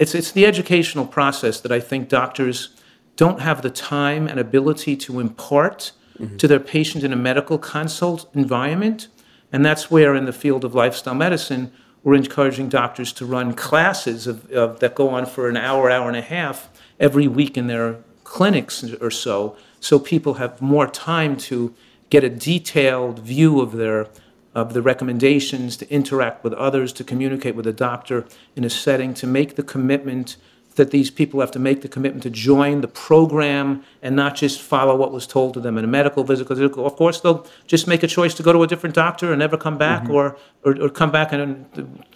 it's, 0.00 0.16
it's 0.16 0.32
the 0.32 0.46
educational 0.46 1.06
process 1.06 1.60
that 1.60 1.70
I 1.70 1.78
think 1.78 2.08
doctors 2.08 2.74
don't 3.14 3.40
have 3.40 3.62
the 3.62 3.70
time 3.70 4.26
and 4.26 4.40
ability 4.40 4.96
to 4.96 5.20
impart 5.20 5.92
mm-hmm. 6.18 6.38
to 6.38 6.48
their 6.48 6.58
patient 6.58 7.04
in 7.04 7.12
a 7.12 7.16
medical 7.16 7.56
consult 7.56 8.28
environment 8.34 9.06
and 9.54 9.64
that's 9.64 9.88
where, 9.88 10.16
in 10.16 10.24
the 10.24 10.32
field 10.32 10.64
of 10.64 10.74
lifestyle 10.74 11.14
medicine, 11.14 11.70
we're 12.02 12.16
encouraging 12.16 12.68
doctors 12.68 13.12
to 13.12 13.24
run 13.24 13.54
classes 13.54 14.26
of, 14.26 14.50
of, 14.50 14.80
that 14.80 14.96
go 14.96 15.10
on 15.10 15.26
for 15.26 15.48
an 15.48 15.56
hour, 15.56 15.88
hour 15.88 16.08
and 16.08 16.16
a 16.16 16.22
half 16.22 16.68
every 16.98 17.28
week 17.28 17.56
in 17.56 17.68
their 17.68 17.98
clinics 18.24 18.82
or 18.94 19.12
so, 19.12 19.56
so 19.78 20.00
people 20.00 20.34
have 20.34 20.60
more 20.60 20.88
time 20.88 21.36
to 21.36 21.72
get 22.10 22.24
a 22.24 22.28
detailed 22.28 23.20
view 23.20 23.60
of 23.60 23.76
their 23.76 24.08
of 24.56 24.72
the 24.72 24.82
recommendations, 24.82 25.76
to 25.76 25.88
interact 25.88 26.42
with 26.42 26.52
others, 26.54 26.92
to 26.92 27.04
communicate 27.04 27.54
with 27.54 27.66
a 27.66 27.72
doctor 27.72 28.24
in 28.56 28.64
a 28.64 28.70
setting, 28.70 29.14
to 29.14 29.26
make 29.26 29.54
the 29.54 29.62
commitment 29.62 30.36
that 30.76 30.90
these 30.90 31.10
people 31.10 31.40
have 31.40 31.50
to 31.52 31.58
make 31.58 31.82
the 31.82 31.88
commitment 31.88 32.22
to 32.24 32.30
join 32.30 32.80
the 32.80 32.88
program 32.88 33.84
and 34.02 34.16
not 34.16 34.34
just 34.34 34.60
follow 34.60 34.96
what 34.96 35.12
was 35.12 35.26
told 35.26 35.54
to 35.54 35.60
them 35.60 35.78
in 35.78 35.84
a 35.84 35.88
medical 35.88 36.24
visit. 36.24 36.48
Because 36.48 36.60
of 36.60 36.96
course 36.96 37.20
they'll 37.20 37.46
just 37.66 37.86
make 37.86 38.02
a 38.02 38.06
choice 38.06 38.34
to 38.34 38.42
go 38.42 38.52
to 38.52 38.62
a 38.62 38.66
different 38.66 38.94
doctor 38.94 39.32
and 39.32 39.38
never 39.38 39.56
come 39.56 39.78
back, 39.78 40.02
mm-hmm. 40.02 40.12
or, 40.12 40.36
or 40.64 40.80
or 40.82 40.88
come 40.88 41.10
back 41.10 41.32
and 41.32 41.66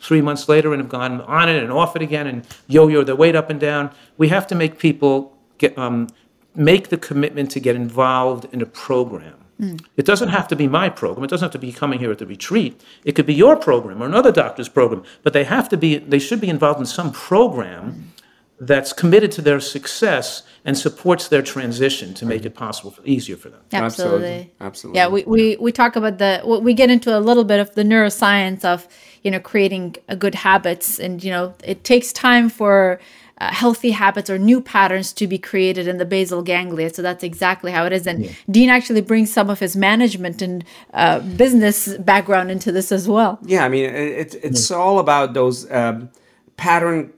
three 0.00 0.20
months 0.20 0.48
later 0.48 0.72
and 0.72 0.82
have 0.82 0.90
gone 0.90 1.20
on 1.22 1.48
it 1.48 1.62
and 1.62 1.72
off 1.72 1.94
it 1.96 2.02
again 2.02 2.26
and 2.26 2.46
yo-yo 2.66 3.04
their 3.04 3.16
weight 3.16 3.36
up 3.36 3.50
and 3.50 3.60
down. 3.60 3.90
We 4.16 4.28
have 4.28 4.46
to 4.48 4.54
make 4.54 4.78
people 4.78 5.36
get 5.58 5.76
um, 5.78 6.08
make 6.54 6.88
the 6.88 6.98
commitment 6.98 7.50
to 7.52 7.60
get 7.60 7.76
involved 7.76 8.46
in 8.52 8.60
a 8.60 8.66
program. 8.66 9.34
Mm. 9.60 9.84
It 9.96 10.06
doesn't 10.06 10.28
have 10.28 10.46
to 10.48 10.56
be 10.56 10.68
my 10.68 10.88
program. 10.88 11.24
It 11.24 11.30
doesn't 11.30 11.46
have 11.46 11.52
to 11.52 11.58
be 11.58 11.72
coming 11.72 11.98
here 11.98 12.12
at 12.12 12.18
the 12.18 12.26
retreat. 12.26 12.80
It 13.04 13.12
could 13.12 13.26
be 13.26 13.34
your 13.34 13.56
program 13.56 14.02
or 14.02 14.06
another 14.06 14.30
doctor's 14.30 14.68
program. 14.68 15.02
But 15.22 15.32
they 15.32 15.44
have 15.44 15.68
to 15.70 15.76
be. 15.76 15.98
They 15.98 16.20
should 16.20 16.40
be 16.40 16.48
involved 16.48 16.80
in 16.80 16.86
some 16.86 17.12
program 17.12 17.92
mm. 17.92 18.17
That's 18.60 18.92
committed 18.92 19.30
to 19.32 19.42
their 19.42 19.60
success 19.60 20.42
and 20.64 20.76
supports 20.76 21.28
their 21.28 21.42
transition 21.42 22.12
to 22.14 22.26
make 22.26 22.44
it 22.44 22.54
possible, 22.54 22.90
for, 22.90 23.02
easier 23.04 23.36
for 23.36 23.48
them. 23.48 23.60
Absolutely. 23.72 24.52
Absolutely. 24.60 24.98
Yeah, 24.98 25.08
we, 25.08 25.22
we, 25.24 25.56
we 25.56 25.72
talk 25.72 25.96
about 25.96 26.18
the, 26.18 26.42
we 26.62 26.74
get 26.74 26.90
into 26.90 27.16
a 27.16 27.20
little 27.20 27.44
bit 27.44 27.60
of 27.60 27.74
the 27.74 27.84
neuroscience 27.84 28.64
of, 28.64 28.88
you 29.22 29.30
know, 29.30 29.40
creating 29.40 29.96
a 30.08 30.16
good 30.16 30.34
habits. 30.34 30.98
And, 30.98 31.22
you 31.22 31.30
know, 31.30 31.54
it 31.64 31.84
takes 31.84 32.12
time 32.12 32.48
for 32.48 33.00
uh, 33.40 33.52
healthy 33.52 33.92
habits 33.92 34.28
or 34.28 34.36
new 34.38 34.60
patterns 34.60 35.12
to 35.12 35.28
be 35.28 35.38
created 35.38 35.86
in 35.86 35.98
the 35.98 36.04
basal 36.04 36.42
ganglia. 36.42 36.92
So 36.92 37.02
that's 37.02 37.22
exactly 37.22 37.70
how 37.70 37.86
it 37.86 37.92
is. 37.92 38.06
And 38.06 38.36
Dean 38.50 38.68
actually 38.68 39.00
brings 39.00 39.32
some 39.32 39.48
of 39.48 39.60
his 39.60 39.76
management 39.76 40.42
and 40.42 40.64
uh, 40.92 41.20
business 41.20 41.96
background 41.98 42.50
into 42.50 42.72
this 42.72 42.90
as 42.90 43.08
well. 43.08 43.38
Yeah, 43.44 43.64
I 43.64 43.68
mean, 43.68 43.84
it, 43.84 43.94
it's 43.94 44.34
it's 44.34 44.70
all 44.72 44.98
about 44.98 45.34
those 45.34 45.70
um, 45.70 46.10
pattern 46.58 47.14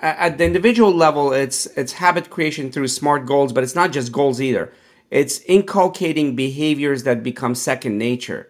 at 0.00 0.38
the 0.38 0.44
individual 0.44 0.92
level. 0.94 1.32
It's 1.32 1.66
it's 1.76 1.94
habit 1.94 2.30
creation 2.30 2.70
through 2.70 2.88
smart 2.88 3.26
goals, 3.26 3.52
but 3.52 3.64
it's 3.64 3.74
not 3.74 3.90
just 3.90 4.12
goals 4.12 4.40
either. 4.40 4.72
It's 5.10 5.40
inculcating 5.40 6.36
behaviors 6.36 7.02
that 7.02 7.24
become 7.24 7.56
second 7.56 7.98
nature, 7.98 8.48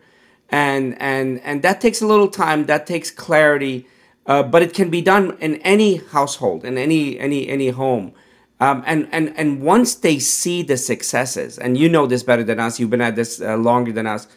and 0.51 1.01
and 1.01 1.41
and 1.41 1.63
that 1.63 1.81
takes 1.81 2.03
a 2.03 2.07
little 2.07 2.29
time. 2.29 2.67
That 2.67 2.87
takes 2.87 3.11
clarity, 3.11 3.87
uh, 4.27 4.43
but 4.43 4.63
it 4.63 4.75
can 4.75 4.91
be 4.91 5.01
done 5.01 5.39
in 5.41 5.57
any 5.63 5.97
household, 5.97 6.65
in 6.65 6.77
any 6.77 7.19
any 7.19 7.49
any 7.49 7.71
home. 7.71 8.13
Um, 8.61 8.85
and 8.87 9.09
and 9.11 9.33
and 9.37 9.63
once 9.63 9.95
they 9.95 10.19
see 10.19 10.63
the 10.63 10.77
successes, 10.77 11.59
and 11.59 11.79
you 11.79 11.89
know 11.89 12.07
this 12.07 12.23
better 12.23 12.45
than 12.45 12.61
us, 12.61 12.79
you've 12.79 12.91
been 12.91 13.01
at 13.01 13.17
this 13.17 13.41
uh, 13.41 13.57
longer 13.57 13.93
than 13.93 14.07
us. 14.07 14.29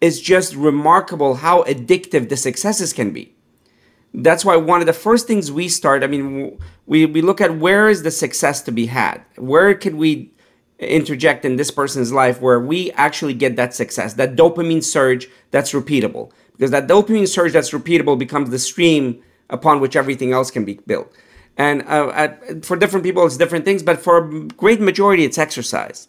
It's 0.00 0.20
just 0.20 0.54
remarkable 0.54 1.36
how 1.36 1.62
addictive 1.62 2.28
the 2.28 2.36
successes 2.36 2.92
can 2.92 3.12
be 3.12 3.33
that's 4.18 4.44
why 4.44 4.56
one 4.56 4.80
of 4.80 4.86
the 4.86 4.92
first 4.92 5.26
things 5.26 5.50
we 5.50 5.68
start 5.68 6.04
i 6.04 6.06
mean 6.06 6.58
we, 6.86 7.06
we 7.06 7.22
look 7.22 7.40
at 7.40 7.56
where 7.56 7.88
is 7.88 8.02
the 8.02 8.10
success 8.10 8.62
to 8.62 8.72
be 8.72 8.86
had? 8.86 9.22
Where 9.36 9.74
can 9.74 9.96
we 9.96 10.30
interject 10.78 11.44
in 11.44 11.56
this 11.56 11.70
person's 11.70 12.12
life 12.12 12.40
where 12.40 12.60
we 12.60 12.90
actually 12.92 13.34
get 13.34 13.56
that 13.56 13.74
success? 13.74 14.14
That 14.14 14.36
dopamine 14.36 14.84
surge 14.84 15.28
that's 15.50 15.72
repeatable. 15.72 16.30
Because 16.52 16.70
that 16.70 16.86
dopamine 16.86 17.28
surge 17.28 17.52
that's 17.52 17.70
repeatable 17.70 18.18
becomes 18.18 18.50
the 18.50 18.58
stream 18.58 19.22
upon 19.50 19.80
which 19.80 19.96
everything 19.96 20.32
else 20.32 20.50
can 20.50 20.64
be 20.64 20.74
built. 20.86 21.12
And 21.56 21.82
uh, 21.82 22.10
at, 22.14 22.64
for 22.64 22.76
different 22.76 23.04
people 23.04 23.24
it's 23.24 23.36
different 23.36 23.64
things 23.64 23.84
but 23.84 24.00
for 24.00 24.18
a 24.18 24.40
great 24.56 24.80
majority 24.80 25.24
it's 25.24 25.38
exercise 25.38 26.08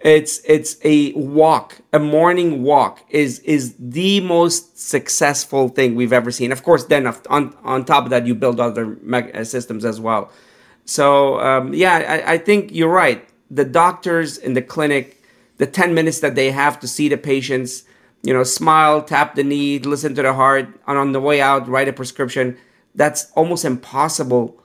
it's 0.00 0.40
it's 0.44 0.76
a 0.84 1.12
walk 1.12 1.78
a 1.92 1.98
morning 1.98 2.62
walk 2.62 3.02
is 3.08 3.38
is 3.40 3.74
the 3.78 4.20
most 4.20 4.78
successful 4.78 5.68
thing 5.68 5.94
we've 5.94 6.12
ever 6.12 6.30
seen. 6.30 6.52
Of 6.52 6.62
course 6.62 6.84
then 6.84 7.06
on 7.06 7.56
on 7.64 7.84
top 7.84 8.04
of 8.04 8.10
that 8.10 8.26
you 8.26 8.34
build 8.34 8.60
other 8.60 8.98
uh, 9.12 9.44
systems 9.44 9.84
as 9.84 10.00
well. 10.00 10.30
So 10.84 11.40
um, 11.40 11.72
yeah 11.74 12.22
I, 12.26 12.34
I 12.34 12.38
think 12.38 12.72
you're 12.72 12.92
right. 12.92 13.26
The 13.50 13.64
doctors 13.64 14.36
in 14.38 14.54
the 14.54 14.62
clinic 14.62 15.16
the 15.58 15.66
10 15.66 15.94
minutes 15.94 16.20
that 16.20 16.34
they 16.34 16.50
have 16.50 16.78
to 16.80 16.88
see 16.88 17.08
the 17.08 17.16
patients 17.16 17.84
you 18.22 18.32
know 18.32 18.42
smile 18.42 19.02
tap 19.02 19.34
the 19.34 19.44
knee 19.44 19.78
listen 19.78 20.14
to 20.14 20.22
the 20.22 20.34
heart 20.34 20.68
and 20.86 20.98
on 20.98 21.12
the 21.12 21.20
way 21.20 21.40
out 21.40 21.68
write 21.68 21.88
a 21.88 21.92
prescription 21.92 22.56
that's 22.94 23.30
almost 23.32 23.64
impossible 23.64 24.60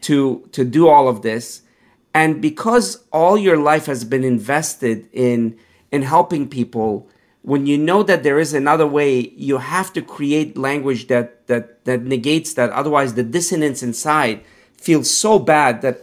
to 0.00 0.48
to 0.52 0.64
do 0.64 0.88
all 0.88 1.08
of 1.08 1.22
this 1.22 1.62
and 2.18 2.30
because 2.48 2.86
all 3.18 3.36
your 3.48 3.58
life 3.70 3.86
has 3.92 4.00
been 4.12 4.24
invested 4.36 4.98
in 5.26 5.38
in 5.94 6.02
helping 6.14 6.44
people 6.58 6.90
when 7.52 7.62
you 7.70 7.76
know 7.88 8.00
that 8.10 8.20
there 8.26 8.38
is 8.44 8.52
another 8.62 8.88
way 8.98 9.10
you 9.48 9.56
have 9.74 9.88
to 9.96 10.00
create 10.16 10.48
language 10.68 11.02
that 11.12 11.28
that 11.50 11.64
that 11.88 12.00
negates 12.14 12.50
that 12.58 12.68
otherwise 12.80 13.10
the 13.14 13.26
dissonance 13.36 13.80
inside 13.90 14.36
feels 14.86 15.08
so 15.24 15.32
bad 15.54 15.72
that 15.84 15.96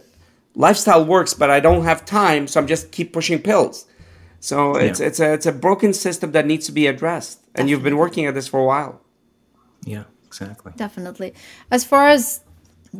lifestyle 0.66 1.04
works 1.14 1.32
but 1.42 1.48
i 1.56 1.60
don't 1.66 1.84
have 1.90 2.00
time 2.22 2.42
so 2.50 2.54
i'm 2.60 2.68
just 2.74 2.84
keep 2.96 3.08
pushing 3.18 3.38
pills 3.50 3.76
so 4.50 4.56
it's 4.86 5.00
Yeah. 5.00 5.08
it's 5.08 5.20
a 5.26 5.28
it's 5.36 5.48
a 5.54 5.56
broken 5.66 5.92
system 6.06 6.28
that 6.36 6.44
needs 6.50 6.64
to 6.70 6.72
be 6.80 6.84
addressed 6.92 7.36
and 7.56 7.62
you've 7.68 7.84
been 7.88 7.98
working 8.04 8.24
at 8.28 8.34
this 8.38 8.48
for 8.52 8.60
a 8.66 8.68
while 8.74 8.94
Yeah, 9.94 10.04
exactly. 10.30 10.72
Definitely. 10.84 11.30
As 11.76 11.82
far 11.92 12.04
as 12.16 12.22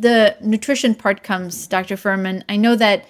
the 0.00 0.36
nutrition 0.40 0.94
part 0.94 1.22
comes, 1.22 1.66
Dr. 1.66 1.96
Fuhrman, 1.96 2.42
I 2.48 2.56
know 2.56 2.74
that 2.76 3.06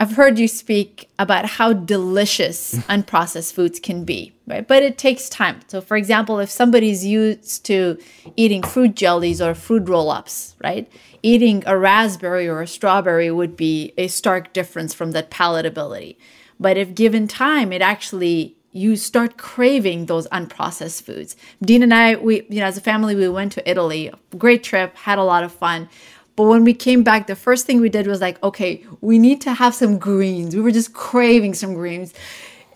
I've 0.00 0.12
heard 0.12 0.38
you 0.38 0.46
speak 0.46 1.08
about 1.18 1.44
how 1.44 1.72
delicious 1.72 2.74
unprocessed 2.88 3.52
foods 3.52 3.80
can 3.80 4.04
be, 4.04 4.32
right? 4.46 4.66
But 4.66 4.82
it 4.82 4.96
takes 4.96 5.28
time. 5.28 5.60
So, 5.66 5.80
for 5.80 5.96
example, 5.96 6.38
if 6.38 6.50
somebody's 6.50 7.04
used 7.04 7.64
to 7.66 7.98
eating 8.36 8.62
fruit 8.62 8.94
jellies 8.94 9.42
or 9.42 9.54
fruit 9.54 9.88
roll 9.88 10.10
ups, 10.10 10.54
right? 10.62 10.90
Eating 11.22 11.64
a 11.66 11.76
raspberry 11.76 12.48
or 12.48 12.62
a 12.62 12.66
strawberry 12.66 13.30
would 13.30 13.56
be 13.56 13.92
a 13.98 14.06
stark 14.06 14.52
difference 14.52 14.94
from 14.94 15.10
that 15.12 15.30
palatability. 15.30 16.16
But 16.60 16.76
if 16.76 16.94
given 16.94 17.26
time, 17.26 17.72
it 17.72 17.82
actually 17.82 18.56
you 18.78 18.96
start 18.96 19.36
craving 19.36 20.06
those 20.06 20.26
unprocessed 20.28 21.02
foods. 21.02 21.36
Dean 21.62 21.82
and 21.82 21.92
I, 21.92 22.16
we 22.16 22.42
you 22.48 22.60
know, 22.60 22.66
as 22.66 22.76
a 22.76 22.80
family, 22.80 23.14
we 23.14 23.28
went 23.28 23.52
to 23.52 23.70
Italy. 23.70 24.10
Great 24.36 24.62
trip, 24.62 24.96
had 24.96 25.18
a 25.18 25.24
lot 25.24 25.44
of 25.44 25.52
fun. 25.52 25.88
But 26.36 26.44
when 26.44 26.62
we 26.62 26.72
came 26.72 27.02
back, 27.02 27.26
the 27.26 27.34
first 27.34 27.66
thing 27.66 27.80
we 27.80 27.88
did 27.88 28.06
was 28.06 28.20
like, 28.20 28.40
okay, 28.44 28.84
we 29.00 29.18
need 29.18 29.40
to 29.40 29.52
have 29.54 29.74
some 29.74 29.98
greens. 29.98 30.54
We 30.54 30.62
were 30.62 30.70
just 30.70 30.92
craving 30.94 31.54
some 31.54 31.74
greens. 31.74 32.14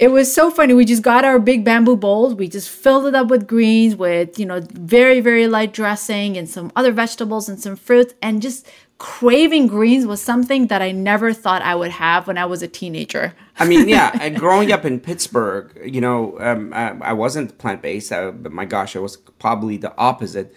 It 0.00 0.08
was 0.08 0.34
so 0.34 0.50
funny. 0.50 0.74
We 0.74 0.84
just 0.84 1.02
got 1.02 1.24
our 1.24 1.38
big 1.38 1.64
bamboo 1.64 1.96
bowls. 1.96 2.34
We 2.34 2.48
just 2.48 2.68
filled 2.68 3.06
it 3.06 3.14
up 3.14 3.28
with 3.28 3.46
greens, 3.46 3.94
with 3.94 4.36
you 4.36 4.46
know, 4.46 4.60
very 4.72 5.20
very 5.20 5.46
light 5.46 5.72
dressing 5.72 6.36
and 6.36 6.50
some 6.50 6.72
other 6.74 6.90
vegetables 6.90 7.48
and 7.48 7.60
some 7.60 7.76
fruits, 7.76 8.14
and 8.20 8.42
just 8.42 8.66
craving 9.02 9.66
greens 9.66 10.06
was 10.06 10.22
something 10.22 10.68
that 10.68 10.80
I 10.80 10.92
never 10.92 11.32
thought 11.32 11.60
I 11.60 11.74
would 11.74 11.90
have 11.90 12.28
when 12.28 12.38
I 12.38 12.44
was 12.44 12.62
a 12.62 12.68
teenager. 12.68 13.34
I 13.58 13.64
mean, 13.66 13.88
yeah, 13.88 14.12
and 14.20 14.38
growing 14.38 14.70
up 14.70 14.84
in 14.84 15.00
Pittsburgh, 15.00 15.76
you 15.84 16.00
know, 16.00 16.38
um, 16.38 16.72
I, 16.72 16.96
I 17.10 17.12
wasn't 17.12 17.58
plant 17.58 17.82
based, 17.82 18.12
uh, 18.12 18.30
but 18.30 18.52
my 18.52 18.64
gosh, 18.64 18.94
I 18.94 19.00
was 19.00 19.16
probably 19.16 19.76
the 19.76 19.92
opposite. 19.98 20.54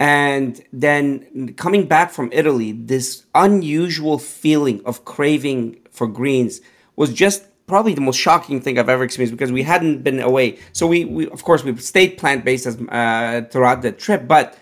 And 0.00 0.60
then 0.72 1.54
coming 1.54 1.86
back 1.86 2.10
from 2.10 2.30
Italy, 2.32 2.72
this 2.72 3.26
unusual 3.32 4.18
feeling 4.18 4.82
of 4.84 5.04
craving 5.04 5.78
for 5.92 6.08
greens 6.08 6.60
was 6.96 7.12
just 7.12 7.44
probably 7.68 7.94
the 7.94 8.00
most 8.00 8.16
shocking 8.16 8.60
thing 8.60 8.76
I've 8.76 8.88
ever 8.88 9.04
experienced 9.04 9.38
because 9.38 9.52
we 9.52 9.62
hadn't 9.62 10.02
been 10.02 10.18
away. 10.18 10.58
So 10.72 10.88
we, 10.88 11.04
we 11.04 11.30
of 11.30 11.44
course, 11.44 11.62
we 11.62 11.76
stayed 11.76 12.18
plant 12.18 12.44
based 12.44 12.66
as 12.66 12.76
uh, 12.88 13.42
throughout 13.52 13.82
the 13.82 13.92
trip, 13.92 14.26
but 14.26 14.58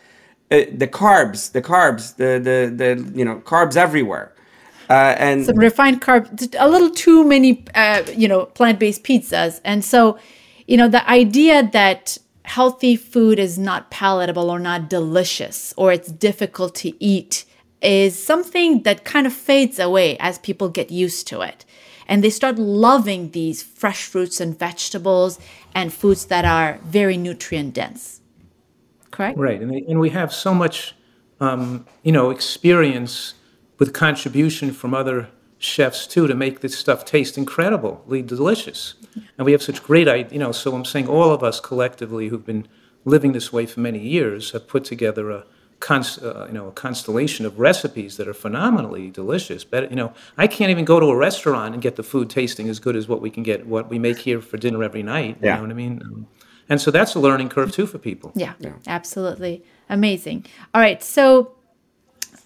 uh, 0.53 0.65
the 0.73 0.87
carbs, 0.87 1.53
the 1.53 1.63
carbs, 1.63 2.17
the 2.17 2.39
the 2.39 2.59
the 2.81 3.19
you 3.19 3.25
know 3.25 3.37
carbs 3.41 3.77
everywhere, 3.77 4.33
uh, 4.91 5.15
and 5.19 5.47
some 5.47 5.57
refined 5.57 6.03
carb, 6.03 6.55
a 6.59 6.69
little 6.69 6.91
too 6.91 7.25
many, 7.25 7.65
uh, 7.75 8.03
you 8.15 8.29
know, 8.29 8.45
plant-based 8.47 9.03
pizzas, 9.03 9.61
and 9.65 9.85
so, 9.85 10.19
you 10.67 10.77
know, 10.77 10.89
the 10.89 11.09
idea 11.09 11.69
that 11.73 12.19
healthy 12.45 12.97
food 12.97 13.39
is 13.39 13.59
not 13.59 13.91
palatable 13.91 14.51
or 14.51 14.59
not 14.59 14.91
delicious 14.91 15.73
or 15.77 15.93
it's 15.93 16.11
difficult 16.11 16.75
to 16.75 16.93
eat 17.03 17.45
is 17.81 18.23
something 18.23 18.83
that 18.83 19.05
kind 19.05 19.27
of 19.27 19.33
fades 19.33 19.79
away 19.79 20.17
as 20.19 20.39
people 20.39 20.69
get 20.69 20.91
used 20.91 21.27
to 21.29 21.41
it. 21.41 21.65
And 22.07 22.23
they 22.23 22.31
start 22.31 22.59
loving 22.59 23.31
these 23.31 23.63
fresh 23.63 24.05
fruits 24.05 24.41
and 24.41 24.59
vegetables 24.59 25.39
and 25.75 25.93
foods 25.93 26.27
that 26.27 26.45
are 26.45 26.79
very 26.85 27.17
nutrient 27.17 27.75
dense. 27.75 28.22
Correct? 29.13 29.39
Right, 29.39 29.61
and, 29.61 29.71
and 29.73 30.01
we 30.01 30.11
have 30.11 30.33
so 30.33 30.53
much, 30.53 30.95
um, 31.41 31.87
you 32.03 32.11
know, 32.11 32.31
experience 32.31 33.35
with 33.79 33.93
contribution 33.93 34.73
from 34.73 34.93
other 34.95 35.29
chefs 35.59 36.07
too 36.09 36.27
to 36.27 36.35
make 36.35 36.61
this 36.61 36.77
stuff 36.77 37.05
taste 37.05 37.39
incredibly 37.39 38.21
delicious. 38.23 38.95
And 39.39 39.47
we 39.47 39.53
have 39.53 39.63
such 39.63 39.83
great, 39.83 40.33
you 40.33 40.39
know. 40.39 40.51
So 40.53 40.75
I'm 40.75 40.85
saying 40.85 41.07
all 41.07 41.31
of 41.31 41.43
us 41.45 41.61
collectively 41.61 42.29
who've 42.29 42.45
been 42.45 42.67
living 43.05 43.33
this 43.33 43.53
way 43.53 43.67
for 43.67 43.81
many 43.81 44.01
years 44.01 44.51
have 44.53 44.67
put 44.67 44.85
together 44.85 45.31
a, 45.31 45.45
const, 45.81 46.23
uh, 46.23 46.47
you 46.47 46.53
know, 46.53 46.69
a 46.69 46.73
constellation 46.73 47.45
of 47.45 47.59
recipes 47.59 48.17
that 48.17 48.29
are 48.29 48.35
phenomenally 48.35 49.11
delicious. 49.11 49.65
But 49.65 49.91
you 49.91 49.97
know, 49.97 50.13
I 50.39 50.47
can't 50.47 50.71
even 50.71 50.85
go 50.85 51.01
to 51.01 51.07
a 51.07 51.17
restaurant 51.17 51.75
and 51.75 51.83
get 51.83 51.97
the 51.97 52.03
food 52.03 52.31
tasting 52.31 52.69
as 52.69 52.79
good 52.79 52.97
as 52.97 53.09
what 53.09 53.21
we 53.21 53.31
can 53.31 53.43
get, 53.43 53.67
what 53.67 53.91
we 53.91 53.99
make 53.99 54.19
here 54.19 54.41
for 54.41 54.57
dinner 54.57 54.83
every 54.83 55.03
night. 55.03 55.37
You 55.41 55.49
Yeah. 55.49 55.57
know 55.57 55.63
what 55.63 55.71
I 55.71 55.75
mean? 55.75 56.01
Um, 56.05 56.27
and 56.73 56.81
so 56.81 56.91
that's 56.91 57.15
a 57.15 57.21
learning 57.21 57.51
curve 57.51 57.71
too 57.71 57.87
for 57.87 57.99
people. 57.99 58.33
Yeah, 58.35 58.55
absolutely. 58.87 59.63
Amazing. 59.91 60.47
All 60.73 60.81
right. 60.81 61.03
So, 61.03 61.53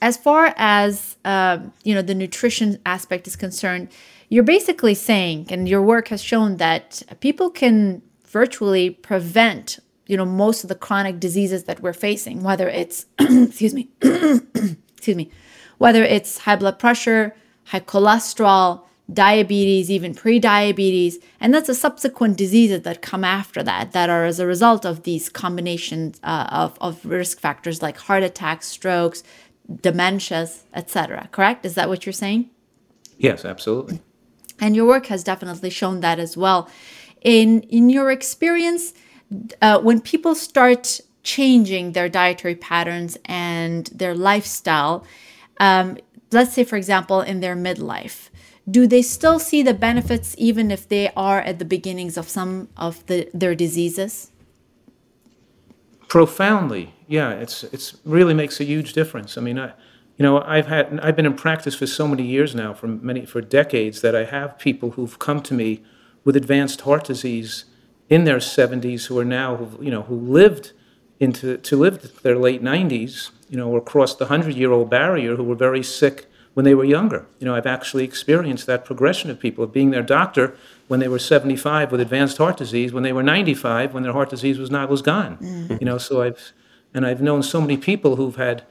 as 0.02 0.16
far 0.16 0.52
as 0.56 1.16
uh, 1.24 1.58
you 1.84 1.94
know 1.94 2.02
the 2.02 2.14
nutrition 2.14 2.80
aspect 2.84 3.28
is 3.28 3.36
concerned, 3.36 3.88
you're 4.28 4.42
basically 4.42 4.94
saying, 4.94 5.46
and 5.50 5.68
your 5.68 5.80
work 5.80 6.08
has 6.08 6.20
shown 6.20 6.56
that 6.56 7.04
people 7.20 7.50
can 7.50 8.02
virtually 8.26 8.90
prevent 8.90 9.78
you 10.08 10.16
know 10.16 10.24
most 10.24 10.64
of 10.64 10.68
the 10.68 10.74
chronic 10.74 11.20
diseases 11.20 11.62
that 11.64 11.78
we're 11.80 11.92
facing, 11.92 12.42
whether 12.42 12.68
it's 12.68 13.06
excuse 13.20 13.74
me, 13.74 13.88
excuse 14.02 15.16
me, 15.16 15.30
whether 15.78 16.02
it's 16.02 16.38
high 16.38 16.56
blood 16.56 16.80
pressure, 16.80 17.32
high 17.66 17.78
cholesterol, 17.78 18.82
diabetes, 19.12 19.90
even 19.90 20.14
pre-diabetes, 20.14 21.18
and 21.40 21.54
that's 21.54 21.68
the 21.68 21.74
subsequent 21.74 22.36
diseases 22.36 22.82
that 22.82 23.02
come 23.02 23.24
after 23.24 23.62
that 23.62 23.92
that 23.92 24.10
are 24.10 24.24
as 24.24 24.40
a 24.40 24.46
result 24.46 24.84
of 24.84 25.04
these 25.04 25.28
combinations 25.28 26.18
uh, 26.24 26.48
of, 26.50 26.76
of 26.80 27.04
risk 27.04 27.38
factors 27.38 27.82
like 27.82 27.96
heart 27.96 28.24
attacks, 28.24 28.66
strokes, 28.66 29.22
dementias, 29.70 30.62
etc. 30.74 31.28
Correct? 31.30 31.64
Is 31.64 31.74
that 31.74 31.88
what 31.88 32.04
you're 32.04 32.12
saying? 32.12 32.50
Yes, 33.18 33.44
absolutely. 33.44 34.00
And 34.60 34.74
your 34.74 34.86
work 34.86 35.06
has 35.06 35.22
definitely 35.22 35.70
shown 35.70 36.00
that 36.00 36.18
as 36.18 36.36
well. 36.36 36.68
In 37.22 37.62
in 37.62 37.90
your 37.90 38.10
experience, 38.10 38.92
uh, 39.62 39.78
when 39.80 40.00
people 40.00 40.34
start 40.34 41.00
changing 41.22 41.92
their 41.92 42.08
dietary 42.08 42.54
patterns 42.54 43.18
and 43.24 43.86
their 43.86 44.14
lifestyle, 44.14 45.04
um, 45.58 45.98
let's 46.30 46.52
say, 46.52 46.64
for 46.64 46.76
example, 46.76 47.20
in 47.20 47.40
their 47.40 47.56
midlife, 47.56 48.30
do 48.68 48.86
they 48.86 49.02
still 49.02 49.38
see 49.38 49.62
the 49.62 49.74
benefits 49.74 50.34
even 50.38 50.70
if 50.70 50.88
they 50.88 51.10
are 51.16 51.40
at 51.40 51.58
the 51.58 51.64
beginnings 51.64 52.16
of 52.16 52.28
some 52.28 52.68
of 52.76 53.04
the, 53.06 53.28
their 53.32 53.54
diseases? 53.54 54.32
Profoundly, 56.08 56.94
yeah. 57.06 57.30
It's 57.30 57.64
it's 57.64 57.96
really 58.04 58.34
makes 58.34 58.60
a 58.60 58.64
huge 58.64 58.92
difference. 58.92 59.36
I 59.36 59.40
mean, 59.40 59.58
I, 59.58 59.72
you 60.16 60.22
know, 60.22 60.40
I've 60.42 60.66
had 60.66 61.00
I've 61.00 61.16
been 61.16 61.26
in 61.26 61.34
practice 61.34 61.74
for 61.74 61.86
so 61.86 62.06
many 62.06 62.24
years 62.24 62.54
now, 62.54 62.74
for 62.74 62.86
many 62.86 63.26
for 63.26 63.40
decades, 63.40 64.00
that 64.02 64.14
I 64.14 64.24
have 64.24 64.58
people 64.58 64.92
who've 64.92 65.18
come 65.18 65.42
to 65.42 65.54
me 65.54 65.82
with 66.24 66.36
advanced 66.36 66.82
heart 66.82 67.04
disease 67.04 67.64
in 68.08 68.24
their 68.24 68.38
70s 68.38 69.06
who 69.06 69.18
are 69.18 69.24
now 69.24 69.68
you 69.80 69.90
know 69.90 70.02
who 70.02 70.14
lived 70.14 70.72
into 71.18 71.56
to 71.56 71.76
live 71.76 72.22
their 72.22 72.38
late 72.38 72.62
90s, 72.62 73.30
you 73.48 73.56
know, 73.56 73.68
or 73.68 73.80
crossed 73.80 74.18
the 74.18 74.26
hundred 74.26 74.54
year 74.54 74.70
old 74.70 74.88
barrier, 74.88 75.34
who 75.34 75.44
were 75.44 75.56
very 75.56 75.82
sick 75.82 76.26
when 76.56 76.64
they 76.64 76.74
were 76.74 76.86
younger. 76.86 77.26
You 77.38 77.44
know, 77.44 77.54
I've 77.54 77.66
actually 77.66 78.02
experienced 78.04 78.64
that 78.64 78.82
progression 78.82 79.28
of 79.28 79.38
people 79.38 79.62
of 79.62 79.74
being 79.74 79.90
their 79.90 80.02
doctor 80.02 80.56
when 80.88 81.00
they 81.00 81.08
were 81.08 81.18
75 81.18 81.92
with 81.92 82.00
advanced 82.00 82.38
heart 82.38 82.56
disease, 82.56 82.94
when 82.94 83.02
they 83.02 83.12
were 83.12 83.22
95 83.22 83.92
when 83.92 84.02
their 84.02 84.14
heart 84.14 84.30
disease 84.30 84.58
was 84.58 84.70
not 84.70 84.88
was 84.88 85.02
gone. 85.02 85.36
Mm-hmm. 85.36 85.76
You 85.80 85.84
know, 85.84 85.98
so 85.98 86.22
I've 86.22 86.52
and 86.94 87.04
I've 87.04 87.20
known 87.20 87.42
so 87.42 87.60
many 87.60 87.76
people 87.76 88.16
who've 88.16 88.36
had, 88.36 88.62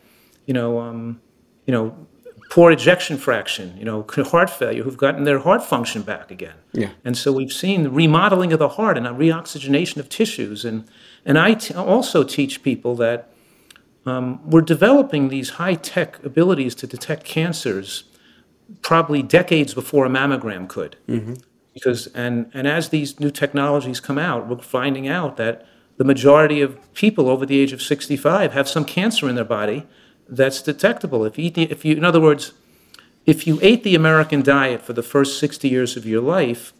you 0.48 0.54
know, 0.56 0.80
um, 0.80 1.22
you 1.68 1.72
know, 1.72 1.96
poor 2.50 2.72
ejection 2.72 3.18
fraction, 3.18 3.78
you 3.78 3.86
know, 3.86 4.04
heart 4.32 4.50
failure, 4.50 4.82
who've 4.82 4.98
gotten 4.98 5.24
their 5.24 5.38
heart 5.38 5.64
function 5.64 6.02
back 6.02 6.32
again. 6.32 6.56
Yeah. 6.74 6.90
And 7.04 7.16
so 7.16 7.32
we've 7.32 7.54
seen 7.54 7.84
the 7.84 7.92
remodeling 7.92 8.52
of 8.52 8.58
the 8.58 8.70
heart 8.70 8.98
and 8.98 9.06
a 9.06 9.12
reoxygenation 9.12 9.98
of 9.98 10.10
tissues. 10.10 10.66
And 10.66 10.86
and 11.24 11.38
I 11.38 11.54
t- 11.54 11.76
also 11.76 12.24
teach 12.24 12.64
people 12.64 12.96
that 12.96 13.30
um, 14.06 14.40
we're 14.50 14.62
developing 14.62 15.30
these 15.30 15.52
high 15.52 15.76
tech 15.76 16.24
abilities 16.24 16.76
to 16.76 16.88
detect 16.88 17.24
cancers 17.26 18.04
probably 18.82 19.22
decades 19.22 19.74
before 19.74 20.06
a 20.06 20.10
mammogram 20.10 20.68
could. 20.68 20.96
Mm-hmm. 21.08 21.36
Because, 21.74 22.08
and, 22.08 22.50
and 22.54 22.68
as 22.68 22.90
these 22.90 23.20
new 23.20 23.32
technologies 23.32 24.00
come 24.00 24.18
out, 24.18 24.48
we're 24.48 24.58
finding 24.60 25.08
out 25.08 25.38
that 25.38 25.68
the 25.98 26.04
majority 26.04 26.62
of 26.62 26.94
people 26.94 27.28
over 27.30 27.46
the 27.46 27.60
age 27.60 27.74
of 27.74 27.82
65 27.82 28.54
have 28.54 28.70
some 28.70 28.86
cancer 28.86 29.28
in 29.28 29.36
their 29.36 29.46
body 29.46 29.86
that's 30.28 30.62
detectable. 30.62 31.26
If 31.26 31.38
you, 31.38 31.52
if 31.56 31.84
you, 31.84 31.96
in 31.96 32.06
other 32.06 32.22
words, 32.22 32.54
if 33.26 33.48
you 33.48 33.60
ate 33.62 33.84
the 33.84 33.96
American 33.96 34.42
diet 34.42 34.82
for 34.82 34.94
the 34.94 35.04
first 35.04 35.40
60 35.40 35.68
years 35.68 35.98
of 35.98 36.06
your 36.06 36.22
life, 36.22 36.74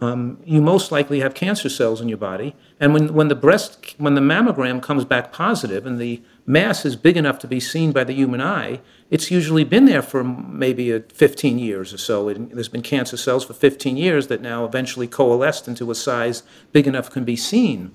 um, 0.00 0.38
you 0.44 0.60
most 0.60 0.90
likely 0.90 1.20
have 1.20 1.34
cancer 1.34 1.68
cells 1.68 2.00
in 2.00 2.08
your 2.08 2.18
body. 2.18 2.54
And 2.80 2.92
when, 2.92 3.14
when 3.14 3.28
the 3.28 3.34
breast, 3.34 3.94
when 3.98 4.14
the 4.14 4.20
mammogram 4.20 4.82
comes 4.82 5.04
back 5.04 5.32
positive 5.32 5.86
and 5.86 5.98
the 5.98 6.22
mass 6.46 6.84
is 6.84 6.96
big 6.96 7.16
enough 7.16 7.38
to 7.40 7.46
be 7.46 7.60
seen 7.60 7.92
by 7.92 8.04
the 8.04 8.12
human 8.12 8.40
eye, 8.40 8.80
it's 9.10 9.30
usually 9.30 9.64
been 9.64 9.84
there 9.84 10.02
for 10.02 10.24
maybe 10.24 10.90
a 10.90 11.00
15 11.00 11.58
years 11.58 11.92
or 11.92 11.98
so. 11.98 12.28
It, 12.28 12.54
there's 12.54 12.68
been 12.68 12.82
cancer 12.82 13.16
cells 13.16 13.44
for 13.44 13.54
15 13.54 13.96
years 13.96 14.26
that 14.28 14.40
now 14.40 14.64
eventually 14.64 15.06
coalesced 15.06 15.68
into 15.68 15.90
a 15.90 15.94
size 15.94 16.42
big 16.72 16.86
enough 16.86 17.10
can 17.10 17.24
be 17.24 17.36
seen. 17.36 17.92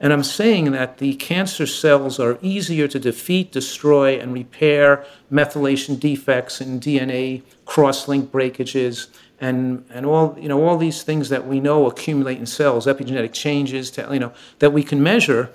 And 0.00 0.12
I'm 0.12 0.24
saying 0.24 0.72
that 0.72 0.98
the 0.98 1.14
cancer 1.14 1.64
cells 1.64 2.18
are 2.18 2.36
easier 2.42 2.88
to 2.88 2.98
defeat, 2.98 3.52
destroy, 3.52 4.18
and 4.18 4.32
repair 4.32 5.06
methylation 5.30 5.98
defects 5.98 6.60
in 6.60 6.80
DNA 6.80 7.42
cross-link 7.66 8.32
breakages 8.32 9.06
and, 9.40 9.84
and 9.90 10.04
all, 10.04 10.36
you 10.40 10.48
know, 10.48 10.64
all 10.64 10.76
these 10.76 11.04
things 11.04 11.28
that 11.28 11.46
we 11.46 11.60
know 11.60 11.86
accumulate 11.86 12.38
in 12.38 12.46
cells, 12.46 12.86
epigenetic 12.86 13.32
changes, 13.32 13.92
to, 13.92 14.08
you 14.12 14.18
know, 14.18 14.32
that 14.58 14.72
we 14.72 14.82
can 14.82 15.02
measure, 15.02 15.50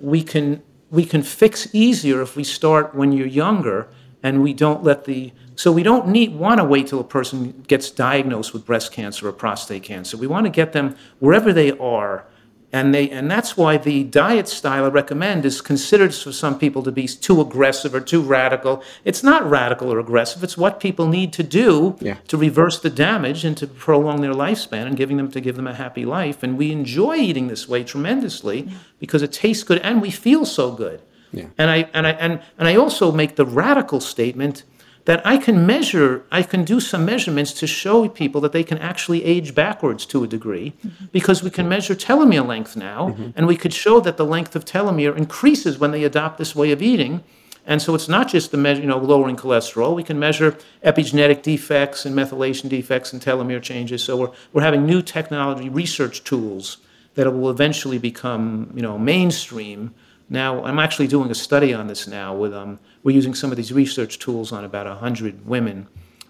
we 0.00 0.22
can, 0.22 0.62
we 0.90 1.04
can 1.04 1.22
fix 1.22 1.68
easier 1.74 2.22
if 2.22 2.36
we 2.36 2.44
start 2.44 2.94
when 2.94 3.12
you're 3.12 3.26
younger 3.26 3.88
and 4.22 4.42
we 4.42 4.52
don't 4.52 4.82
let 4.82 5.04
the 5.04 5.32
so 5.54 5.72
we 5.72 5.82
don't 5.82 6.06
need 6.06 6.34
want 6.34 6.58
to 6.58 6.64
wait 6.64 6.86
till 6.86 7.00
a 7.00 7.04
person 7.04 7.64
gets 7.66 7.90
diagnosed 7.90 8.52
with 8.52 8.64
breast 8.64 8.92
cancer 8.92 9.26
or 9.26 9.32
prostate 9.32 9.82
cancer. 9.82 10.16
We 10.16 10.28
want 10.28 10.46
to 10.46 10.50
get 10.50 10.72
them 10.72 10.96
wherever 11.18 11.52
they 11.52 11.72
are 11.78 12.24
and 12.70 12.94
they 12.94 13.08
and 13.08 13.30
that's 13.30 13.56
why 13.56 13.78
the 13.78 14.04
diet 14.04 14.46
style 14.46 14.84
I 14.84 14.88
recommend 14.88 15.46
is 15.46 15.62
considered 15.62 16.14
for 16.14 16.32
some 16.32 16.58
people 16.58 16.82
to 16.82 16.92
be 16.92 17.08
too 17.08 17.40
aggressive 17.40 17.94
or 17.94 18.00
too 18.00 18.20
radical. 18.20 18.82
It's 19.04 19.22
not 19.22 19.48
radical 19.48 19.90
or 19.90 19.98
aggressive. 19.98 20.44
It's 20.44 20.58
what 20.58 20.78
people 20.78 21.08
need 21.08 21.32
to 21.34 21.42
do 21.42 21.96
yeah. 22.00 22.18
to 22.28 22.36
reverse 22.36 22.78
the 22.78 22.90
damage 22.90 23.44
and 23.44 23.56
to 23.56 23.66
prolong 23.66 24.20
their 24.20 24.34
lifespan 24.34 24.86
and 24.86 24.96
giving 24.98 25.16
them 25.16 25.30
to 25.30 25.40
give 25.40 25.56
them 25.56 25.66
a 25.66 25.74
happy 25.74 26.04
life. 26.04 26.42
And 26.42 26.58
we 26.58 26.70
enjoy 26.70 27.16
eating 27.16 27.48
this 27.48 27.66
way 27.66 27.84
tremendously 27.84 28.62
yeah. 28.62 28.74
because 28.98 29.22
it 29.22 29.32
tastes 29.32 29.64
good 29.64 29.78
and 29.78 30.02
we 30.02 30.10
feel 30.10 30.44
so 30.44 30.70
good. 30.72 31.00
Yeah. 31.32 31.46
And 31.56 31.70
I 31.70 31.88
and 31.94 32.06
I 32.06 32.10
and, 32.12 32.40
and 32.58 32.68
I 32.68 32.76
also 32.76 33.12
make 33.12 33.36
the 33.36 33.46
radical 33.46 34.00
statement 34.00 34.64
that 35.08 35.26
I 35.26 35.38
can 35.38 35.64
measure, 35.64 36.22
I 36.30 36.42
can 36.42 36.64
do 36.64 36.80
some 36.80 37.06
measurements 37.06 37.54
to 37.60 37.66
show 37.66 38.06
people 38.10 38.42
that 38.42 38.52
they 38.52 38.62
can 38.62 38.76
actually 38.76 39.24
age 39.24 39.54
backwards 39.54 40.04
to 40.04 40.22
a 40.22 40.26
degree 40.26 40.74
mm-hmm. 40.84 41.06
because 41.12 41.42
we 41.42 41.48
can 41.48 41.66
measure 41.66 41.94
telomere 41.94 42.46
length 42.46 42.76
now, 42.76 43.08
mm-hmm. 43.08 43.30
and 43.34 43.46
we 43.46 43.56
could 43.56 43.72
show 43.72 44.00
that 44.00 44.18
the 44.18 44.26
length 44.26 44.54
of 44.54 44.66
telomere 44.66 45.16
increases 45.16 45.78
when 45.78 45.92
they 45.92 46.04
adopt 46.04 46.36
this 46.36 46.54
way 46.54 46.72
of 46.72 46.82
eating. 46.82 47.24
And 47.64 47.80
so 47.80 47.94
it's 47.94 48.06
not 48.06 48.28
just 48.28 48.50
the 48.50 48.58
measure, 48.58 48.82
you 48.82 48.86
know, 48.86 48.98
lowering 48.98 49.36
cholesterol. 49.36 49.96
We 49.96 50.04
can 50.04 50.18
measure 50.18 50.58
epigenetic 50.84 51.40
defects 51.40 52.04
and 52.04 52.14
methylation 52.14 52.68
defects 52.68 53.10
and 53.10 53.22
telomere 53.22 53.62
changes. 53.62 54.04
So 54.04 54.14
we're, 54.14 54.32
we're 54.52 54.62
having 54.62 54.84
new 54.84 55.00
technology 55.00 55.70
research 55.70 56.22
tools 56.22 56.76
that 57.14 57.32
will 57.32 57.48
eventually 57.48 57.96
become, 57.96 58.72
you 58.74 58.82
know, 58.82 58.98
mainstream. 58.98 59.94
Now, 60.30 60.62
I'm 60.64 60.78
actually 60.78 61.06
doing 61.06 61.30
a 61.30 61.34
study 61.34 61.72
on 61.72 61.86
this 61.86 62.06
now 62.06 62.34
with 62.34 62.52
um, 62.52 62.78
we're 63.02 63.14
using 63.14 63.34
some 63.34 63.50
of 63.50 63.56
these 63.56 63.72
research 63.72 64.18
tools 64.18 64.52
on 64.52 64.64
about 64.64 64.86
100 64.86 65.46
women 65.46 65.88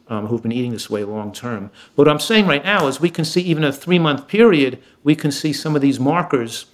um, 0.08 0.26
who've 0.26 0.42
been 0.42 0.52
eating 0.52 0.72
this 0.72 0.88
way 0.88 1.04
long 1.04 1.32
term. 1.32 1.70
But 1.96 2.06
what 2.06 2.08
I'm 2.08 2.20
saying 2.20 2.46
right 2.46 2.64
now 2.64 2.86
is 2.86 3.00
we 3.00 3.10
can 3.10 3.24
see, 3.24 3.42
even 3.42 3.64
a 3.64 3.72
three 3.72 3.98
month 3.98 4.28
period, 4.28 4.82
we 5.04 5.14
can 5.14 5.30
see 5.30 5.52
some 5.52 5.76
of 5.76 5.82
these 5.82 6.00
markers, 6.00 6.66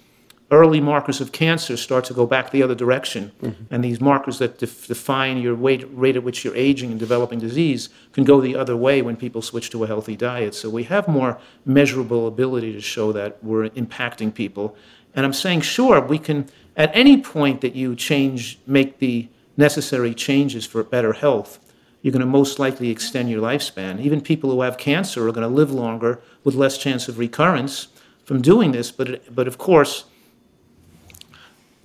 early 0.51 0.79
markers 0.79 1.19
of 1.19 1.31
cancer, 1.31 1.75
start 1.75 2.05
to 2.05 2.13
go 2.13 2.25
back 2.25 2.51
the 2.51 2.63
other 2.63 2.75
direction. 2.75 3.31
Mm-hmm. 3.41 3.73
And 3.73 3.83
these 3.83 3.99
markers 3.99 4.39
that 4.39 4.59
def- 4.59 4.87
define 4.87 5.39
your 5.39 5.55
weight, 5.55 5.85
rate 5.91 6.15
at 6.15 6.23
which 6.23 6.45
you're 6.45 6.55
aging 6.55 6.91
and 6.91 6.99
developing 6.99 7.39
disease 7.39 7.89
can 8.13 8.23
go 8.23 8.39
the 8.39 8.55
other 8.55 8.77
way 8.77 9.01
when 9.01 9.17
people 9.17 9.41
switch 9.41 9.69
to 9.71 9.83
a 9.83 9.87
healthy 9.87 10.15
diet. 10.15 10.55
So 10.55 10.69
we 10.69 10.83
have 10.83 11.07
more 11.07 11.39
measurable 11.65 12.27
ability 12.27 12.71
to 12.73 12.81
show 12.81 13.11
that 13.11 13.43
we're 13.43 13.69
impacting 13.69 14.33
people. 14.33 14.77
And 15.15 15.25
I'm 15.25 15.33
saying, 15.33 15.61
sure, 15.61 16.01
we 16.01 16.19
can, 16.19 16.49
at 16.75 16.91
any 16.93 17.21
point 17.21 17.61
that 17.61 17.75
you 17.75 17.95
change, 17.95 18.59
make 18.67 18.99
the 18.99 19.27
necessary 19.57 20.13
changes 20.13 20.65
for 20.65 20.83
better 20.83 21.13
health, 21.13 21.59
you're 22.01 22.11
going 22.11 22.19
to 22.19 22.27
most 22.27 22.59
likely 22.59 22.89
extend 22.89 23.29
your 23.29 23.41
lifespan. 23.41 23.99
Even 23.99 24.21
people 24.21 24.51
who 24.51 24.61
have 24.61 24.77
cancer 24.77 25.27
are 25.27 25.31
going 25.31 25.47
to 25.47 25.55
live 25.55 25.71
longer 25.71 26.21
with 26.43 26.53
less 26.53 26.77
chance 26.77 27.07
of 27.07 27.17
recurrence 27.17 27.87
from 28.25 28.41
doing 28.41 28.73
this. 28.73 28.91
But, 28.91 29.09
it, 29.09 29.33
but 29.33 29.47
of 29.47 29.57
course, 29.57 30.05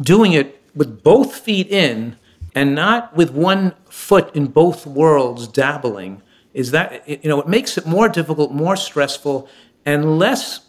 doing 0.01 0.33
it 0.33 0.61
with 0.75 1.03
both 1.03 1.37
feet 1.37 1.69
in 1.69 2.17
and 2.55 2.75
not 2.75 3.17
with 3.17 3.31
one 3.31 3.75
foot 3.89 4.35
in 4.35 4.47
both 4.47 4.87
worlds 4.87 5.47
dabbling 5.49 6.23
is 6.53 6.71
that 6.73 7.09
you 7.09 7.29
know 7.29 7.41
it 7.41 7.49
makes 7.49 7.79
it 7.79 7.87
more 7.87 8.09
difficult 8.09 8.53
more 8.53 8.77
stressful 8.77 9.49
and 9.87 10.19
less 10.19 10.61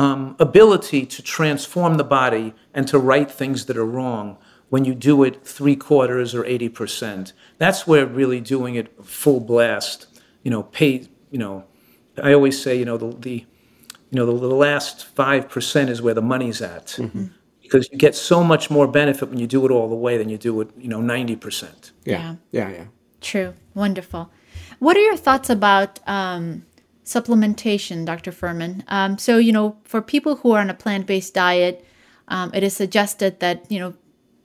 um, 0.00 0.34
ability 0.38 1.04
to 1.04 1.20
transform 1.20 1.96
the 1.96 2.04
body 2.04 2.54
and 2.72 2.88
to 2.88 2.98
right 2.98 3.30
things 3.30 3.66
that 3.66 3.76
are 3.76 3.84
wrong 3.84 4.38
when 4.70 4.86
you 4.86 4.94
do 4.94 5.22
it 5.24 5.44
three 5.44 5.76
quarters 5.76 6.34
or 6.34 6.42
80%. 6.42 7.34
That's 7.58 7.86
where 7.86 8.06
really 8.06 8.40
doing 8.40 8.76
it 8.76 9.04
full 9.04 9.40
blast, 9.40 10.06
you 10.42 10.50
know, 10.50 10.62
pay, 10.62 11.06
you 11.30 11.38
know, 11.38 11.64
I 12.22 12.32
always 12.32 12.60
say, 12.62 12.78
you 12.78 12.86
know, 12.86 12.96
the, 12.96 13.14
the 13.14 13.44
you 14.10 14.16
know, 14.16 14.24
the, 14.24 14.32
the 14.32 14.54
last 14.54 15.14
5% 15.14 15.88
is 15.90 16.00
where 16.00 16.14
the 16.14 16.22
money's 16.22 16.62
at. 16.62 16.86
Mm-hmm. 16.86 17.26
Because 17.60 17.86
you 17.92 17.98
get 17.98 18.14
so 18.14 18.42
much 18.42 18.70
more 18.70 18.88
benefit 18.88 19.28
when 19.28 19.38
you 19.38 19.46
do 19.46 19.66
it 19.66 19.70
all 19.70 19.88
the 19.90 19.94
way 19.94 20.16
than 20.16 20.30
you 20.30 20.38
do 20.38 20.62
it, 20.62 20.70
you 20.78 20.88
know, 20.88 21.00
90%. 21.00 21.90
Yeah. 22.04 22.36
Yeah, 22.50 22.68
yeah. 22.68 22.70
yeah. 22.70 22.84
True. 23.20 23.52
Wonderful. 23.74 24.30
What 24.78 24.96
are 24.96 25.00
your 25.00 25.16
thoughts 25.16 25.50
about 25.50 26.00
um, 26.06 26.64
supplementation, 27.10 28.06
Dr. 28.06 28.30
Fuhrman. 28.30 28.84
Um, 28.88 29.18
so, 29.18 29.38
you 29.38 29.52
know, 29.52 29.76
for 29.84 30.00
people 30.00 30.36
who 30.36 30.52
are 30.52 30.60
on 30.60 30.70
a 30.70 30.74
plant 30.74 31.06
based 31.06 31.34
diet, 31.34 31.84
um, 32.28 32.50
it 32.54 32.62
is 32.62 32.74
suggested 32.74 33.40
that, 33.40 33.70
you 33.70 33.80
know, 33.80 33.94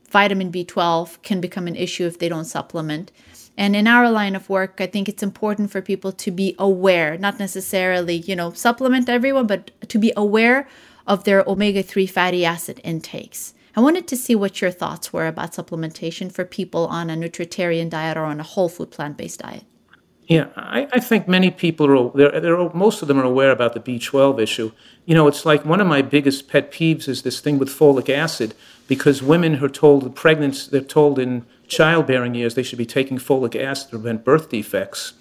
vitamin 0.10 0.52
B12 0.52 1.22
can 1.22 1.40
become 1.40 1.68
an 1.68 1.76
issue 1.76 2.06
if 2.06 2.18
they 2.18 2.30
don't 2.30 2.46
supplement. 2.46 3.12
And 3.58 3.76
in 3.76 3.88
our 3.88 4.10
line 4.10 4.36
of 4.36 4.50
work, 4.50 4.82
I 4.82 4.88
think 4.88 5.08
it's 5.08 5.24
important 5.24 5.72
for 5.72 5.82
people 5.82 6.12
to 6.12 6.32
be 6.32 6.56
aware, 6.58 7.18
not 7.18 7.40
necessarily, 7.40 8.18
you 8.18 8.36
know, 8.36 8.52
supplement 8.52 9.08
everyone, 9.08 9.48
but 9.48 9.72
to 9.90 9.98
be 9.98 10.12
aware 10.18 10.68
of 11.08 11.24
their 11.24 11.44
omega 11.48 11.84
3 11.84 12.08
fatty 12.08 12.44
acid 12.44 12.82
intakes. 12.84 13.54
I 13.76 13.82
wanted 13.82 14.08
to 14.08 14.18
see 14.18 14.36
what 14.36 14.62
your 14.62 14.72
thoughts 14.72 15.14
were 15.14 15.28
about 15.28 15.54
supplementation 15.54 16.32
for 16.32 16.46
people 16.46 16.88
on 16.88 17.10
a 17.10 17.16
nutritarian 17.16 17.90
diet 17.90 18.18
or 18.18 18.24
on 18.24 18.40
a 18.40 18.44
whole 18.44 18.70
food 18.70 18.92
plant 18.92 19.18
based 19.18 19.42
diet. 19.42 19.66
Yeah, 20.28 20.48
I, 20.56 20.88
I, 20.92 21.00
think 21.00 21.28
many 21.28 21.52
people 21.52 21.86
are, 21.86 22.12
they're, 22.16 22.42
they're, 22.42 22.70
most 22.70 23.04
of 23.04 23.08
them 23.08 23.20
are 23.20 23.24
aware 23.24 23.52
about 23.52 23.74
the 23.76 23.80
B12 23.80 24.40
issue. 24.40 24.72
You 25.06 25.14
know, 25.14 25.28
it's 25.28 25.46
like 25.46 25.64
one 25.66 25.80
of 25.80 25.86
my 25.86 26.02
biggest 26.02 26.48
pet 26.48 26.72
peeves 26.72 27.08
is 27.08 27.22
this 27.22 27.40
thing 27.40 27.60
with 27.60 27.70
folic 27.70 28.10
acid 28.10 28.56
because 28.88 29.22
women 29.22 29.64
are 29.64 29.70
told 29.70 30.16
pregnant, 30.16 30.70
they're 30.72 30.82
told 30.82 31.20
in 31.20 31.46
childbearing 31.68 32.34
years 32.34 32.56
they 32.56 32.64
should 32.64 32.80
be 32.80 32.88
taking 32.88 33.20
folic 33.20 33.56
acid 33.56 33.90
to 33.90 33.98
prevent 33.98 34.24
birth 34.24 34.50
defects. 34.50 35.14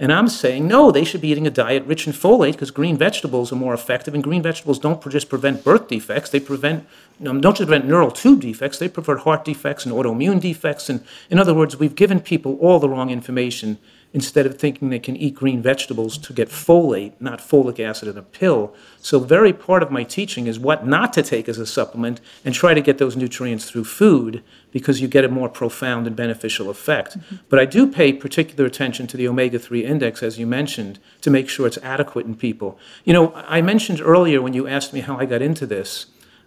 And 0.00 0.12
I'm 0.12 0.28
saying, 0.28 0.68
no, 0.68 0.92
they 0.92 1.04
should 1.04 1.20
be 1.20 1.28
eating 1.28 1.46
a 1.46 1.50
diet 1.50 1.84
rich 1.84 2.06
in 2.06 2.12
folate 2.12 2.52
because 2.52 2.70
green 2.70 2.96
vegetables 2.96 3.52
are 3.52 3.56
more 3.56 3.74
effective. 3.74 4.14
And 4.14 4.22
green 4.22 4.42
vegetables 4.42 4.78
don't 4.78 5.02
just 5.10 5.28
prevent 5.28 5.64
birth 5.64 5.88
defects, 5.88 6.30
they 6.30 6.38
prevent, 6.38 6.86
don't 7.20 7.42
just 7.42 7.56
prevent 7.56 7.86
neural 7.86 8.12
tube 8.12 8.40
defects, 8.40 8.78
they 8.78 8.88
prevent 8.88 9.20
heart 9.20 9.44
defects 9.44 9.84
and 9.84 9.94
autoimmune 9.94 10.40
defects. 10.40 10.88
And 10.88 11.04
in 11.30 11.38
other 11.38 11.54
words, 11.54 11.78
we've 11.78 11.96
given 11.96 12.20
people 12.20 12.56
all 12.60 12.78
the 12.78 12.88
wrong 12.88 13.10
information 13.10 13.78
instead 14.18 14.46
of 14.46 14.58
thinking 14.58 14.88
they 14.88 14.98
can 14.98 15.16
eat 15.16 15.32
green 15.32 15.62
vegetables 15.62 16.18
to 16.18 16.32
get 16.32 16.48
folate, 16.48 17.12
not 17.20 17.38
folic 17.38 17.78
acid 17.78 18.08
in 18.08 18.18
a 18.18 18.22
pill. 18.22 18.74
So, 19.00 19.20
very 19.20 19.52
part 19.52 19.80
of 19.80 19.92
my 19.92 20.02
teaching 20.02 20.48
is 20.48 20.58
what 20.58 20.84
not 20.84 21.12
to 21.12 21.22
take 21.22 21.48
as 21.48 21.56
a 21.56 21.64
supplement 21.64 22.20
and 22.44 22.52
try 22.52 22.74
to 22.74 22.80
get 22.80 22.98
those 22.98 23.16
nutrients 23.16 23.70
through 23.70 23.84
food 23.84 24.42
because 24.72 25.00
you 25.00 25.06
get 25.06 25.24
a 25.24 25.28
more 25.28 25.48
profound 25.48 26.08
and 26.08 26.16
beneficial 26.16 26.68
effect. 26.68 27.16
Mm-hmm. 27.16 27.36
But 27.48 27.60
I 27.60 27.64
do 27.64 27.86
pay 27.86 28.12
particular 28.12 28.66
attention 28.66 29.06
to 29.06 29.16
the 29.16 29.28
omega 29.28 29.56
3 29.56 29.84
index, 29.84 30.20
as 30.20 30.36
you 30.36 30.48
mentioned, 30.48 30.98
to 31.20 31.30
make 31.30 31.48
sure 31.48 31.68
it's 31.68 31.78
adequate 31.78 32.26
in 32.26 32.34
people. 32.34 32.76
You 33.04 33.12
know, 33.12 33.32
I 33.34 33.62
mentioned 33.62 34.00
earlier 34.00 34.42
when 34.42 34.52
you 34.52 34.66
asked 34.66 34.92
me 34.92 34.98
how 34.98 35.16
I 35.16 35.26
got 35.26 35.42
into 35.42 35.64
this, 35.64 36.06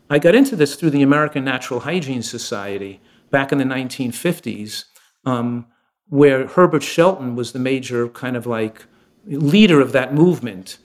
I 0.09 0.19
got 0.19 0.35
into 0.35 0.57
this 0.57 0.75
through 0.75 0.89
the 0.89 1.03
American 1.03 1.45
Natural 1.45 1.79
Hygiene 1.79 2.21
Society 2.21 2.99
back 3.29 3.53
in 3.53 3.59
the 3.59 3.63
1950s. 3.63 4.83
Um, 5.23 5.67
where 6.11 6.45
Herbert 6.45 6.83
Shelton 6.83 7.37
was 7.37 7.53
the 7.53 7.59
major 7.59 8.09
kind 8.09 8.35
of 8.35 8.45
like 8.45 8.85
leader 9.25 9.79
of 9.79 9.93
that 9.93 10.13
movement. 10.13 10.77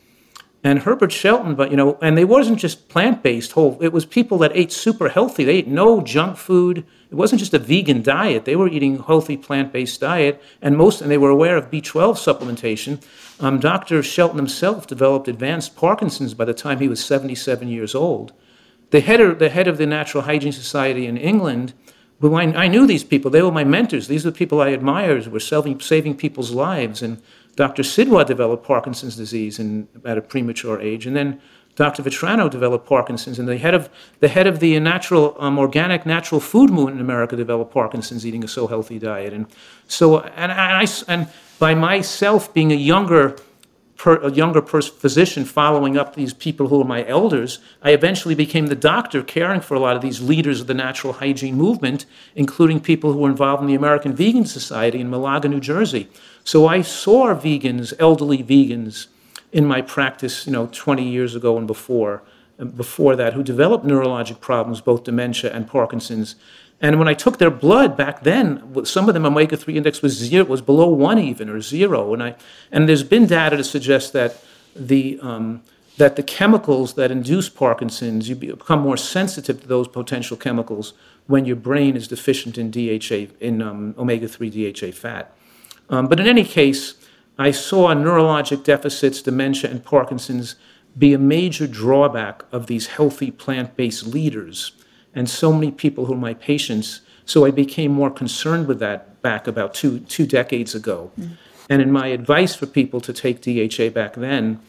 And 0.63 0.79
Herbert 0.81 1.11
Shelton, 1.11 1.57
but 1.57 1.73
you 1.73 1.77
know, 1.77 1.99
and 2.01 2.17
they 2.17 2.25
wasn't 2.25 2.61
just 2.61 2.89
plant-based 2.89 3.53
whole. 3.53 3.77
It 3.81 3.93
was 3.93 4.07
people 4.07 4.39
that 4.39 4.53
ate 4.55 4.71
super 4.71 5.09
healthy. 5.09 5.43
They 5.43 5.57
ate 5.57 5.67
no 5.67 6.01
junk 6.01 6.37
food. 6.37 6.87
It 7.11 7.17
wasn't 7.17 7.41
just 7.41 7.55
a 7.55 7.59
vegan 7.59 8.03
diet. 8.03 8.45
They 8.45 8.55
were 8.55 8.69
eating 8.69 9.03
healthy 9.03 9.37
plant-based 9.37 10.01
diet, 10.01 10.41
and 10.63 10.77
most, 10.77 11.01
and 11.01 11.11
they 11.11 11.19
were 11.19 11.31
aware 11.31 11.57
of 11.57 11.73
B12 11.73 12.15
supplementation. 12.15 13.05
Um, 13.41 13.59
Dr. 13.59 14.05
Shelton 14.05 14.39
himself 14.39 14.87
developed 14.87 15.27
advanced 15.27 15.75
Parkinson's 15.75 16.35
by 16.35 16.45
the 16.45 16.55
time 16.55 16.79
he 16.79 16.89
was 16.89 17.05
77 17.05 17.67
years 17.67 17.97
old. 17.97 18.33
The 18.91 19.01
head 19.01 19.21
of 19.21 19.41
the 19.41 19.49
head 19.49 19.67
of 19.67 19.77
the 19.77 19.87
Natural 19.87 20.23
Hygiene 20.23 20.53
Society 20.53 21.07
in 21.07 21.17
England 21.17 21.75
but 22.19 22.33
I, 22.33 22.67
knew 22.69 22.87
these 22.87 23.05
people. 23.05 23.31
They 23.31 23.43
were 23.43 23.53
my 23.53 23.65
mentors. 23.65 24.09
These 24.09 24.25
are 24.25 24.31
the 24.31 24.37
people 24.37 24.63
I 24.63 24.69
admired, 24.69 25.25
who 25.25 25.31
were 25.31 25.41
saving, 25.41 25.81
saving 25.81 26.17
people's 26.17 26.51
lives. 26.51 27.03
And 27.03 27.21
Dr. 27.57 27.83
Sidhwa 27.83 28.25
developed 28.25 28.67
Parkinson's 28.67 29.17
disease 29.17 29.59
in, 29.59 29.87
at 30.05 30.17
a 30.17 30.23
premature 30.23 30.81
age. 30.81 31.07
And 31.07 31.15
then 31.15 31.41
Dr. 31.75 32.03
Vetrano 32.03 32.51
developed 32.51 32.87
Parkinson's. 32.87 33.39
And 33.39 33.47
the 33.47 33.59
head 33.59 33.75
of, 33.75 33.91
the, 34.21 34.29
head 34.29 34.47
of 34.47 34.61
the 34.61 34.81
natural, 34.81 35.37
um, 35.39 35.59
organic 35.59 36.07
natural 36.07 36.41
food 36.41 36.71
movement 36.71 36.97
in 36.97 37.01
America 37.03 37.37
developed 37.37 37.73
Parkinson's 37.73 38.27
eating 38.27 38.43
a 38.43 38.49
so 38.49 38.67
healthy 38.67 38.99
diet. 38.99 39.35
And 39.35 39.47
so, 39.87 40.21
and, 40.21 40.51
I, 40.53 40.87
and 41.09 41.29
by 41.59 41.75
myself 41.75 42.53
being 42.55 42.73
a 42.73 42.77
younger 42.77 43.37
per, 43.97 44.17
a 44.17 44.31
younger 44.31 44.63
pers- 44.63 44.89
physician 44.89 45.45
following 45.45 45.97
up 45.97 46.15
these 46.15 46.35
people 46.35 46.69
who 46.69 46.81
are 46.81 46.85
my 46.85 47.07
elders, 47.07 47.59
I 47.83 47.91
eventually 47.91 48.35
became 48.35 48.67
the 48.67 48.75
doctor 48.75 49.23
caring 49.23 49.61
for 49.61 49.75
a 49.75 49.81
lot 49.81 49.97
of 49.97 50.03
these 50.03 50.21
leaders 50.21 50.61
of 50.61 50.67
the 50.67 50.75
natural 50.75 51.15
hygiene 51.15 51.57
movement, 51.57 52.07
including 52.35 52.81
people 52.81 53.13
who 53.13 53.21
were 53.21 53.31
involved 53.31 53.63
in 53.63 53.69
the 53.69 53.75
American 53.75 54.15
Vegan 54.15 54.45
Society 54.45 55.01
in 55.01 55.11
Malaga, 55.11 55.49
New 55.49 55.61
Jersey. 55.61 56.09
So 56.45 56.67
I 56.67 56.83
saw 56.83 57.35
vegans, 57.35 57.95
elderly 57.99 58.43
vegans, 58.43 59.07
in 59.53 59.65
my 59.65 59.81
practice, 59.81 60.47
you 60.47 60.53
know, 60.53 60.69
20 60.73 61.03
years 61.03 61.35
ago 61.35 61.57
and 61.57 61.67
before, 61.67 62.23
before 62.77 63.17
that, 63.17 63.33
who 63.33 63.43
developed 63.43 63.87
neurologic 63.87 64.41
problems, 64.41 64.81
both 64.81 65.05
dementia 65.05 65.53
and 65.53 65.67
Parkinson's. 65.67 66.37
And 66.81 66.99
when 66.99 67.09
I 67.09 67.15
took 67.15 67.39
their 67.39 67.51
blood 67.51 67.97
back 67.97 68.23
then, 68.23 68.85
some 68.85 69.09
of 69.09 69.15
them 69.15 69.25
omega 69.25 69.57
three 69.57 69.77
index 69.77 70.03
was 70.03 70.13
zero, 70.13 70.45
was 70.45 70.61
below 70.61 70.89
one 70.89 71.19
even 71.19 71.49
or 71.49 71.61
zero. 71.61 72.13
And 72.13 72.23
I 72.23 72.35
and 72.71 72.89
there's 72.89 73.03
been 73.03 73.27
data 73.27 73.57
to 73.57 73.65
suggest 73.65 74.13
that 74.13 74.43
the 74.75 75.19
um, 75.23 75.63
that 75.97 76.17
the 76.17 76.23
chemicals 76.23 76.95
that 76.95 77.11
induce 77.11 77.49
Parkinson's, 77.49 78.29
you 78.29 78.35
become 78.37 78.81
more 78.81 78.99
sensitive 78.99 79.63
to 79.63 79.67
those 79.67 79.89
potential 79.89 80.37
chemicals 80.37 80.93
when 81.27 81.47
your 81.47 81.57
brain 81.57 81.97
is 81.97 82.07
deficient 82.07 82.59
in 82.59 82.71
DHA 82.71 83.33
in 83.41 83.63
um, 83.63 83.95
omega 83.97 84.29
three 84.29 84.51
DHA 84.51 84.93
fat. 84.93 85.35
Um, 85.89 86.09
but 86.09 86.21
in 86.21 86.27
any 86.27 86.45
case, 86.45 86.95
I 87.39 87.51
saw 87.51 87.95
neurologic 87.95 88.65
deficits, 88.65 89.23
dementia, 89.23 89.71
and 89.71 89.83
Parkinson's 89.83 90.57
be 90.99 91.13
a 91.13 91.19
major 91.19 91.67
drawback 91.67 92.45
of 92.53 92.67
these 92.67 92.89
healthy 92.89 93.31
plant-based 93.31 94.07
leaders 94.07 94.73
and 95.17 95.29
so 95.29 95.53
many 95.53 95.73
people 95.73 96.05
who 96.05 96.13
are 96.13 96.19
my 96.19 96.35
patients. 96.35 97.01
So 97.25 97.45
I 97.45 97.51
became 97.51 97.91
more 97.91 98.11
concerned 98.11 98.69
with 98.69 98.79
that 98.79 99.21
back 99.23 99.49
about 99.49 99.75
two, 99.75 99.99
two 100.01 100.27
decades 100.27 100.77
ago. 100.77 101.11
Mm. 101.19 101.37
And 101.69 101.83
in 101.83 101.91
my 101.91 102.09
advice 102.09 102.55
for 102.55 102.67
people 102.67 103.01
to 103.01 103.13
take 103.13 103.41
DHA 103.41 103.89
back 103.91 104.15
then, 104.15 104.61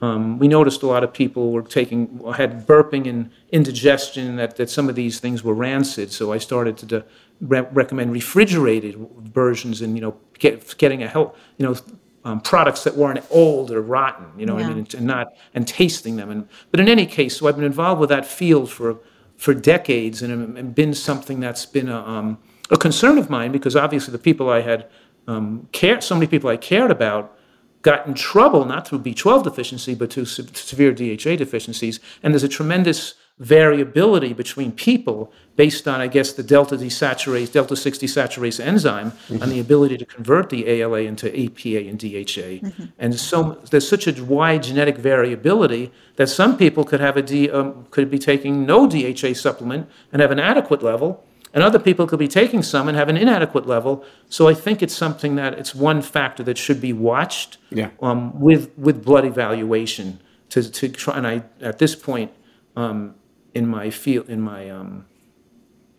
um, 0.00 0.40
we 0.40 0.48
noticed 0.48 0.82
a 0.82 0.86
lot 0.86 1.04
of 1.04 1.12
people 1.12 1.52
were 1.52 1.62
taking 1.62 2.20
had 2.34 2.66
burping 2.66 3.08
and 3.08 3.30
indigestion 3.52 4.34
that, 4.34 4.56
that 4.56 4.68
some 4.68 4.88
of 4.88 4.96
these 4.96 5.20
things 5.20 5.44
were 5.44 5.54
rancid. 5.54 6.10
So 6.10 6.32
I 6.32 6.38
started 6.38 6.76
to 6.78 6.86
de- 6.86 7.04
re- 7.40 7.68
recommend 7.70 8.12
refrigerated 8.12 8.96
versions 9.32 9.80
and 9.80 9.94
you 9.94 10.02
know 10.02 10.16
get, 10.40 10.76
getting 10.76 11.04
a 11.04 11.08
help 11.08 11.36
you 11.56 11.66
know 11.66 11.76
um, 12.24 12.40
products 12.40 12.82
that 12.82 12.96
weren't 12.96 13.24
old 13.30 13.70
or 13.70 13.80
rotten. 13.80 14.26
You 14.36 14.46
know 14.46 14.58
yeah. 14.58 14.64
I 14.64 14.68
mean 14.70 14.78
and, 14.78 14.94
and 14.94 15.06
not 15.06 15.34
and 15.54 15.68
tasting 15.68 16.16
them. 16.16 16.32
And 16.32 16.48
but 16.72 16.80
in 16.80 16.88
any 16.88 17.06
case, 17.06 17.36
so 17.36 17.46
I've 17.46 17.54
been 17.54 17.64
involved 17.64 18.00
with 18.00 18.08
that 18.08 18.26
field 18.26 18.72
for 18.72 18.98
for 19.42 19.54
decades 19.54 20.22
and, 20.22 20.72
been 20.72 20.94
something 20.94 21.40
that's 21.40 21.66
been 21.66 21.88
a, 21.88 22.00
um, 22.06 22.38
a, 22.70 22.76
concern 22.76 23.18
of 23.18 23.28
mine 23.28 23.50
because 23.50 23.74
obviously 23.74 24.12
the 24.12 24.18
people 24.18 24.48
I 24.48 24.60
had 24.60 24.88
um, 25.26 25.68
cared, 25.72 26.04
so 26.04 26.14
many 26.14 26.28
people 26.28 26.48
I 26.48 26.56
cared 26.56 26.92
about 26.92 27.36
got 27.82 28.06
in 28.06 28.14
trouble 28.14 28.64
not 28.64 28.86
through 28.86 29.00
B12 29.00 29.42
deficiency 29.42 29.96
but 29.96 30.12
through 30.12 30.26
se- 30.26 30.46
severe 30.54 30.92
DHA 30.92 31.34
deficiencies. 31.34 31.98
And 32.22 32.32
there's 32.32 32.44
a 32.44 32.48
tremendous 32.48 33.14
variability 33.42 34.32
between 34.32 34.70
people 34.70 35.32
based 35.56 35.88
on, 35.88 36.00
I 36.00 36.06
guess, 36.06 36.32
the 36.32 36.44
delta 36.44 36.76
desaturase, 36.76 37.50
delta 37.50 37.74
6 37.76 37.98
desaturase 37.98 38.64
enzyme 38.64 39.10
mm-hmm. 39.10 39.42
and 39.42 39.50
the 39.50 39.58
ability 39.58 39.98
to 39.98 40.06
convert 40.06 40.48
the 40.48 40.68
ALA 40.68 41.00
into 41.00 41.26
EPA 41.26 41.88
and 41.88 41.98
DHA. 41.98 42.66
Mm-hmm. 42.66 42.84
And 43.00 43.18
so 43.18 43.58
there's 43.70 43.86
such 43.86 44.06
a 44.06 44.24
wide 44.24 44.62
genetic 44.62 44.96
variability 44.96 45.92
that 46.16 46.28
some 46.28 46.56
people 46.56 46.84
could 46.84 47.00
have 47.00 47.16
a 47.16 47.22
D, 47.22 47.50
um, 47.50 47.86
could 47.90 48.10
be 48.10 48.18
taking 48.18 48.64
no 48.64 48.86
DHA 48.86 49.34
supplement 49.34 49.90
and 50.12 50.22
have 50.22 50.30
an 50.30 50.38
adequate 50.38 50.82
level, 50.82 51.24
and 51.52 51.64
other 51.64 51.80
people 51.80 52.06
could 52.06 52.20
be 52.20 52.28
taking 52.28 52.62
some 52.62 52.88
and 52.88 52.96
have 52.96 53.08
an 53.08 53.16
inadequate 53.16 53.66
level. 53.66 54.04
So 54.28 54.48
I 54.48 54.54
think 54.54 54.82
it's 54.82 54.96
something 54.96 55.34
that 55.34 55.58
it's 55.58 55.74
one 55.74 56.00
factor 56.00 56.42
that 56.44 56.56
should 56.56 56.80
be 56.80 56.92
watched 56.92 57.58
yeah. 57.70 57.90
um, 58.00 58.40
with 58.40 58.70
with 58.78 59.04
blood 59.04 59.24
evaluation 59.24 60.20
to, 60.50 60.70
to 60.70 60.88
try. 60.88 61.18
And 61.18 61.26
I 61.26 61.42
at 61.60 61.78
this 61.78 61.94
point 61.94 62.30
um, 62.76 63.14
in 63.54 63.66
my 63.66 63.90
field 63.90 64.28
in 64.28 64.40
my 64.40 64.68
um, 64.70 65.06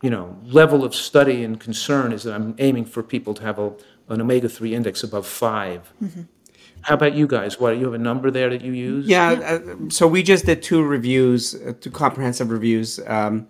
you 0.01 0.09
know 0.09 0.37
level 0.45 0.83
of 0.83 0.93
study 0.93 1.43
and 1.43 1.59
concern 1.59 2.11
is 2.11 2.23
that 2.23 2.33
I'm 2.33 2.55
aiming 2.59 2.85
for 2.85 3.03
people 3.03 3.33
to 3.35 3.43
have 3.43 3.59
a, 3.59 3.73
an 4.09 4.21
omega 4.21 4.49
three 4.49 4.73
index 4.75 5.03
above 5.03 5.25
5 5.25 5.93
mm-hmm. 6.01 6.21
How 6.83 6.95
about 6.95 7.15
you 7.15 7.27
guys? 7.27 7.61
What 7.61 7.77
you 7.77 7.85
have 7.85 7.93
a 7.93 7.97
number 7.97 8.29
there 8.29 8.49
that 8.49 8.61
you 8.61 8.73
use? 8.73 9.07
Yeah, 9.07 9.31
uh, 9.31 9.89
so 9.89 10.05
we 10.05 10.21
just 10.21 10.45
did 10.45 10.61
two 10.61 10.83
reviews, 10.83 11.55
uh, 11.55 11.73
two 11.79 11.89
comprehensive 11.89 12.51
reviews. 12.51 12.99
Um, 13.07 13.47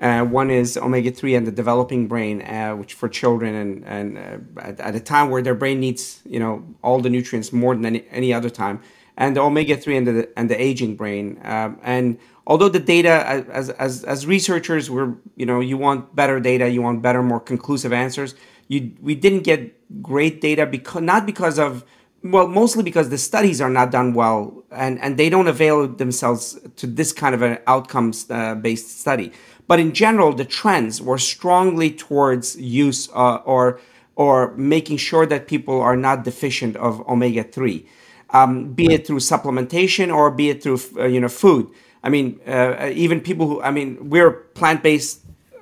uh, 0.00 0.22
one 0.24 0.50
is 0.50 0.76
omega 0.76 1.10
three 1.10 1.34
and 1.34 1.46
the 1.46 1.50
developing 1.50 2.06
brain, 2.06 2.42
uh, 2.42 2.76
which 2.76 2.94
for 2.94 3.08
children 3.08 3.54
and 3.54 3.84
and 3.84 4.18
uh, 4.18 4.60
at, 4.60 4.78
at, 4.78 4.94
a 4.94 5.00
time 5.00 5.30
where 5.30 5.42
their 5.42 5.54
brain 5.54 5.80
needs 5.80 6.20
you 6.24 6.38
know 6.38 6.64
all 6.82 7.00
the 7.00 7.10
nutrients 7.10 7.52
more 7.52 7.74
than 7.74 7.86
any, 7.86 8.04
any 8.10 8.32
other 8.32 8.50
time, 8.50 8.80
and 9.16 9.34
the 9.34 9.40
omega 9.40 9.76
three 9.76 9.96
and 9.96 10.06
the 10.06 10.28
and 10.36 10.48
the 10.48 10.60
aging 10.60 10.96
brain. 10.96 11.40
Um, 11.42 11.80
and 11.82 12.18
although 12.46 12.68
the 12.68 12.80
data 12.80 13.26
as, 13.50 13.70
as 13.70 14.04
as 14.04 14.26
researchers 14.26 14.90
we're 14.90 15.14
you 15.36 15.46
know 15.46 15.60
you 15.60 15.76
want 15.76 16.14
better 16.14 16.38
data 16.40 16.68
you 16.68 16.80
want 16.82 17.02
better 17.02 17.22
more 17.22 17.40
conclusive 17.40 17.92
answers. 17.92 18.34
You 18.68 18.92
we 19.00 19.14
didn't 19.14 19.42
get 19.42 19.60
great 20.02 20.40
data 20.40 20.66
because 20.66 21.02
not 21.02 21.26
because 21.26 21.58
of 21.58 21.84
well 22.22 22.48
mostly 22.48 22.82
because 22.82 23.10
the 23.10 23.18
studies 23.18 23.60
are 23.60 23.70
not 23.70 23.90
done 23.90 24.14
well 24.14 24.64
and 24.70 24.98
and 25.00 25.16
they 25.16 25.28
don't 25.28 25.48
avail 25.48 25.88
themselves 25.88 26.58
to 26.76 26.86
this 26.86 27.12
kind 27.12 27.34
of 27.34 27.42
an 27.42 27.58
outcomes 27.66 28.30
uh, 28.30 28.54
based 28.54 29.00
study. 29.00 29.32
But 29.68 29.80
in 29.80 29.92
general 29.92 30.32
the 30.32 30.44
trends 30.44 31.02
were 31.02 31.18
strongly 31.18 31.90
towards 31.90 32.56
use 32.56 33.08
uh, 33.14 33.36
or 33.44 33.80
or 34.14 34.56
making 34.56 34.96
sure 34.96 35.26
that 35.26 35.46
people 35.46 35.80
are 35.80 35.96
not 35.96 36.24
deficient 36.24 36.74
of 36.76 37.06
omega 37.06 37.42
3 37.44 37.86
um, 38.30 38.72
be 38.72 38.92
it 38.92 39.06
through 39.06 39.18
supplementation 39.18 40.14
or 40.14 40.30
be 40.30 40.50
it 40.50 40.62
through 40.62 40.80
uh, 40.96 41.04
you 41.04 41.20
know 41.20 41.28
food 41.28 41.68
i 42.06 42.08
mean 42.14 42.26
uh, 42.46 42.90
even 43.04 43.20
people 43.20 43.46
who 43.48 43.56
i 43.68 43.70
mean 43.70 43.88
we're 44.12 44.32
plant-based 44.60 45.14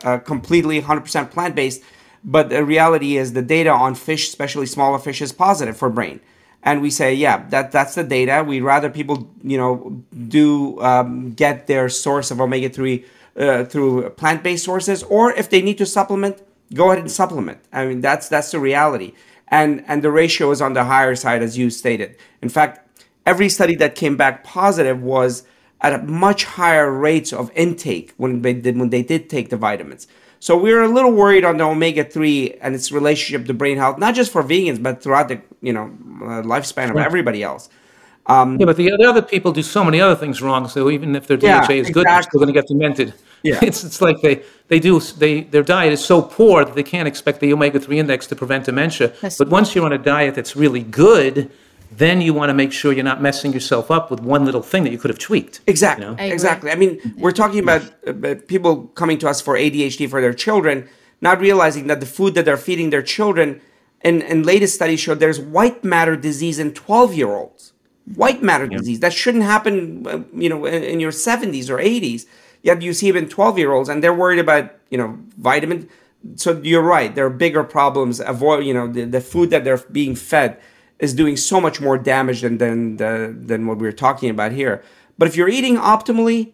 uh, 0.04 0.18
completely 0.18 0.76
100% 0.82 1.30
plant-based 1.30 1.80
but 2.24 2.48
the 2.48 2.64
reality 2.64 3.18
is 3.18 3.34
the 3.34 3.42
data 3.42 3.70
on 3.70 3.94
fish 3.94 4.28
especially 4.28 4.66
smaller 4.66 4.98
fish 4.98 5.20
is 5.20 5.30
positive 5.32 5.76
for 5.76 5.90
brain. 5.90 6.20
And 6.62 6.80
we 6.80 6.90
say 6.90 7.14
yeah 7.14 7.46
that 7.50 7.70
that's 7.70 7.94
the 7.94 8.02
data. 8.02 8.42
We'd 8.42 8.62
rather 8.62 8.88
people 8.88 9.30
you 9.42 9.58
know 9.58 10.02
do 10.28 10.80
um, 10.80 11.32
get 11.32 11.66
their 11.66 11.90
source 11.90 12.30
of 12.30 12.40
omega-3 12.40 13.04
uh, 13.36 13.64
through 13.64 14.08
plant-based 14.10 14.64
sources 14.64 15.02
or 15.02 15.32
if 15.32 15.50
they 15.50 15.60
need 15.60 15.76
to 15.78 15.86
supplement 15.86 16.42
go 16.72 16.86
ahead 16.86 16.98
and 16.98 17.10
supplement. 17.10 17.58
I 17.72 17.84
mean 17.84 18.00
that's 18.00 18.28
that's 18.28 18.50
the 18.50 18.58
reality. 18.58 19.12
And 19.48 19.84
and 19.86 20.02
the 20.02 20.10
ratio 20.10 20.50
is 20.50 20.62
on 20.62 20.72
the 20.72 20.84
higher 20.84 21.14
side 21.14 21.42
as 21.42 21.58
you 21.58 21.68
stated. 21.68 22.16
In 22.40 22.48
fact 22.48 22.80
every 23.26 23.50
study 23.50 23.76
that 23.76 23.94
came 23.94 24.16
back 24.16 24.44
positive 24.44 25.02
was 25.02 25.44
at 25.84 25.92
a 25.92 25.98
much 26.02 26.40
higher 26.58 26.90
rates 26.90 27.30
of 27.32 27.50
intake 27.54 28.12
when 28.16 28.42
they 28.42 28.54
did 28.54 28.74
when 28.80 28.90
they 28.90 29.02
did 29.02 29.30
take 29.30 29.50
the 29.50 29.56
vitamins 29.56 30.06
so 30.44 30.58
we 30.58 30.74
are 30.74 30.82
a 30.82 30.88
little 30.88 31.10
worried 31.10 31.42
on 31.42 31.56
the 31.56 31.64
omega 31.64 32.04
three 32.04 32.52
and 32.60 32.74
its 32.74 32.92
relationship 32.92 33.46
to 33.46 33.54
brain 33.54 33.78
health, 33.78 33.96
not 33.96 34.14
just 34.14 34.30
for 34.30 34.42
vegans, 34.42 34.82
but 34.82 35.02
throughout 35.02 35.28
the 35.28 35.40
you 35.62 35.72
know 35.72 35.84
uh, 35.84 36.42
lifespan 36.42 36.90
of 36.90 36.98
everybody 36.98 37.42
else. 37.42 37.70
Um, 38.26 38.60
yeah, 38.60 38.66
but 38.66 38.76
the, 38.76 38.90
the, 38.90 39.08
other 39.08 39.22
people 39.22 39.52
do 39.52 39.62
so 39.62 39.82
many 39.82 40.02
other 40.02 40.14
things 40.14 40.42
wrong. 40.42 40.68
So 40.68 40.90
even 40.90 41.16
if 41.16 41.28
their 41.28 41.38
DHA 41.38 41.46
yeah, 41.46 41.70
is 41.70 41.88
good, 41.88 42.06
they're 42.06 42.22
still 42.22 42.40
going 42.40 42.52
to 42.52 42.60
get 42.60 42.68
demented. 42.68 43.14
Yeah. 43.42 43.58
It's 43.62 43.84
it's 43.84 44.02
like 44.02 44.20
they 44.20 44.42
they 44.68 44.80
do 44.80 45.00
they 45.00 45.44
their 45.44 45.62
diet 45.62 45.94
is 45.94 46.04
so 46.04 46.20
poor 46.20 46.62
that 46.66 46.74
they 46.74 46.82
can't 46.82 47.08
expect 47.08 47.40
the 47.40 47.50
omega 47.50 47.80
three 47.80 47.98
index 47.98 48.26
to 48.26 48.36
prevent 48.36 48.66
dementia. 48.66 49.14
That's 49.22 49.38
but 49.38 49.48
once 49.48 49.74
you're 49.74 49.86
on 49.86 49.94
a 49.94 49.98
diet 50.12 50.34
that's 50.34 50.54
really 50.56 50.82
good, 50.82 51.50
then 51.98 52.20
you 52.20 52.32
want 52.34 52.50
to 52.50 52.54
make 52.54 52.72
sure 52.72 52.92
you're 52.92 53.04
not 53.04 53.20
messing 53.20 53.52
yourself 53.52 53.90
up 53.90 54.10
with 54.10 54.20
one 54.20 54.44
little 54.44 54.62
thing 54.62 54.84
that 54.84 54.92
you 54.92 54.98
could 54.98 55.10
have 55.10 55.18
tweaked. 55.18 55.60
Exactly. 55.66 56.04
You 56.04 56.12
know? 56.12 56.16
I 56.18 56.26
exactly. 56.26 56.70
I 56.70 56.74
mean, 56.76 57.14
we're 57.18 57.32
talking 57.32 57.60
about 57.60 57.82
uh, 58.06 58.34
people 58.46 58.88
coming 58.88 59.18
to 59.18 59.28
us 59.28 59.40
for 59.40 59.54
ADHD 59.54 60.08
for 60.08 60.20
their 60.20 60.34
children, 60.34 60.88
not 61.20 61.40
realizing 61.40 61.86
that 61.88 62.00
the 62.00 62.06
food 62.06 62.34
that 62.34 62.44
they're 62.44 62.56
feeding 62.56 62.90
their 62.90 63.02
children, 63.02 63.60
and, 64.00 64.22
and 64.22 64.44
latest 64.44 64.74
studies 64.74 65.00
show 65.00 65.14
there's 65.14 65.40
white 65.40 65.84
matter 65.84 66.16
disease 66.16 66.58
in 66.58 66.72
12 66.72 67.14
year 67.14 67.28
olds. 67.28 67.72
White 68.14 68.42
matter 68.42 68.68
yeah. 68.70 68.78
disease 68.78 69.00
that 69.00 69.12
shouldn't 69.12 69.44
happen, 69.44 70.06
uh, 70.06 70.20
you 70.34 70.48
know, 70.48 70.66
in, 70.66 70.82
in 70.82 71.00
your 71.00 71.12
70s 71.12 71.70
or 71.70 71.78
80s. 71.78 72.26
Yet 72.62 72.82
you 72.82 72.92
see 72.94 73.08
it 73.08 73.16
in 73.16 73.28
12 73.28 73.58
year 73.58 73.72
olds, 73.72 73.88
and 73.88 74.02
they're 74.02 74.14
worried 74.14 74.38
about, 74.38 74.74
you 74.90 74.98
know, 74.98 75.18
vitamin. 75.38 75.88
So 76.36 76.58
you're 76.62 76.82
right. 76.82 77.14
There 77.14 77.26
are 77.26 77.30
bigger 77.30 77.62
problems. 77.62 78.20
Avoid, 78.20 78.64
you 78.64 78.72
know, 78.72 78.88
the, 78.88 79.04
the 79.04 79.20
food 79.20 79.50
that 79.50 79.64
they're 79.64 79.78
being 79.92 80.14
fed 80.14 80.58
is 80.98 81.14
doing 81.14 81.36
so 81.36 81.60
much 81.60 81.80
more 81.80 81.98
damage 81.98 82.40
than 82.42 82.58
than 82.58 83.46
than 83.46 83.66
what 83.66 83.78
we're 83.78 83.92
talking 83.92 84.30
about 84.30 84.52
here. 84.52 84.82
But 85.18 85.28
if 85.28 85.36
you're 85.36 85.48
eating 85.48 85.76
optimally, 85.76 86.52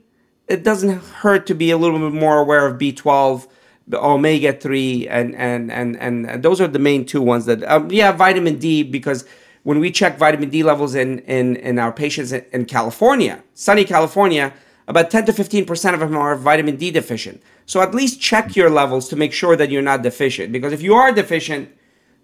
it 0.48 0.64
doesn't 0.64 1.02
hurt 1.22 1.46
to 1.46 1.54
be 1.54 1.70
a 1.70 1.78
little 1.78 1.98
bit 1.98 2.12
more 2.12 2.38
aware 2.38 2.66
of 2.66 2.78
B12, 2.78 3.46
omega 3.94 4.52
three, 4.52 5.08
and 5.08 5.34
and 5.36 5.70
and 5.70 5.96
and 5.96 6.42
those 6.42 6.60
are 6.60 6.68
the 6.68 6.78
main 6.78 7.04
two 7.04 7.22
ones 7.22 7.46
that 7.46 7.62
um, 7.64 7.90
yeah, 7.90 8.12
vitamin 8.12 8.58
D 8.58 8.82
because 8.82 9.24
when 9.62 9.78
we 9.78 9.90
check 9.90 10.18
vitamin 10.18 10.50
D 10.50 10.62
levels 10.62 10.94
in 10.94 11.20
in 11.20 11.56
in 11.56 11.78
our 11.78 11.92
patients 11.92 12.32
in, 12.32 12.44
in 12.52 12.64
California, 12.64 13.42
sunny 13.54 13.84
California, 13.84 14.52
about 14.88 15.10
10 15.10 15.26
to 15.26 15.32
15 15.32 15.66
percent 15.66 15.94
of 15.94 16.00
them 16.00 16.16
are 16.16 16.34
vitamin 16.34 16.76
D 16.76 16.90
deficient. 16.90 17.42
So 17.66 17.80
at 17.80 17.94
least 17.94 18.20
check 18.20 18.56
your 18.56 18.70
levels 18.70 19.08
to 19.10 19.16
make 19.16 19.32
sure 19.32 19.54
that 19.54 19.70
you're 19.70 19.82
not 19.82 20.02
deficient 20.02 20.50
because 20.50 20.72
if 20.72 20.82
you 20.82 20.94
are 20.94 21.12
deficient 21.12 21.70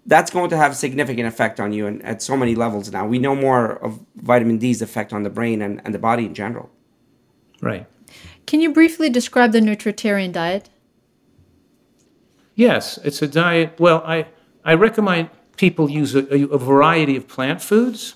that's 0.07 0.31
going 0.31 0.49
to 0.49 0.57
have 0.57 0.71
a 0.71 0.75
significant 0.75 1.27
effect 1.27 1.59
on 1.59 1.73
you 1.73 1.85
and 1.85 2.03
at 2.03 2.21
so 2.21 2.35
many 2.35 2.55
levels 2.55 2.91
now. 2.91 3.05
We 3.05 3.19
know 3.19 3.35
more 3.35 3.73
of 3.83 3.99
vitamin 4.15 4.57
D's 4.57 4.81
effect 4.81 5.13
on 5.13 5.23
the 5.23 5.29
brain 5.29 5.61
and, 5.61 5.81
and 5.83 5.93
the 5.93 5.99
body 5.99 6.25
in 6.25 6.33
general. 6.33 6.69
Right. 7.61 7.85
Can 8.45 8.61
you 8.61 8.71
briefly 8.71 9.09
describe 9.09 9.51
the 9.51 9.59
nutritarian 9.59 10.31
diet? 10.31 10.69
Yes, 12.55 12.97
it's 13.03 13.21
a 13.21 13.27
diet. 13.27 13.75
Well, 13.79 14.01
I, 14.05 14.27
I 14.63 14.73
recommend 14.73 15.29
people 15.57 15.89
use 15.89 16.15
a, 16.15 16.25
a 16.47 16.57
variety 16.57 17.15
of 17.17 17.27
plant 17.27 17.61
foods 17.61 18.15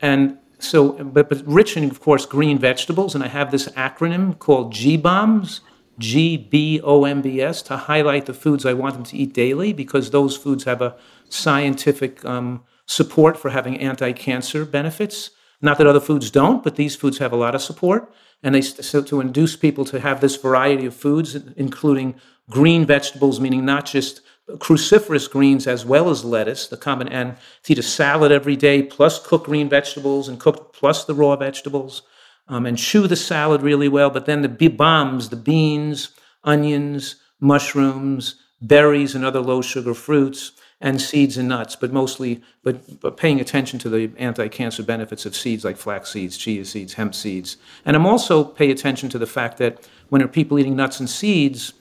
and 0.00 0.38
so 0.58 0.92
but, 0.92 1.28
but 1.28 1.42
rich 1.46 1.76
in 1.76 1.84
of 1.90 2.00
course 2.00 2.24
green 2.24 2.58
vegetables 2.58 3.14
and 3.14 3.22
i 3.22 3.26
have 3.26 3.50
this 3.50 3.68
acronym 3.70 4.38
called 4.38 4.72
gbombs 4.72 5.60
g-b-o-m-b-s 5.98 7.62
to 7.62 7.76
highlight 7.76 8.26
the 8.26 8.34
foods 8.34 8.64
i 8.64 8.72
want 8.72 8.94
them 8.94 9.02
to 9.02 9.16
eat 9.16 9.32
daily 9.32 9.72
because 9.72 10.10
those 10.10 10.36
foods 10.36 10.64
have 10.64 10.80
a 10.80 10.96
scientific 11.30 12.24
um, 12.24 12.62
support 12.86 13.36
for 13.36 13.50
having 13.50 13.78
anti-cancer 13.80 14.64
benefits. 14.64 15.30
Not 15.60 15.78
that 15.78 15.86
other 15.86 16.00
foods 16.00 16.30
don't, 16.30 16.62
but 16.62 16.76
these 16.76 16.96
foods 16.96 17.18
have 17.18 17.32
a 17.32 17.36
lot 17.36 17.54
of 17.54 17.62
support. 17.62 18.12
And 18.42 18.54
they 18.54 18.62
so 18.62 19.02
to 19.02 19.20
induce 19.20 19.56
people 19.56 19.84
to 19.86 20.00
have 20.00 20.20
this 20.20 20.36
variety 20.36 20.86
of 20.86 20.94
foods, 20.94 21.34
including 21.56 22.14
green 22.48 22.86
vegetables, 22.86 23.40
meaning 23.40 23.64
not 23.64 23.84
just 23.84 24.20
cruciferous 24.48 25.30
greens 25.30 25.66
as 25.66 25.84
well 25.84 26.08
as 26.08 26.24
lettuce, 26.24 26.68
the 26.68 26.76
common 26.76 27.08
and 27.08 27.36
eat 27.66 27.78
a 27.78 27.82
salad 27.82 28.32
every 28.32 28.56
day, 28.56 28.82
plus 28.82 29.24
cook 29.24 29.44
green 29.44 29.68
vegetables 29.68 30.28
and 30.28 30.40
cook 30.40 30.72
plus 30.72 31.04
the 31.04 31.14
raw 31.14 31.36
vegetables, 31.36 32.02
um, 32.46 32.64
and 32.64 32.78
chew 32.78 33.06
the 33.06 33.16
salad 33.16 33.60
really 33.60 33.88
well. 33.88 34.08
But 34.08 34.24
then 34.24 34.42
the 34.42 34.68
bombs, 34.68 35.28
the 35.28 35.36
beans, 35.36 36.10
onions, 36.44 37.16
mushrooms, 37.40 38.36
berries, 38.60 39.14
and 39.14 39.24
other 39.24 39.40
low 39.40 39.60
sugar 39.60 39.94
fruits 39.94 40.52
and 40.80 41.00
seeds 41.00 41.36
and 41.36 41.48
nuts, 41.48 41.74
but 41.74 41.92
mostly, 41.92 42.40
but, 42.62 43.00
but 43.00 43.16
paying 43.16 43.40
attention 43.40 43.78
to 43.80 43.88
the 43.88 44.12
anti-cancer 44.16 44.82
benefits 44.82 45.26
of 45.26 45.34
seeds 45.34 45.64
like 45.64 45.76
flax 45.76 46.10
seeds, 46.10 46.36
chia 46.36 46.64
seeds, 46.64 46.94
hemp 46.94 47.14
seeds. 47.14 47.56
And 47.84 47.96
I'm 47.96 48.06
also 48.06 48.44
pay 48.44 48.70
attention 48.70 49.08
to 49.10 49.18
the 49.18 49.26
fact 49.26 49.58
that 49.58 49.88
when 50.08 50.22
are 50.22 50.28
people 50.28 50.58
eating 50.58 50.76
nuts 50.76 51.00
and 51.00 51.10
seeds, 51.10 51.72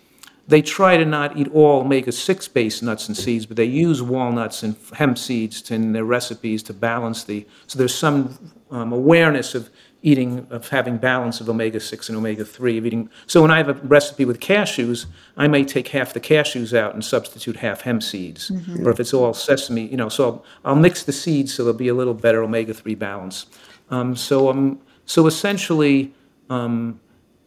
they 0.48 0.62
try 0.62 0.98
to 0.98 1.06
not 1.06 1.38
eat 1.38 1.50
all 1.54 1.82
omega-6 1.82 2.54
based 2.54 2.82
nuts 2.82 3.08
and 3.08 3.16
seeds, 3.16 3.46
but 3.46 3.58
they 3.58 3.66
use 3.66 4.02
walnuts 4.02 4.64
and 4.64 4.76
hemp 4.94 5.18
seeds 5.18 5.70
in 5.70 5.92
their 5.92 6.06
recipes 6.06 6.64
to 6.64 6.74
balance 6.74 7.26
the, 7.26 7.46
so 7.68 7.78
there's 7.78 7.94
some 7.94 8.52
um, 8.72 8.94
awareness 8.94 9.54
of 9.54 9.70
eating 10.08 10.48
of 10.50 10.70
having 10.70 10.98
balance 10.98 11.42
of 11.42 11.50
omega 11.50 11.80
6 11.80 12.10
and 12.10 12.18
omega 12.18 12.46
3 12.46 12.78
of 12.78 12.86
eating 12.86 13.10
so 13.26 13.42
when 13.42 13.52
i 13.52 13.58
have 13.58 13.70
a 13.70 13.74
recipe 13.74 14.24
with 14.24 14.40
cashews 14.40 15.06
i 15.36 15.48
may 15.48 15.64
take 15.64 15.90
half 15.90 16.14
the 16.14 16.20
cashews 16.20 16.78
out 16.78 16.94
and 16.94 17.04
substitute 17.04 17.58
half 17.58 17.82
hemp 17.82 18.02
seeds 18.02 18.50
mm-hmm. 18.50 18.88
or 18.88 18.92
if 18.92 19.00
it's 19.00 19.14
all 19.14 19.34
sesame 19.34 19.86
you 19.88 19.98
know 19.98 20.10
so 20.10 20.24
I'll, 20.24 20.46
I'll, 20.66 20.76
mix 20.76 21.04
the 21.04 21.12
seeds 21.12 21.54
so 21.54 21.64
there'll 21.64 21.78
be 21.78 21.90
a 21.90 21.94
little 21.94 22.14
better 22.14 22.42
omega 22.42 22.74
3 22.74 22.96
balance 22.96 23.48
um, 23.90 24.16
so 24.16 24.50
um, 24.50 24.80
so 25.06 25.28
essentially 25.28 26.14
um, 26.50 27.00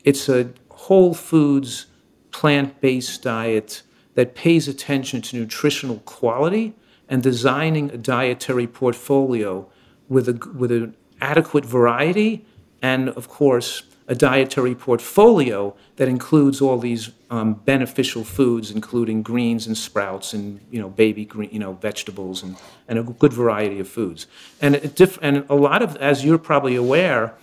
it's 0.04 0.28
a 0.28 0.50
whole 0.70 1.14
foods 1.14 1.86
plant-based 2.30 3.22
diet 3.22 3.82
that 4.14 4.34
pays 4.34 4.68
attention 4.68 5.22
to 5.22 5.36
nutritional 5.36 5.98
quality 6.00 6.74
and 7.08 7.22
designing 7.22 7.90
a 7.90 7.96
dietary 7.96 8.66
portfolio 8.66 9.66
with 10.08 10.28
a 10.28 10.52
with 10.54 10.70
an 10.70 10.94
adequate 11.20 11.64
variety, 11.64 12.44
and 12.82 13.08
of 13.10 13.28
course, 13.28 13.82
a 14.08 14.14
dietary 14.14 14.74
portfolio 14.74 15.74
that 15.94 16.08
includes 16.08 16.60
all 16.60 16.78
these 16.78 17.10
um, 17.30 17.54
beneficial 17.54 18.24
foods, 18.24 18.72
including 18.72 19.22
greens 19.22 19.68
and 19.68 19.78
sprouts 19.78 20.34
and 20.34 20.60
you 20.70 20.80
know 20.80 20.88
baby 20.88 21.24
green, 21.24 21.48
you 21.52 21.60
know 21.60 21.74
vegetables 21.74 22.42
and, 22.42 22.56
and 22.88 22.98
a 22.98 23.02
good 23.04 23.32
variety 23.32 23.78
of 23.78 23.88
foods. 23.88 24.26
And 24.60 24.74
it 24.74 24.96
diff- 24.96 25.18
and 25.22 25.44
a 25.48 25.54
lot 25.54 25.80
of, 25.80 25.96
as 25.98 26.24
you're 26.24 26.38
probably 26.38 26.74
aware, 26.74 27.34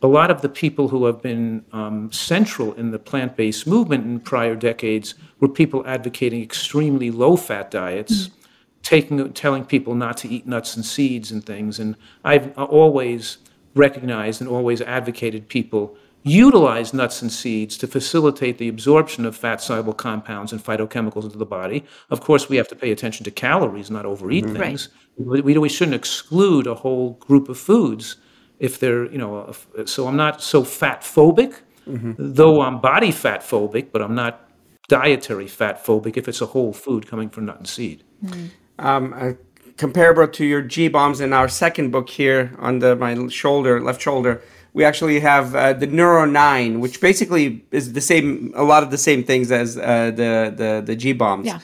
a 0.00 0.06
lot 0.06 0.30
of 0.30 0.40
the 0.40 0.48
people 0.48 0.88
who 0.88 1.06
have 1.06 1.20
been 1.20 1.64
um, 1.72 2.12
central 2.12 2.72
in 2.74 2.92
the 2.92 2.98
plant-based 2.98 3.66
movement 3.66 4.04
in 4.04 4.20
prior 4.20 4.54
decades 4.54 5.14
were 5.40 5.48
people 5.48 5.84
advocating 5.84 6.42
extremely 6.42 7.10
low-fat 7.10 7.70
diets. 7.70 8.28
Mm 8.28 8.32
taking 8.82 9.32
telling 9.32 9.64
people 9.64 9.94
not 9.94 10.16
to 10.16 10.28
eat 10.28 10.44
nuts 10.46 10.74
and 10.74 10.84
seeds 10.84 11.30
and 11.30 11.46
things 11.46 11.78
and 11.78 11.96
i've 12.24 12.56
always 12.58 13.38
recognized 13.74 14.40
and 14.40 14.50
always 14.50 14.80
advocated 14.80 15.48
people 15.48 15.96
utilize 16.24 16.94
nuts 16.94 17.20
and 17.20 17.32
seeds 17.32 17.76
to 17.76 17.86
facilitate 17.86 18.58
the 18.58 18.68
absorption 18.68 19.26
of 19.26 19.36
fat 19.36 19.60
soluble 19.60 19.92
compounds 19.92 20.52
and 20.52 20.62
phytochemicals 20.62 21.24
into 21.24 21.38
the 21.38 21.46
body 21.46 21.84
of 22.10 22.20
course 22.20 22.48
we 22.48 22.56
have 22.56 22.68
to 22.68 22.76
pay 22.76 22.92
attention 22.92 23.24
to 23.24 23.30
calories 23.30 23.90
not 23.90 24.06
overeat 24.06 24.44
mm-hmm. 24.44 24.56
things 24.56 24.88
right. 25.18 25.44
we, 25.44 25.58
we 25.58 25.68
shouldn't 25.68 25.96
exclude 25.96 26.66
a 26.66 26.74
whole 26.74 27.14
group 27.14 27.48
of 27.48 27.58
foods 27.58 28.16
if 28.60 28.78
they're 28.78 29.10
you 29.10 29.18
know 29.18 29.52
so 29.84 30.06
i'm 30.06 30.16
not 30.16 30.40
so 30.40 30.62
fat 30.62 31.00
phobic 31.00 31.60
mm-hmm. 31.88 32.12
though 32.18 32.60
i'm 32.60 32.80
body 32.80 33.10
fat 33.10 33.40
phobic 33.40 33.90
but 33.90 34.00
i'm 34.00 34.14
not 34.14 34.48
dietary 34.92 35.46
fat 35.46 35.82
phobic 35.82 36.18
if 36.18 36.28
it's 36.28 36.42
a 36.42 36.46
whole 36.46 36.72
food 36.72 37.06
coming 37.06 37.30
from 37.30 37.46
nut 37.46 37.56
and 37.56 37.66
seed. 37.66 38.04
Mm. 38.22 38.50
Um, 38.78 39.14
uh, 39.14 39.32
comparable 39.76 40.28
to 40.28 40.44
your 40.44 40.62
G 40.62 40.88
bombs 40.88 41.20
in 41.20 41.32
our 41.32 41.48
second 41.48 41.90
book 41.90 42.08
here 42.10 42.54
on 42.58 42.78
the 42.78 42.96
my 42.96 43.28
shoulder, 43.28 43.80
left 43.80 44.00
shoulder, 44.00 44.42
we 44.74 44.84
actually 44.84 45.20
have 45.20 45.54
uh, 45.54 45.72
the 45.74 45.86
Neuro 45.86 46.24
9, 46.24 46.80
which 46.80 47.00
basically 47.00 47.64
is 47.70 47.92
the 47.92 48.00
same, 48.00 48.52
a 48.54 48.64
lot 48.64 48.82
of 48.82 48.90
the 48.90 48.98
same 48.98 49.22
things 49.22 49.52
as 49.52 49.76
uh, 49.76 50.06
the, 50.06 50.52
the, 50.56 50.82
the 50.84 50.96
G 50.96 51.12
bombs. 51.12 51.46
Yeah. 51.46 51.60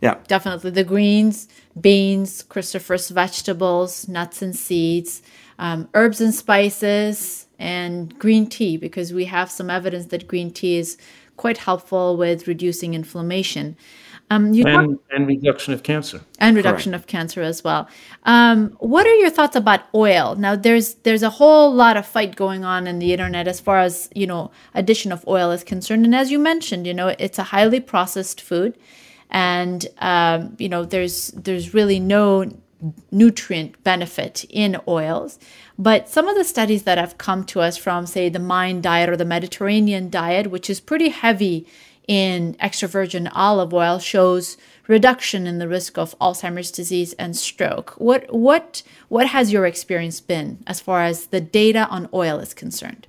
Yeah. 0.00 0.18
Definitely. 0.26 0.70
The 0.72 0.84
greens, 0.84 1.48
beans, 1.80 2.42
cruciferous 2.42 3.10
vegetables, 3.10 4.08
nuts 4.08 4.42
and 4.42 4.54
seeds, 4.54 5.22
um, 5.58 5.88
herbs 5.94 6.20
and 6.20 6.34
spices, 6.34 7.46
and 7.58 8.18
green 8.18 8.48
tea, 8.48 8.76
because 8.76 9.12
we 9.12 9.26
have 9.26 9.48
some 9.48 9.70
evidence 9.70 10.06
that 10.06 10.26
green 10.26 10.50
tea 10.52 10.78
is 10.78 10.98
quite 11.36 11.58
helpful 11.58 12.16
with 12.16 12.48
reducing 12.48 12.94
inflammation. 12.94 13.76
Um, 14.32 14.46
and, 14.46 14.64
talk- 14.64 15.04
and, 15.10 15.26
reduction 15.26 15.74
of 15.74 15.82
cancer. 15.82 16.20
And 16.38 16.56
reduction 16.56 16.92
Correct. 16.92 17.04
of 17.04 17.06
cancer 17.08 17.42
as 17.42 17.62
well. 17.62 17.88
Um, 18.24 18.76
what 18.78 19.06
are 19.06 19.14
your 19.14 19.30
thoughts 19.30 19.56
about 19.56 19.82
oil? 19.94 20.36
Now, 20.36 20.56
there's 20.56 20.94
there's 21.02 21.22
a 21.22 21.30
whole 21.30 21.72
lot 21.72 21.96
of 21.96 22.06
fight 22.06 22.36
going 22.36 22.64
on 22.64 22.86
in 22.86 22.98
the 22.98 23.12
internet 23.12 23.46
as 23.48 23.60
far 23.60 23.78
as 23.78 24.08
you 24.14 24.26
know 24.26 24.50
addition 24.74 25.12
of 25.12 25.26
oil 25.26 25.50
is 25.50 25.64
concerned. 25.64 26.04
And 26.04 26.14
as 26.14 26.30
you 26.30 26.38
mentioned, 26.38 26.86
you 26.86 26.94
know 26.94 27.08
it's 27.18 27.38
a 27.38 27.44
highly 27.44 27.80
processed 27.80 28.40
food, 28.40 28.78
and 29.30 29.86
um, 29.98 30.56
you 30.58 30.68
know 30.68 30.84
there's 30.84 31.28
there's 31.32 31.74
really 31.74 32.00
no 32.00 32.50
nutrient 33.10 33.82
benefit 33.84 34.44
in 34.50 34.76
oils. 34.88 35.38
But 35.78 36.08
some 36.08 36.28
of 36.28 36.36
the 36.36 36.44
studies 36.44 36.82
that 36.82 36.98
have 36.98 37.18
come 37.18 37.44
to 37.44 37.60
us 37.60 37.76
from, 37.76 38.06
say, 38.06 38.28
the 38.28 38.38
Mind 38.38 38.82
diet 38.82 39.08
or 39.08 39.16
the 39.16 39.24
Mediterranean 39.24 40.10
diet, 40.10 40.48
which 40.48 40.68
is 40.68 40.80
pretty 40.80 41.10
heavy 41.10 41.66
in 42.08 42.56
extra 42.58 42.88
virgin 42.88 43.28
olive 43.28 43.72
oil 43.72 43.98
shows 43.98 44.56
reduction 44.88 45.46
in 45.46 45.58
the 45.58 45.68
risk 45.68 45.96
of 45.96 46.18
Alzheimer's 46.18 46.70
disease 46.70 47.12
and 47.14 47.36
stroke. 47.36 47.90
What 47.98 48.32
what 48.34 48.82
what 49.08 49.28
has 49.28 49.52
your 49.52 49.66
experience 49.66 50.20
been 50.20 50.62
as 50.66 50.80
far 50.80 51.02
as 51.02 51.26
the 51.26 51.40
data 51.40 51.86
on 51.88 52.08
oil 52.12 52.38
is 52.38 52.54
concerned? 52.54 53.06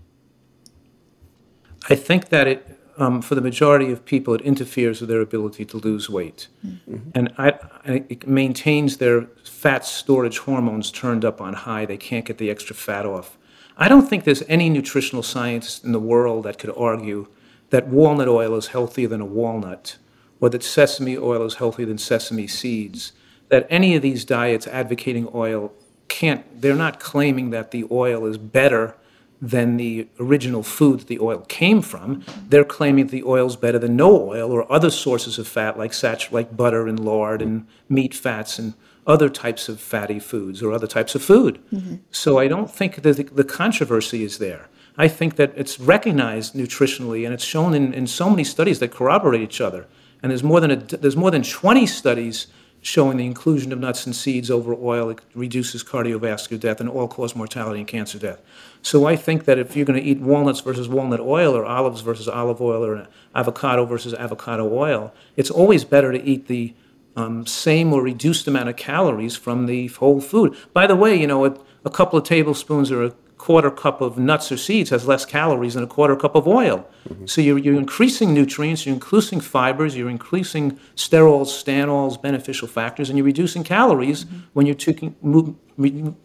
I 1.90 1.96
think 1.96 2.30
that 2.30 2.48
it 2.48 2.80
um, 2.98 3.22
for 3.22 3.36
the 3.36 3.42
majority 3.42 3.92
of 3.92 4.06
people, 4.06 4.36
it 4.36 4.42
interferes 4.42 5.02
with 5.02 5.10
their 5.10 5.22
ability 5.22 5.66
to 5.66 5.78
lose 5.78 6.10
weight. 6.10 6.48
Mm-hmm. 6.66 6.98
And 7.16 7.34
I, 7.38 7.60
it 7.86 8.28
maintains 8.28 8.98
their 8.98 9.24
fat 9.44 9.86
storage 9.86 10.38
hormones 10.40 10.92
turned 10.92 11.26
up 11.26 11.42
on 11.42 11.54
high. 11.54 11.86
They 11.86 11.98
can't 11.98 12.26
get 12.26 12.38
the 12.38 12.52
extra 12.52 12.76
fat 12.76 13.06
off. 13.06 13.38
I 13.78 13.88
don't 13.88 14.08
think 14.08 14.24
there's 14.24 14.44
any 14.48 14.70
nutritional 14.70 15.24
science 15.24 15.84
in 15.84 15.92
the 15.92 16.00
world 16.00 16.44
that 16.44 16.60
could 16.60 16.72
argue 16.78 17.28
that 17.74 17.88
walnut 17.88 18.28
oil 18.28 18.56
is 18.56 18.68
healthier 18.68 19.08
than 19.08 19.20
a 19.20 19.26
walnut, 19.26 19.98
or 20.40 20.48
that 20.48 20.64
sesame 20.64 21.18
oil 21.18 21.44
is 21.44 21.56
healthier 21.56 21.88
than 21.88 21.98
sesame 21.98 22.46
seeds, 22.46 23.14
that 23.50 23.66
any 23.68 23.96
of 23.96 24.04
these 24.04 24.24
diets 24.24 24.68
advocating 24.68 25.28
oil 25.34 25.74
can't, 26.08 26.44
they're 26.62 26.76
not 26.76 27.00
claiming 27.00 27.50
that 27.50 27.72
the 27.72 27.84
oil 27.90 28.28
is 28.28 28.38
better 28.38 28.96
than 29.42 29.78
the 29.78 30.08
original 30.20 30.62
food 30.62 31.00
that 31.00 31.08
the 31.08 31.20
oil 31.20 31.40
came 31.50 31.82
from. 31.82 32.24
They're 32.48 32.64
claiming 32.64 33.08
that 33.08 33.12
the 33.12 33.24
oil 33.24 33.48
is 33.48 33.56
better 33.56 33.80
than 33.80 33.96
no 33.96 34.30
oil 34.30 34.52
or 34.52 34.72
other 34.72 34.92
sources 34.92 35.40
of 35.40 35.48
fat 35.48 35.76
like 35.76 35.94
sat- 35.96 36.32
like 36.32 36.56
butter 36.56 36.88
and 36.88 37.00
lard 37.00 37.42
and 37.42 37.66
meat 37.90 38.14
fats 38.14 38.60
and 38.60 38.76
other 39.08 39.30
types 39.30 39.68
of 39.68 39.82
fatty 39.82 40.20
foods 40.20 40.62
or 40.62 40.72
other 40.72 40.86
types 40.86 41.16
of 41.16 41.24
food. 41.24 41.60
Mm-hmm. 41.74 41.96
So 42.12 42.38
I 42.38 42.48
don't 42.48 42.70
think 42.70 43.02
that 43.02 43.18
the, 43.18 43.24
the 43.24 43.44
controversy 43.44 44.24
is 44.24 44.38
there. 44.38 44.70
I 44.98 45.08
think 45.08 45.36
that 45.38 45.54
it's 45.56 45.80
recognized 45.80 46.54
nutritionally, 46.54 47.26
and 47.26 47.34
it's 47.34 47.44
shown 47.44 47.74
in, 47.74 47.94
in 47.94 48.08
so 48.08 48.30
many 48.30 48.44
studies 48.44 48.80
that 48.80 48.92
corroborate 48.92 49.42
each 49.42 49.60
other. 49.60 49.88
And 50.22 50.32
there's 50.32 50.44
more 50.44 50.60
than 50.60 50.72
a, 50.72 50.76
there's 50.76 51.18
more 51.18 51.32
than 51.32 51.44
20 51.44 51.86
studies 51.88 52.48
showing 52.82 53.18
the 53.18 53.26
inclusion 53.26 53.72
of 53.72 53.80
nuts 53.80 54.06
and 54.06 54.14
seeds 54.14 54.52
over 54.52 54.74
oil 54.74 55.10
it 55.10 55.22
reduces 55.34 55.84
cardiovascular 55.84 56.60
death 56.60 56.82
and 56.82 56.90
all-cause 56.90 57.34
mortality 57.34 57.80
and 57.80 57.88
cancer 57.88 58.20
death. 58.20 58.42
So 58.82 59.06
I 59.06 59.16
think 59.16 59.46
that 59.46 59.58
if 59.58 59.76
you're 59.76 59.86
going 59.86 60.02
to 60.02 60.06
eat 60.06 60.20
walnuts 60.20 60.60
versus 60.60 60.90
walnut 60.90 61.22
oil, 61.22 61.56
or 61.56 61.66
olives 61.66 62.02
versus 62.02 62.28
olive 62.28 62.62
oil, 62.62 62.84
or 62.84 63.08
avocado 63.34 63.86
versus 63.86 64.14
avocado 64.14 64.70
oil, 64.72 65.14
it's 65.38 65.50
always 65.50 65.86
better 65.86 66.12
to 66.12 66.22
eat 66.22 66.48
the 66.48 66.74
um, 67.16 67.46
same 67.46 67.94
or 67.94 68.02
reduced 68.02 68.48
amount 68.48 68.70
of 68.70 68.76
calories 68.76 69.36
from 69.36 69.66
the 69.66 69.88
whole 69.88 70.20
food. 70.20 70.56
By 70.74 70.88
the 70.88 70.96
way, 70.96 71.16
you 71.16 71.28
know, 71.28 71.46
a, 71.46 71.58
a 71.86 71.90
couple 71.90 72.20
of 72.20 72.26
tablespoons 72.26 72.92
or 72.92 73.04
a 73.04 73.14
quarter 73.44 73.70
cup 73.70 74.00
of 74.00 74.18
nuts 74.18 74.54
or 74.54 74.58
seeds 74.58 74.90
has 74.90 75.06
less 75.06 75.26
calories 75.26 75.74
than 75.74 75.84
a 75.84 75.88
quarter 75.96 76.16
cup 76.16 76.34
of 76.34 76.48
oil. 76.48 76.78
Mm-hmm. 77.10 77.26
So 77.26 77.42
you're, 77.42 77.58
you're 77.58 77.76
increasing 77.76 78.34
nutrients, 78.34 78.86
you're 78.86 78.96
increasing 78.96 79.42
fibers, 79.42 79.98
you're 79.98 80.10
increasing 80.10 80.80
sterols, 80.96 81.48
stanols, 81.48 82.22
beneficial 82.22 82.70
factors, 82.70 83.10
and 83.10 83.18
you're 83.18 83.26
reducing 83.26 83.66
calories 83.66 84.24
mm-hmm. 84.24 84.40
when 84.54 84.66
you're 84.66 84.84
taking, 84.90 85.14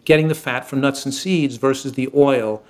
getting 0.05 0.29
the 0.29 0.37
fat 0.37 0.65
from 0.69 0.81
nuts 0.81 1.05
and 1.07 1.13
seeds 1.13 1.57
versus 1.57 1.95
the 1.95 2.09
oil 2.15 2.63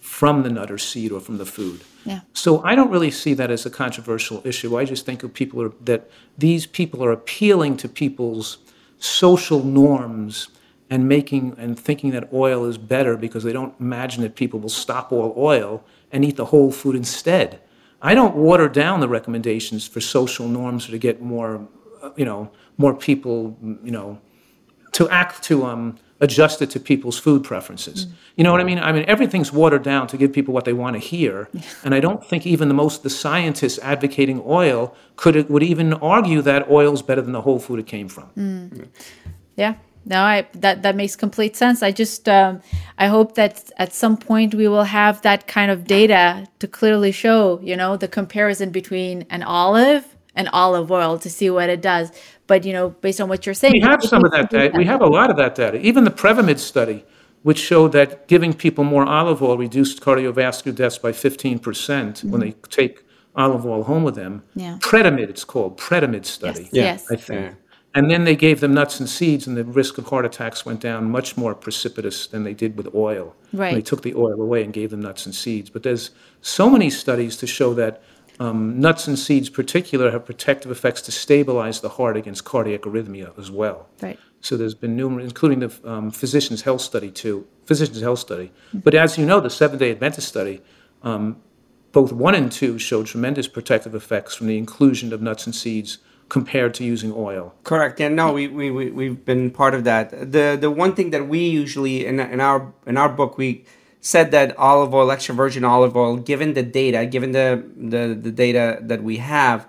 from 0.00 0.42
the 0.42 0.48
nut 0.48 0.70
or 0.70 0.78
seed 0.78 1.12
or 1.12 1.20
from 1.20 1.36
the 1.36 1.44
food. 1.44 1.84
Yeah. 2.06 2.20
So 2.32 2.62
I 2.64 2.74
don't 2.74 2.90
really 2.90 3.10
see 3.10 3.34
that 3.34 3.50
as 3.50 3.66
a 3.66 3.70
controversial 3.70 4.40
issue. 4.42 4.78
I 4.78 4.86
just 4.86 5.04
think 5.04 5.22
of 5.22 5.34
people 5.34 5.60
are, 5.60 5.72
that 5.84 6.10
these 6.38 6.64
people 6.64 7.04
are 7.04 7.12
appealing 7.12 7.76
to 7.76 7.90
people's 7.90 8.56
social 8.98 9.62
norms 9.62 10.48
and 10.92 11.08
making 11.08 11.54
and 11.56 11.80
thinking 11.80 12.10
that 12.10 12.30
oil 12.34 12.66
is 12.66 12.76
better 12.76 13.16
because 13.16 13.44
they 13.44 13.52
don't 13.52 13.74
imagine 13.80 14.22
that 14.22 14.36
people 14.36 14.60
will 14.60 14.68
stop 14.68 15.10
all 15.10 15.32
oil 15.38 15.82
and 16.12 16.22
eat 16.22 16.36
the 16.36 16.44
whole 16.44 16.70
food 16.70 16.94
instead. 16.94 17.58
I 18.02 18.14
don't 18.14 18.36
water 18.36 18.68
down 18.68 19.00
the 19.00 19.08
recommendations 19.08 19.88
for 19.88 20.02
social 20.02 20.46
norms 20.46 20.88
to 20.88 20.98
get 20.98 21.22
more, 21.22 21.66
uh, 22.02 22.10
you 22.14 22.26
know, 22.26 22.50
more 22.76 22.94
people, 22.94 23.56
you 23.82 23.90
know, 23.90 24.20
to 24.92 25.08
act 25.08 25.42
to 25.44 25.64
um, 25.64 25.98
adjust 26.20 26.60
it 26.60 26.68
to 26.72 26.78
people's 26.78 27.18
food 27.18 27.42
preferences. 27.42 28.04
Mm. 28.04 28.12
You 28.36 28.44
know 28.44 28.52
what 28.52 28.60
I 28.60 28.64
mean? 28.64 28.78
I 28.78 28.92
mean 28.92 29.06
everything's 29.08 29.50
watered 29.50 29.82
down 29.82 30.08
to 30.08 30.18
give 30.18 30.30
people 30.34 30.52
what 30.52 30.66
they 30.66 30.74
want 30.74 30.92
to 30.96 31.00
hear, 31.00 31.48
and 31.84 31.94
I 31.94 32.00
don't 32.00 32.22
think 32.22 32.46
even 32.46 32.68
the 32.68 32.74
most 32.74 33.02
the 33.02 33.08
scientists 33.08 33.78
advocating 33.78 34.42
oil 34.44 34.94
could 35.16 35.48
would 35.48 35.62
even 35.62 35.94
argue 35.94 36.42
that 36.42 36.68
oil's 36.68 37.00
better 37.00 37.22
than 37.22 37.32
the 37.32 37.40
whole 37.40 37.58
food 37.58 37.78
it 37.80 37.86
came 37.86 38.08
from. 38.10 38.28
Mm. 38.36 38.88
Yeah, 39.56 39.74
no 40.04 40.20
i 40.22 40.46
that 40.54 40.82
that 40.82 40.96
makes 40.96 41.16
complete 41.16 41.56
sense. 41.56 41.82
I 41.82 41.92
just 41.92 42.28
um, 42.28 42.60
i 42.98 43.06
hope 43.06 43.34
that 43.34 43.70
at 43.78 43.92
some 43.92 44.16
point 44.16 44.54
we 44.54 44.68
will 44.68 44.84
have 44.84 45.22
that 45.22 45.46
kind 45.46 45.70
of 45.70 45.84
data 45.84 46.46
to 46.58 46.68
clearly 46.68 47.12
show 47.12 47.60
you 47.62 47.76
know 47.76 47.96
the 47.96 48.08
comparison 48.08 48.70
between 48.70 49.26
an 49.30 49.42
olive 49.42 50.04
and 50.34 50.48
olive 50.52 50.90
oil 50.90 51.18
to 51.18 51.28
see 51.28 51.50
what 51.50 51.68
it 51.68 51.82
does. 51.82 52.10
But 52.46 52.64
you 52.64 52.72
know 52.72 52.90
based 52.90 53.20
on 53.20 53.28
what 53.28 53.46
you're 53.46 53.54
saying 53.54 53.74
we 53.74 53.80
have 53.80 54.02
some 54.02 54.24
of 54.24 54.30
that 54.32 54.50
data. 54.50 54.76
We 54.76 54.84
have 54.86 55.02
a 55.02 55.06
lot 55.06 55.30
of 55.30 55.36
that 55.36 55.54
data. 55.54 55.78
Even 55.78 56.04
the 56.04 56.10
prevamid 56.10 56.58
study 56.58 57.04
which 57.42 57.58
showed 57.58 57.92
that 57.92 58.28
giving 58.28 58.52
people 58.52 58.84
more 58.84 59.04
olive 59.04 59.42
oil 59.42 59.58
reduced 59.58 60.00
cardiovascular 60.00 60.74
deaths 60.74 60.98
by 60.98 61.12
15% 61.12 61.60
mm 61.60 62.20
hmm 62.20 62.30
when 62.30 62.40
they 62.40 62.52
take 62.70 63.04
olive 63.34 63.66
oil 63.66 63.82
home 63.84 64.04
with 64.04 64.14
them. 64.14 64.42
Yeah. 64.54 64.78
Predamid, 64.80 65.28
it's 65.28 65.44
called 65.44 65.78
Predamid 65.78 66.24
study. 66.24 66.68
Yes, 66.72 67.06
yes. 67.08 67.10
i 67.10 67.16
think. 67.16 67.40
Yeah. 67.40 67.54
And 67.94 68.10
then 68.10 68.24
they 68.24 68.36
gave 68.36 68.60
them 68.60 68.72
nuts 68.72 69.00
and 69.00 69.08
seeds, 69.08 69.46
and 69.46 69.56
the 69.56 69.64
risk 69.64 69.98
of 69.98 70.06
heart 70.06 70.24
attacks 70.24 70.64
went 70.64 70.80
down 70.80 71.10
much 71.10 71.36
more 71.36 71.54
precipitous 71.54 72.26
than 72.26 72.42
they 72.42 72.54
did 72.54 72.76
with 72.76 72.94
oil. 72.94 73.36
Right. 73.52 73.74
They 73.74 73.82
took 73.82 74.02
the 74.02 74.14
oil 74.14 74.40
away 74.40 74.64
and 74.64 74.72
gave 74.72 74.90
them 74.90 75.00
nuts 75.00 75.26
and 75.26 75.34
seeds. 75.34 75.68
But 75.68 75.82
there's 75.82 76.10
so 76.40 76.70
many 76.70 76.88
studies 76.88 77.36
to 77.38 77.46
show 77.46 77.74
that 77.74 78.02
um, 78.40 78.80
nuts 78.80 79.06
and 79.06 79.18
seeds, 79.18 79.50
particular, 79.50 80.10
have 80.10 80.24
protective 80.24 80.70
effects 80.70 81.02
to 81.02 81.12
stabilize 81.12 81.80
the 81.80 81.90
heart 81.90 82.16
against 82.16 82.44
cardiac 82.44 82.82
arrhythmia 82.82 83.38
as 83.38 83.50
well. 83.50 83.88
Right. 84.00 84.18
So 84.40 84.56
there's 84.56 84.74
been 84.74 84.96
numerous, 84.96 85.26
including 85.26 85.60
the 85.60 85.72
um, 85.84 86.10
Physicians' 86.10 86.62
Health 86.62 86.80
Study 86.80 87.10
too. 87.10 87.46
Physicians' 87.66 88.00
Health 88.00 88.18
Study. 88.18 88.46
Mm-hmm. 88.68 88.78
But 88.80 88.94
as 88.94 89.18
you 89.18 89.26
know, 89.26 89.38
the 89.40 89.50
Seventh 89.50 89.80
Day 89.80 89.90
Adventist 89.90 90.26
Study, 90.28 90.62
um, 91.02 91.40
both 91.92 92.10
one 92.10 92.34
and 92.34 92.50
two 92.50 92.78
showed 92.78 93.06
tremendous 93.06 93.46
protective 93.46 93.94
effects 93.94 94.34
from 94.34 94.46
the 94.46 94.56
inclusion 94.56 95.12
of 95.12 95.20
nuts 95.20 95.46
and 95.46 95.54
seeds 95.54 95.98
compared 96.32 96.72
to 96.72 96.82
using 96.82 97.12
oil. 97.14 97.54
Correct. 97.62 98.00
Yeah. 98.00 98.08
No, 98.08 98.32
we, 98.32 98.48
we, 98.48 98.70
we, 98.70 98.90
we've 98.90 99.22
been 99.22 99.50
part 99.50 99.74
of 99.74 99.84
that. 99.84 100.32
The, 100.32 100.56
the 100.58 100.70
one 100.70 100.94
thing 100.94 101.10
that 101.10 101.28
we 101.28 101.40
usually, 101.46 102.06
in, 102.06 102.18
in, 102.18 102.40
our, 102.40 102.72
in 102.86 102.96
our 102.96 103.10
book, 103.10 103.36
we 103.36 103.66
said 104.00 104.30
that 104.30 104.56
olive 104.56 104.94
oil, 104.94 105.10
extra 105.10 105.34
virgin 105.34 105.62
olive 105.62 105.94
oil, 105.94 106.16
given 106.16 106.54
the 106.54 106.62
data, 106.62 107.04
given 107.04 107.32
the, 107.32 107.62
the, 107.76 108.18
the 108.18 108.32
data 108.32 108.78
that 108.80 109.02
we 109.02 109.18
have, 109.18 109.68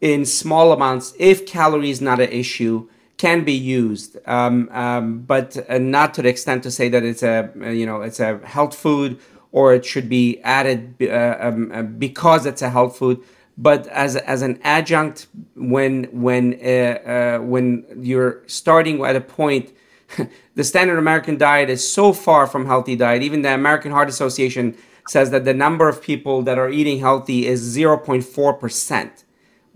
in 0.00 0.24
small 0.24 0.72
amounts, 0.72 1.12
if 1.18 1.44
calorie 1.44 1.90
is 1.90 2.00
not 2.00 2.20
an 2.20 2.30
issue, 2.30 2.88
can 3.18 3.44
be 3.44 3.52
used, 3.52 4.16
um, 4.26 4.70
um, 4.72 5.20
but 5.20 5.58
uh, 5.68 5.76
not 5.76 6.14
to 6.14 6.22
the 6.22 6.30
extent 6.30 6.62
to 6.62 6.70
say 6.70 6.88
that 6.88 7.02
it's 7.02 7.24
a 7.24 7.50
you 7.56 7.84
know 7.84 8.00
it's 8.02 8.20
a 8.20 8.38
health 8.46 8.76
food 8.76 9.18
or 9.50 9.74
it 9.74 9.84
should 9.84 10.08
be 10.08 10.40
added 10.42 10.94
uh, 11.02 11.36
um, 11.40 11.72
uh, 11.72 11.82
because 11.82 12.46
it's 12.46 12.62
a 12.62 12.70
health 12.70 12.96
food 12.96 13.20
but 13.58 13.86
as 13.88 14.16
as 14.16 14.40
an 14.42 14.58
adjunct 14.62 15.26
when 15.56 16.04
when 16.04 16.58
uh, 16.64 16.68
uh, 16.68 17.38
when 17.40 17.84
you're 18.00 18.42
starting 18.46 19.04
at 19.04 19.16
a 19.16 19.20
point 19.20 19.72
the 20.54 20.64
standard 20.64 20.98
american 20.98 21.36
diet 21.36 21.68
is 21.68 21.86
so 21.86 22.12
far 22.12 22.46
from 22.46 22.64
healthy 22.64 22.96
diet 22.96 23.22
even 23.22 23.42
the 23.42 23.52
american 23.52 23.90
heart 23.92 24.08
association 24.08 24.74
says 25.06 25.30
that 25.30 25.44
the 25.44 25.54
number 25.54 25.88
of 25.88 26.00
people 26.00 26.42
that 26.42 26.58
are 26.58 26.70
eating 26.70 26.98
healthy 27.00 27.46
is 27.46 27.76
0.4% 27.76 29.24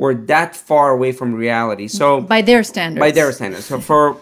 we're 0.02 0.14
that 0.14 0.56
far 0.56 0.90
away 0.90 1.12
from 1.12 1.32
reality. 1.34 1.86
So 1.86 2.20
by 2.20 2.42
their 2.42 2.64
standards. 2.64 3.00
by 3.00 3.10
their 3.12 3.30
standards. 3.30 3.66
So 3.66 3.80
for 3.80 4.16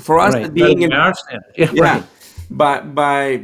for 0.00 0.18
us 0.18 0.34
Right. 0.34 0.52
being 0.52 0.82
in, 0.82 0.92
Our 0.92 1.14
standard. 1.14 1.52
Yeah, 1.56 1.70
yeah 1.72 1.82
right. 1.82 2.04
But 2.50 2.94
by 2.94 3.42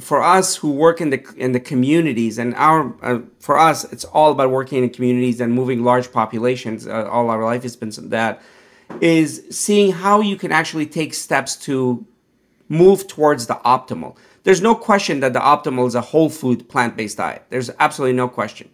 for 0.00 0.22
us 0.22 0.56
who 0.56 0.70
work 0.70 1.00
in 1.00 1.10
the 1.10 1.34
in 1.36 1.52
the 1.52 1.60
communities 1.60 2.38
and 2.38 2.54
our 2.54 2.94
uh, 3.02 3.20
for 3.38 3.58
us 3.58 3.84
it's 3.92 4.04
all 4.04 4.32
about 4.32 4.50
working 4.50 4.82
in 4.82 4.90
communities 4.90 5.40
and 5.40 5.52
moving 5.52 5.82
large 5.82 6.12
populations 6.12 6.86
uh, 6.86 7.08
all 7.10 7.30
our 7.30 7.44
life 7.44 7.62
has 7.62 7.76
been 7.76 7.90
that 8.10 8.42
is 9.00 9.44
seeing 9.50 9.92
how 9.92 10.20
you 10.20 10.36
can 10.36 10.52
actually 10.52 10.86
take 10.86 11.14
steps 11.14 11.56
to 11.56 12.04
move 12.68 13.06
towards 13.06 13.46
the 13.46 13.54
optimal. 13.64 14.16
There's 14.44 14.60
no 14.60 14.74
question 14.74 15.20
that 15.20 15.32
the 15.32 15.40
optimal 15.40 15.86
is 15.86 15.94
a 15.94 16.00
whole 16.00 16.28
food 16.28 16.68
plant-based 16.68 17.16
diet. 17.16 17.44
There's 17.50 17.70
absolutely 17.78 18.16
no 18.16 18.28
question. 18.28 18.68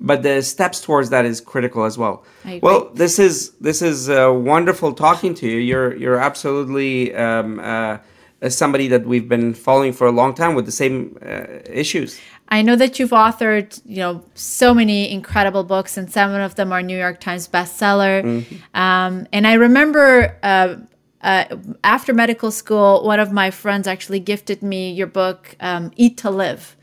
But 0.00 0.24
the 0.24 0.42
steps 0.42 0.80
towards 0.80 1.10
that 1.10 1.24
is 1.24 1.40
critical 1.40 1.84
as 1.84 1.96
well. 1.96 2.24
Well 2.60 2.90
this 2.92 3.20
is 3.20 3.50
this 3.60 3.82
is 3.82 4.10
uh, 4.10 4.32
wonderful 4.32 4.94
talking 4.94 5.32
to 5.34 5.46
you. 5.46 5.58
You're 5.58 5.94
you're 5.96 6.18
absolutely 6.18 7.14
um, 7.14 7.60
uh, 7.60 7.98
as 8.42 8.56
somebody 8.56 8.88
that 8.88 9.06
we've 9.06 9.28
been 9.28 9.54
following 9.54 9.92
for 9.92 10.06
a 10.06 10.12
long 10.12 10.34
time 10.34 10.54
with 10.54 10.66
the 10.66 10.72
same 10.72 11.16
uh, 11.24 11.44
issues. 11.64 12.20
I 12.48 12.60
know 12.60 12.76
that 12.76 12.98
you've 12.98 13.12
authored, 13.12 13.80
you 13.86 13.96
know, 13.96 14.22
so 14.34 14.74
many 14.74 15.10
incredible 15.10 15.64
books, 15.64 15.96
and 15.96 16.12
seven 16.12 16.40
of 16.42 16.56
them 16.56 16.72
are 16.72 16.82
New 16.82 16.98
York 16.98 17.18
Times 17.20 17.48
bestseller. 17.48 18.44
Um, 18.74 19.26
and 19.32 19.46
I 19.46 19.54
remember 19.54 20.36
uh, 20.42 20.76
uh, 21.22 21.44
after 21.84 22.12
medical 22.12 22.50
school, 22.50 23.04
one 23.04 23.20
of 23.20 23.32
my 23.32 23.50
friends 23.50 23.86
actually 23.86 24.20
gifted 24.20 24.62
me 24.62 24.92
your 24.92 25.06
book, 25.06 25.56
um, 25.60 25.92
Eat 25.96 26.18
to 26.18 26.30
Live. 26.30 26.76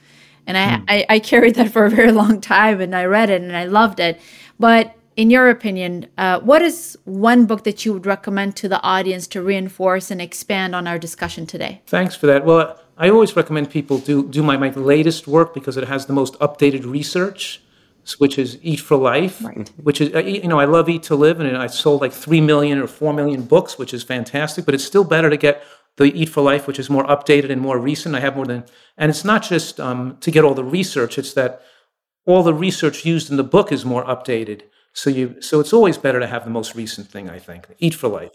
And 0.47 0.57
I, 0.57 0.82
I, 0.88 1.05
I 1.10 1.20
carried 1.20 1.55
that 1.55 1.72
for 1.72 1.86
a 1.86 1.89
very 1.89 2.12
long 2.12 2.41
time 2.41 2.82
and 2.82 2.95
I 2.95 3.05
read 3.05 3.30
it 3.30 3.41
and 3.41 3.55
I 3.55 3.66
loved 3.66 3.99
it. 3.99 4.20
But 4.57 4.95
in 5.20 5.30
your 5.30 5.49
opinion, 5.49 6.07
uh, 6.17 6.39
what 6.39 6.61
is 6.61 6.97
one 7.03 7.45
book 7.45 7.65
that 7.65 7.84
you 7.84 7.91
would 7.91 8.05
recommend 8.05 8.55
to 8.55 8.70
the 8.70 8.82
audience 8.82 9.28
to 9.28 9.41
reinforce 9.41 10.09
and 10.11 10.22
expand 10.22 10.74
on 10.74 10.88
our 10.88 10.97
discussion 10.97 11.45
today? 11.45 11.82
Thanks 11.88 12.15
for 12.15 12.26
that. 12.28 12.45
Well, 12.45 12.80
I 12.97 13.09
always 13.09 13.36
recommend 13.36 13.70
people 13.70 13.97
do 13.97 14.26
do 14.30 14.41
my, 14.41 14.55
my 14.55 14.70
latest 14.70 15.28
work 15.28 15.53
because 15.53 15.76
it 15.76 15.86
has 15.89 16.05
the 16.05 16.13
most 16.13 16.39
updated 16.39 16.89
research, 16.89 17.61
which 18.17 18.39
is 18.39 18.59
Eat 18.61 18.80
for 18.80 18.95
Life, 18.95 19.43
right. 19.43 19.70
which 19.84 19.99
is 19.99 20.15
uh, 20.15 20.20
you 20.20 20.47
know 20.47 20.57
I 20.57 20.63
love 20.63 20.88
Eat 20.88 21.03
to 21.03 21.15
Live, 21.15 21.41
and 21.41 21.57
I 21.57 21.67
sold 21.67 21.99
like 21.99 22.13
three 22.13 22.39
million 22.39 22.80
or 22.80 22.88
four 22.88 23.11
million 23.11 23.41
books, 23.43 23.78
which 23.78 23.93
is 23.93 24.03
fantastic. 24.03 24.63
But 24.63 24.74
it's 24.74 24.86
still 24.86 25.03
better 25.03 25.30
to 25.30 25.36
get 25.36 25.61
the 25.97 26.05
Eat 26.05 26.30
for 26.30 26.41
Life, 26.41 26.65
which 26.65 26.80
is 26.80 26.89
more 26.89 27.05
updated 27.07 27.49
and 27.49 27.59
more 27.59 27.78
recent. 27.78 28.15
I 28.15 28.22
have 28.22 28.38
more 28.38 28.45
than, 28.45 28.63
and 28.97 29.09
it's 29.09 29.26
not 29.26 29.43
just 29.43 29.82
um, 29.82 30.15
to 30.22 30.32
get 30.32 30.45
all 30.45 30.53
the 30.53 30.63
research; 30.80 31.17
it's 31.17 31.34
that 31.34 31.61
all 32.26 32.41
the 32.41 32.53
research 32.53 33.05
used 33.05 33.30
in 33.30 33.36
the 33.36 33.49
book 33.55 33.74
is 33.74 33.84
more 33.84 34.05
updated. 34.05 34.61
So 35.00 35.10
you, 35.10 35.41
so 35.41 35.62
it's 35.62 35.72
always 35.72 35.97
better 35.97 36.20
to 36.20 36.28
have 36.28 36.43
the 36.43 36.50
most 36.50 36.76
recent 36.76 37.08
thing. 37.08 37.30
I 37.30 37.39
think 37.39 37.68
Eat 37.80 37.95
for 37.95 38.10
Life 38.10 38.34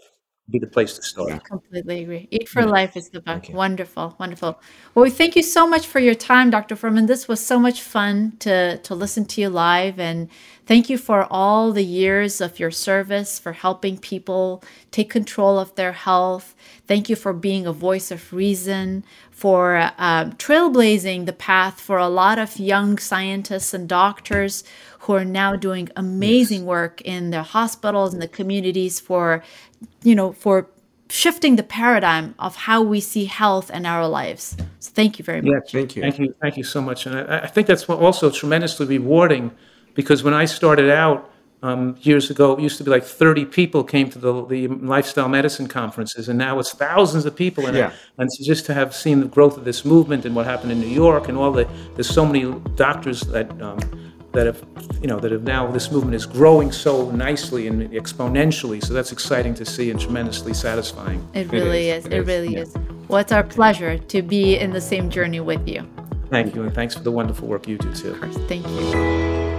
be 0.49 0.59
the 0.59 0.67
place 0.67 0.93
to 0.93 1.01
start. 1.01 1.31
I 1.31 1.37
completely 1.39 2.03
agree. 2.03 2.27
Eat 2.29 2.47
for 2.47 2.63
Life 2.63 2.95
is 2.95 3.09
the 3.09 3.19
book. 3.19 3.49
Wonderful, 3.49 4.15
wonderful. 4.19 4.59
Well, 4.93 5.03
we 5.03 5.09
thank 5.09 5.35
you 5.35 5.41
so 5.41 5.65
much 5.65 5.87
for 5.87 5.99
your 5.99 6.13
time, 6.13 6.51
Dr. 6.51 6.75
Fuhrman. 6.75 7.07
This 7.07 7.27
was 7.27 7.43
so 7.43 7.59
much 7.59 7.81
fun 7.81 8.33
to 8.39 8.77
to 8.77 8.93
listen 8.93 9.25
to 9.25 9.41
you 9.41 9.49
live, 9.49 9.99
and 9.99 10.29
thank 10.67 10.87
you 10.87 10.99
for 10.99 11.27
all 11.31 11.71
the 11.71 11.83
years 11.83 12.41
of 12.41 12.59
your 12.59 12.69
service 12.69 13.39
for 13.39 13.53
helping 13.53 13.97
people 13.97 14.63
take 14.91 15.09
control 15.09 15.57
of 15.57 15.73
their 15.75 15.93
health. 15.93 16.55
Thank 16.85 17.09
you 17.09 17.15
for 17.15 17.33
being 17.33 17.65
a 17.65 17.73
voice 17.73 18.11
of 18.11 18.31
reason, 18.31 19.03
for 19.31 19.91
um, 19.97 20.33
trailblazing 20.33 21.25
the 21.25 21.33
path 21.33 21.81
for 21.81 21.97
a 21.97 22.07
lot 22.07 22.37
of 22.37 22.59
young 22.59 22.99
scientists 22.99 23.73
and 23.73 23.89
doctors 23.89 24.63
who 25.05 25.13
are 25.13 25.25
now 25.25 25.55
doing 25.55 25.87
amazing 25.95 26.65
work 26.65 26.99
in 27.01 27.29
their 27.29 27.43
hospitals 27.43 28.11
and 28.13 28.21
the 28.21 28.27
communities 28.27 28.99
for, 28.99 29.43
you 30.03 30.15
know, 30.15 30.31
for 30.31 30.67
shifting 31.09 31.55
the 31.57 31.63
paradigm 31.63 32.33
of 32.39 32.55
how 32.55 32.81
we 32.81 32.99
see 32.99 33.25
health 33.25 33.69
and 33.71 33.85
our 33.85 34.07
lives. 34.07 34.57
So 34.79 34.91
thank 34.91 35.19
you 35.19 35.23
very 35.23 35.41
much. 35.41 35.71
Thank 35.71 35.95
you. 35.95 36.01
Thank 36.01 36.17
you, 36.17 36.33
thank 36.41 36.57
you 36.57 36.63
so 36.63 36.81
much. 36.81 37.05
And 37.05 37.15
I, 37.15 37.41
I 37.41 37.47
think 37.47 37.67
that's 37.67 37.83
also 37.83 38.31
tremendously 38.31 38.87
rewarding 38.87 39.51
because 39.93 40.23
when 40.23 40.33
I 40.33 40.45
started 40.45 40.89
out 40.89 41.31
um, 41.61 41.95
years 42.01 42.31
ago, 42.31 42.53
it 42.53 42.61
used 42.61 42.77
to 42.79 42.83
be 42.83 42.89
like 42.89 43.03
30 43.03 43.45
people 43.45 43.83
came 43.83 44.09
to 44.09 44.17
the, 44.17 44.45
the 44.47 44.67
lifestyle 44.67 45.29
medicine 45.29 45.67
conferences, 45.67 46.29
and 46.29 46.37
now 46.37 46.59
it's 46.59 46.71
thousands 46.71 47.25
of 47.25 47.35
people. 47.35 47.65
And, 47.67 47.77
Yeah. 47.77 47.91
and 48.17 48.31
so 48.31 48.43
just 48.43 48.65
to 48.67 48.73
have 48.73 48.95
seen 48.95 49.19
the 49.19 49.27
growth 49.27 49.57
of 49.57 49.65
this 49.65 49.85
movement 49.85 50.25
and 50.25 50.35
what 50.35 50.45
happened 50.45 50.71
in 50.71 50.79
New 50.79 50.87
York 50.87 51.27
and 51.29 51.37
all 51.37 51.51
the, 51.51 51.67
there's 51.93 52.09
so 52.09 52.25
many 52.25 52.51
doctors 52.75 53.21
that, 53.21 53.49
um, 53.61 53.79
that 54.35 54.45
have, 54.45 54.63
you 55.01 55.07
know, 55.07 55.19
that 55.19 55.31
have 55.31 55.43
now, 55.43 55.71
this 55.71 55.91
movement 55.91 56.15
is 56.15 56.25
growing 56.25 56.71
so 56.71 57.09
nicely 57.11 57.67
and 57.67 57.89
exponentially. 57.91 58.83
So 58.83 58.93
that's 58.93 59.11
exciting 59.11 59.53
to 59.55 59.65
see 59.65 59.91
and 59.91 59.99
tremendously 59.99 60.53
satisfying. 60.53 61.27
It 61.33 61.51
really 61.51 61.89
is, 61.89 62.05
is. 62.05 62.05
it 62.05 62.13
It 62.13 62.19
is, 62.19 62.27
really 62.27 62.53
yeah. 62.53 62.59
is. 62.59 62.75
Well, 63.07 63.19
it's 63.19 63.31
our 63.31 63.43
pleasure 63.43 63.97
to 63.97 64.21
be 64.21 64.57
in 64.57 64.71
the 64.71 64.81
same 64.81 65.09
journey 65.09 65.39
with 65.39 65.67
you. 65.67 65.87
Thank 66.29 66.55
you, 66.55 66.63
and 66.63 66.73
thanks 66.73 66.95
for 66.95 67.03
the 67.03 67.11
wonderful 67.11 67.47
work 67.47 67.67
you 67.67 67.77
do 67.77 67.93
too. 67.93 68.11
Of 68.11 68.21
course. 68.21 68.37
Thank 68.47 68.67
you. 68.67 69.54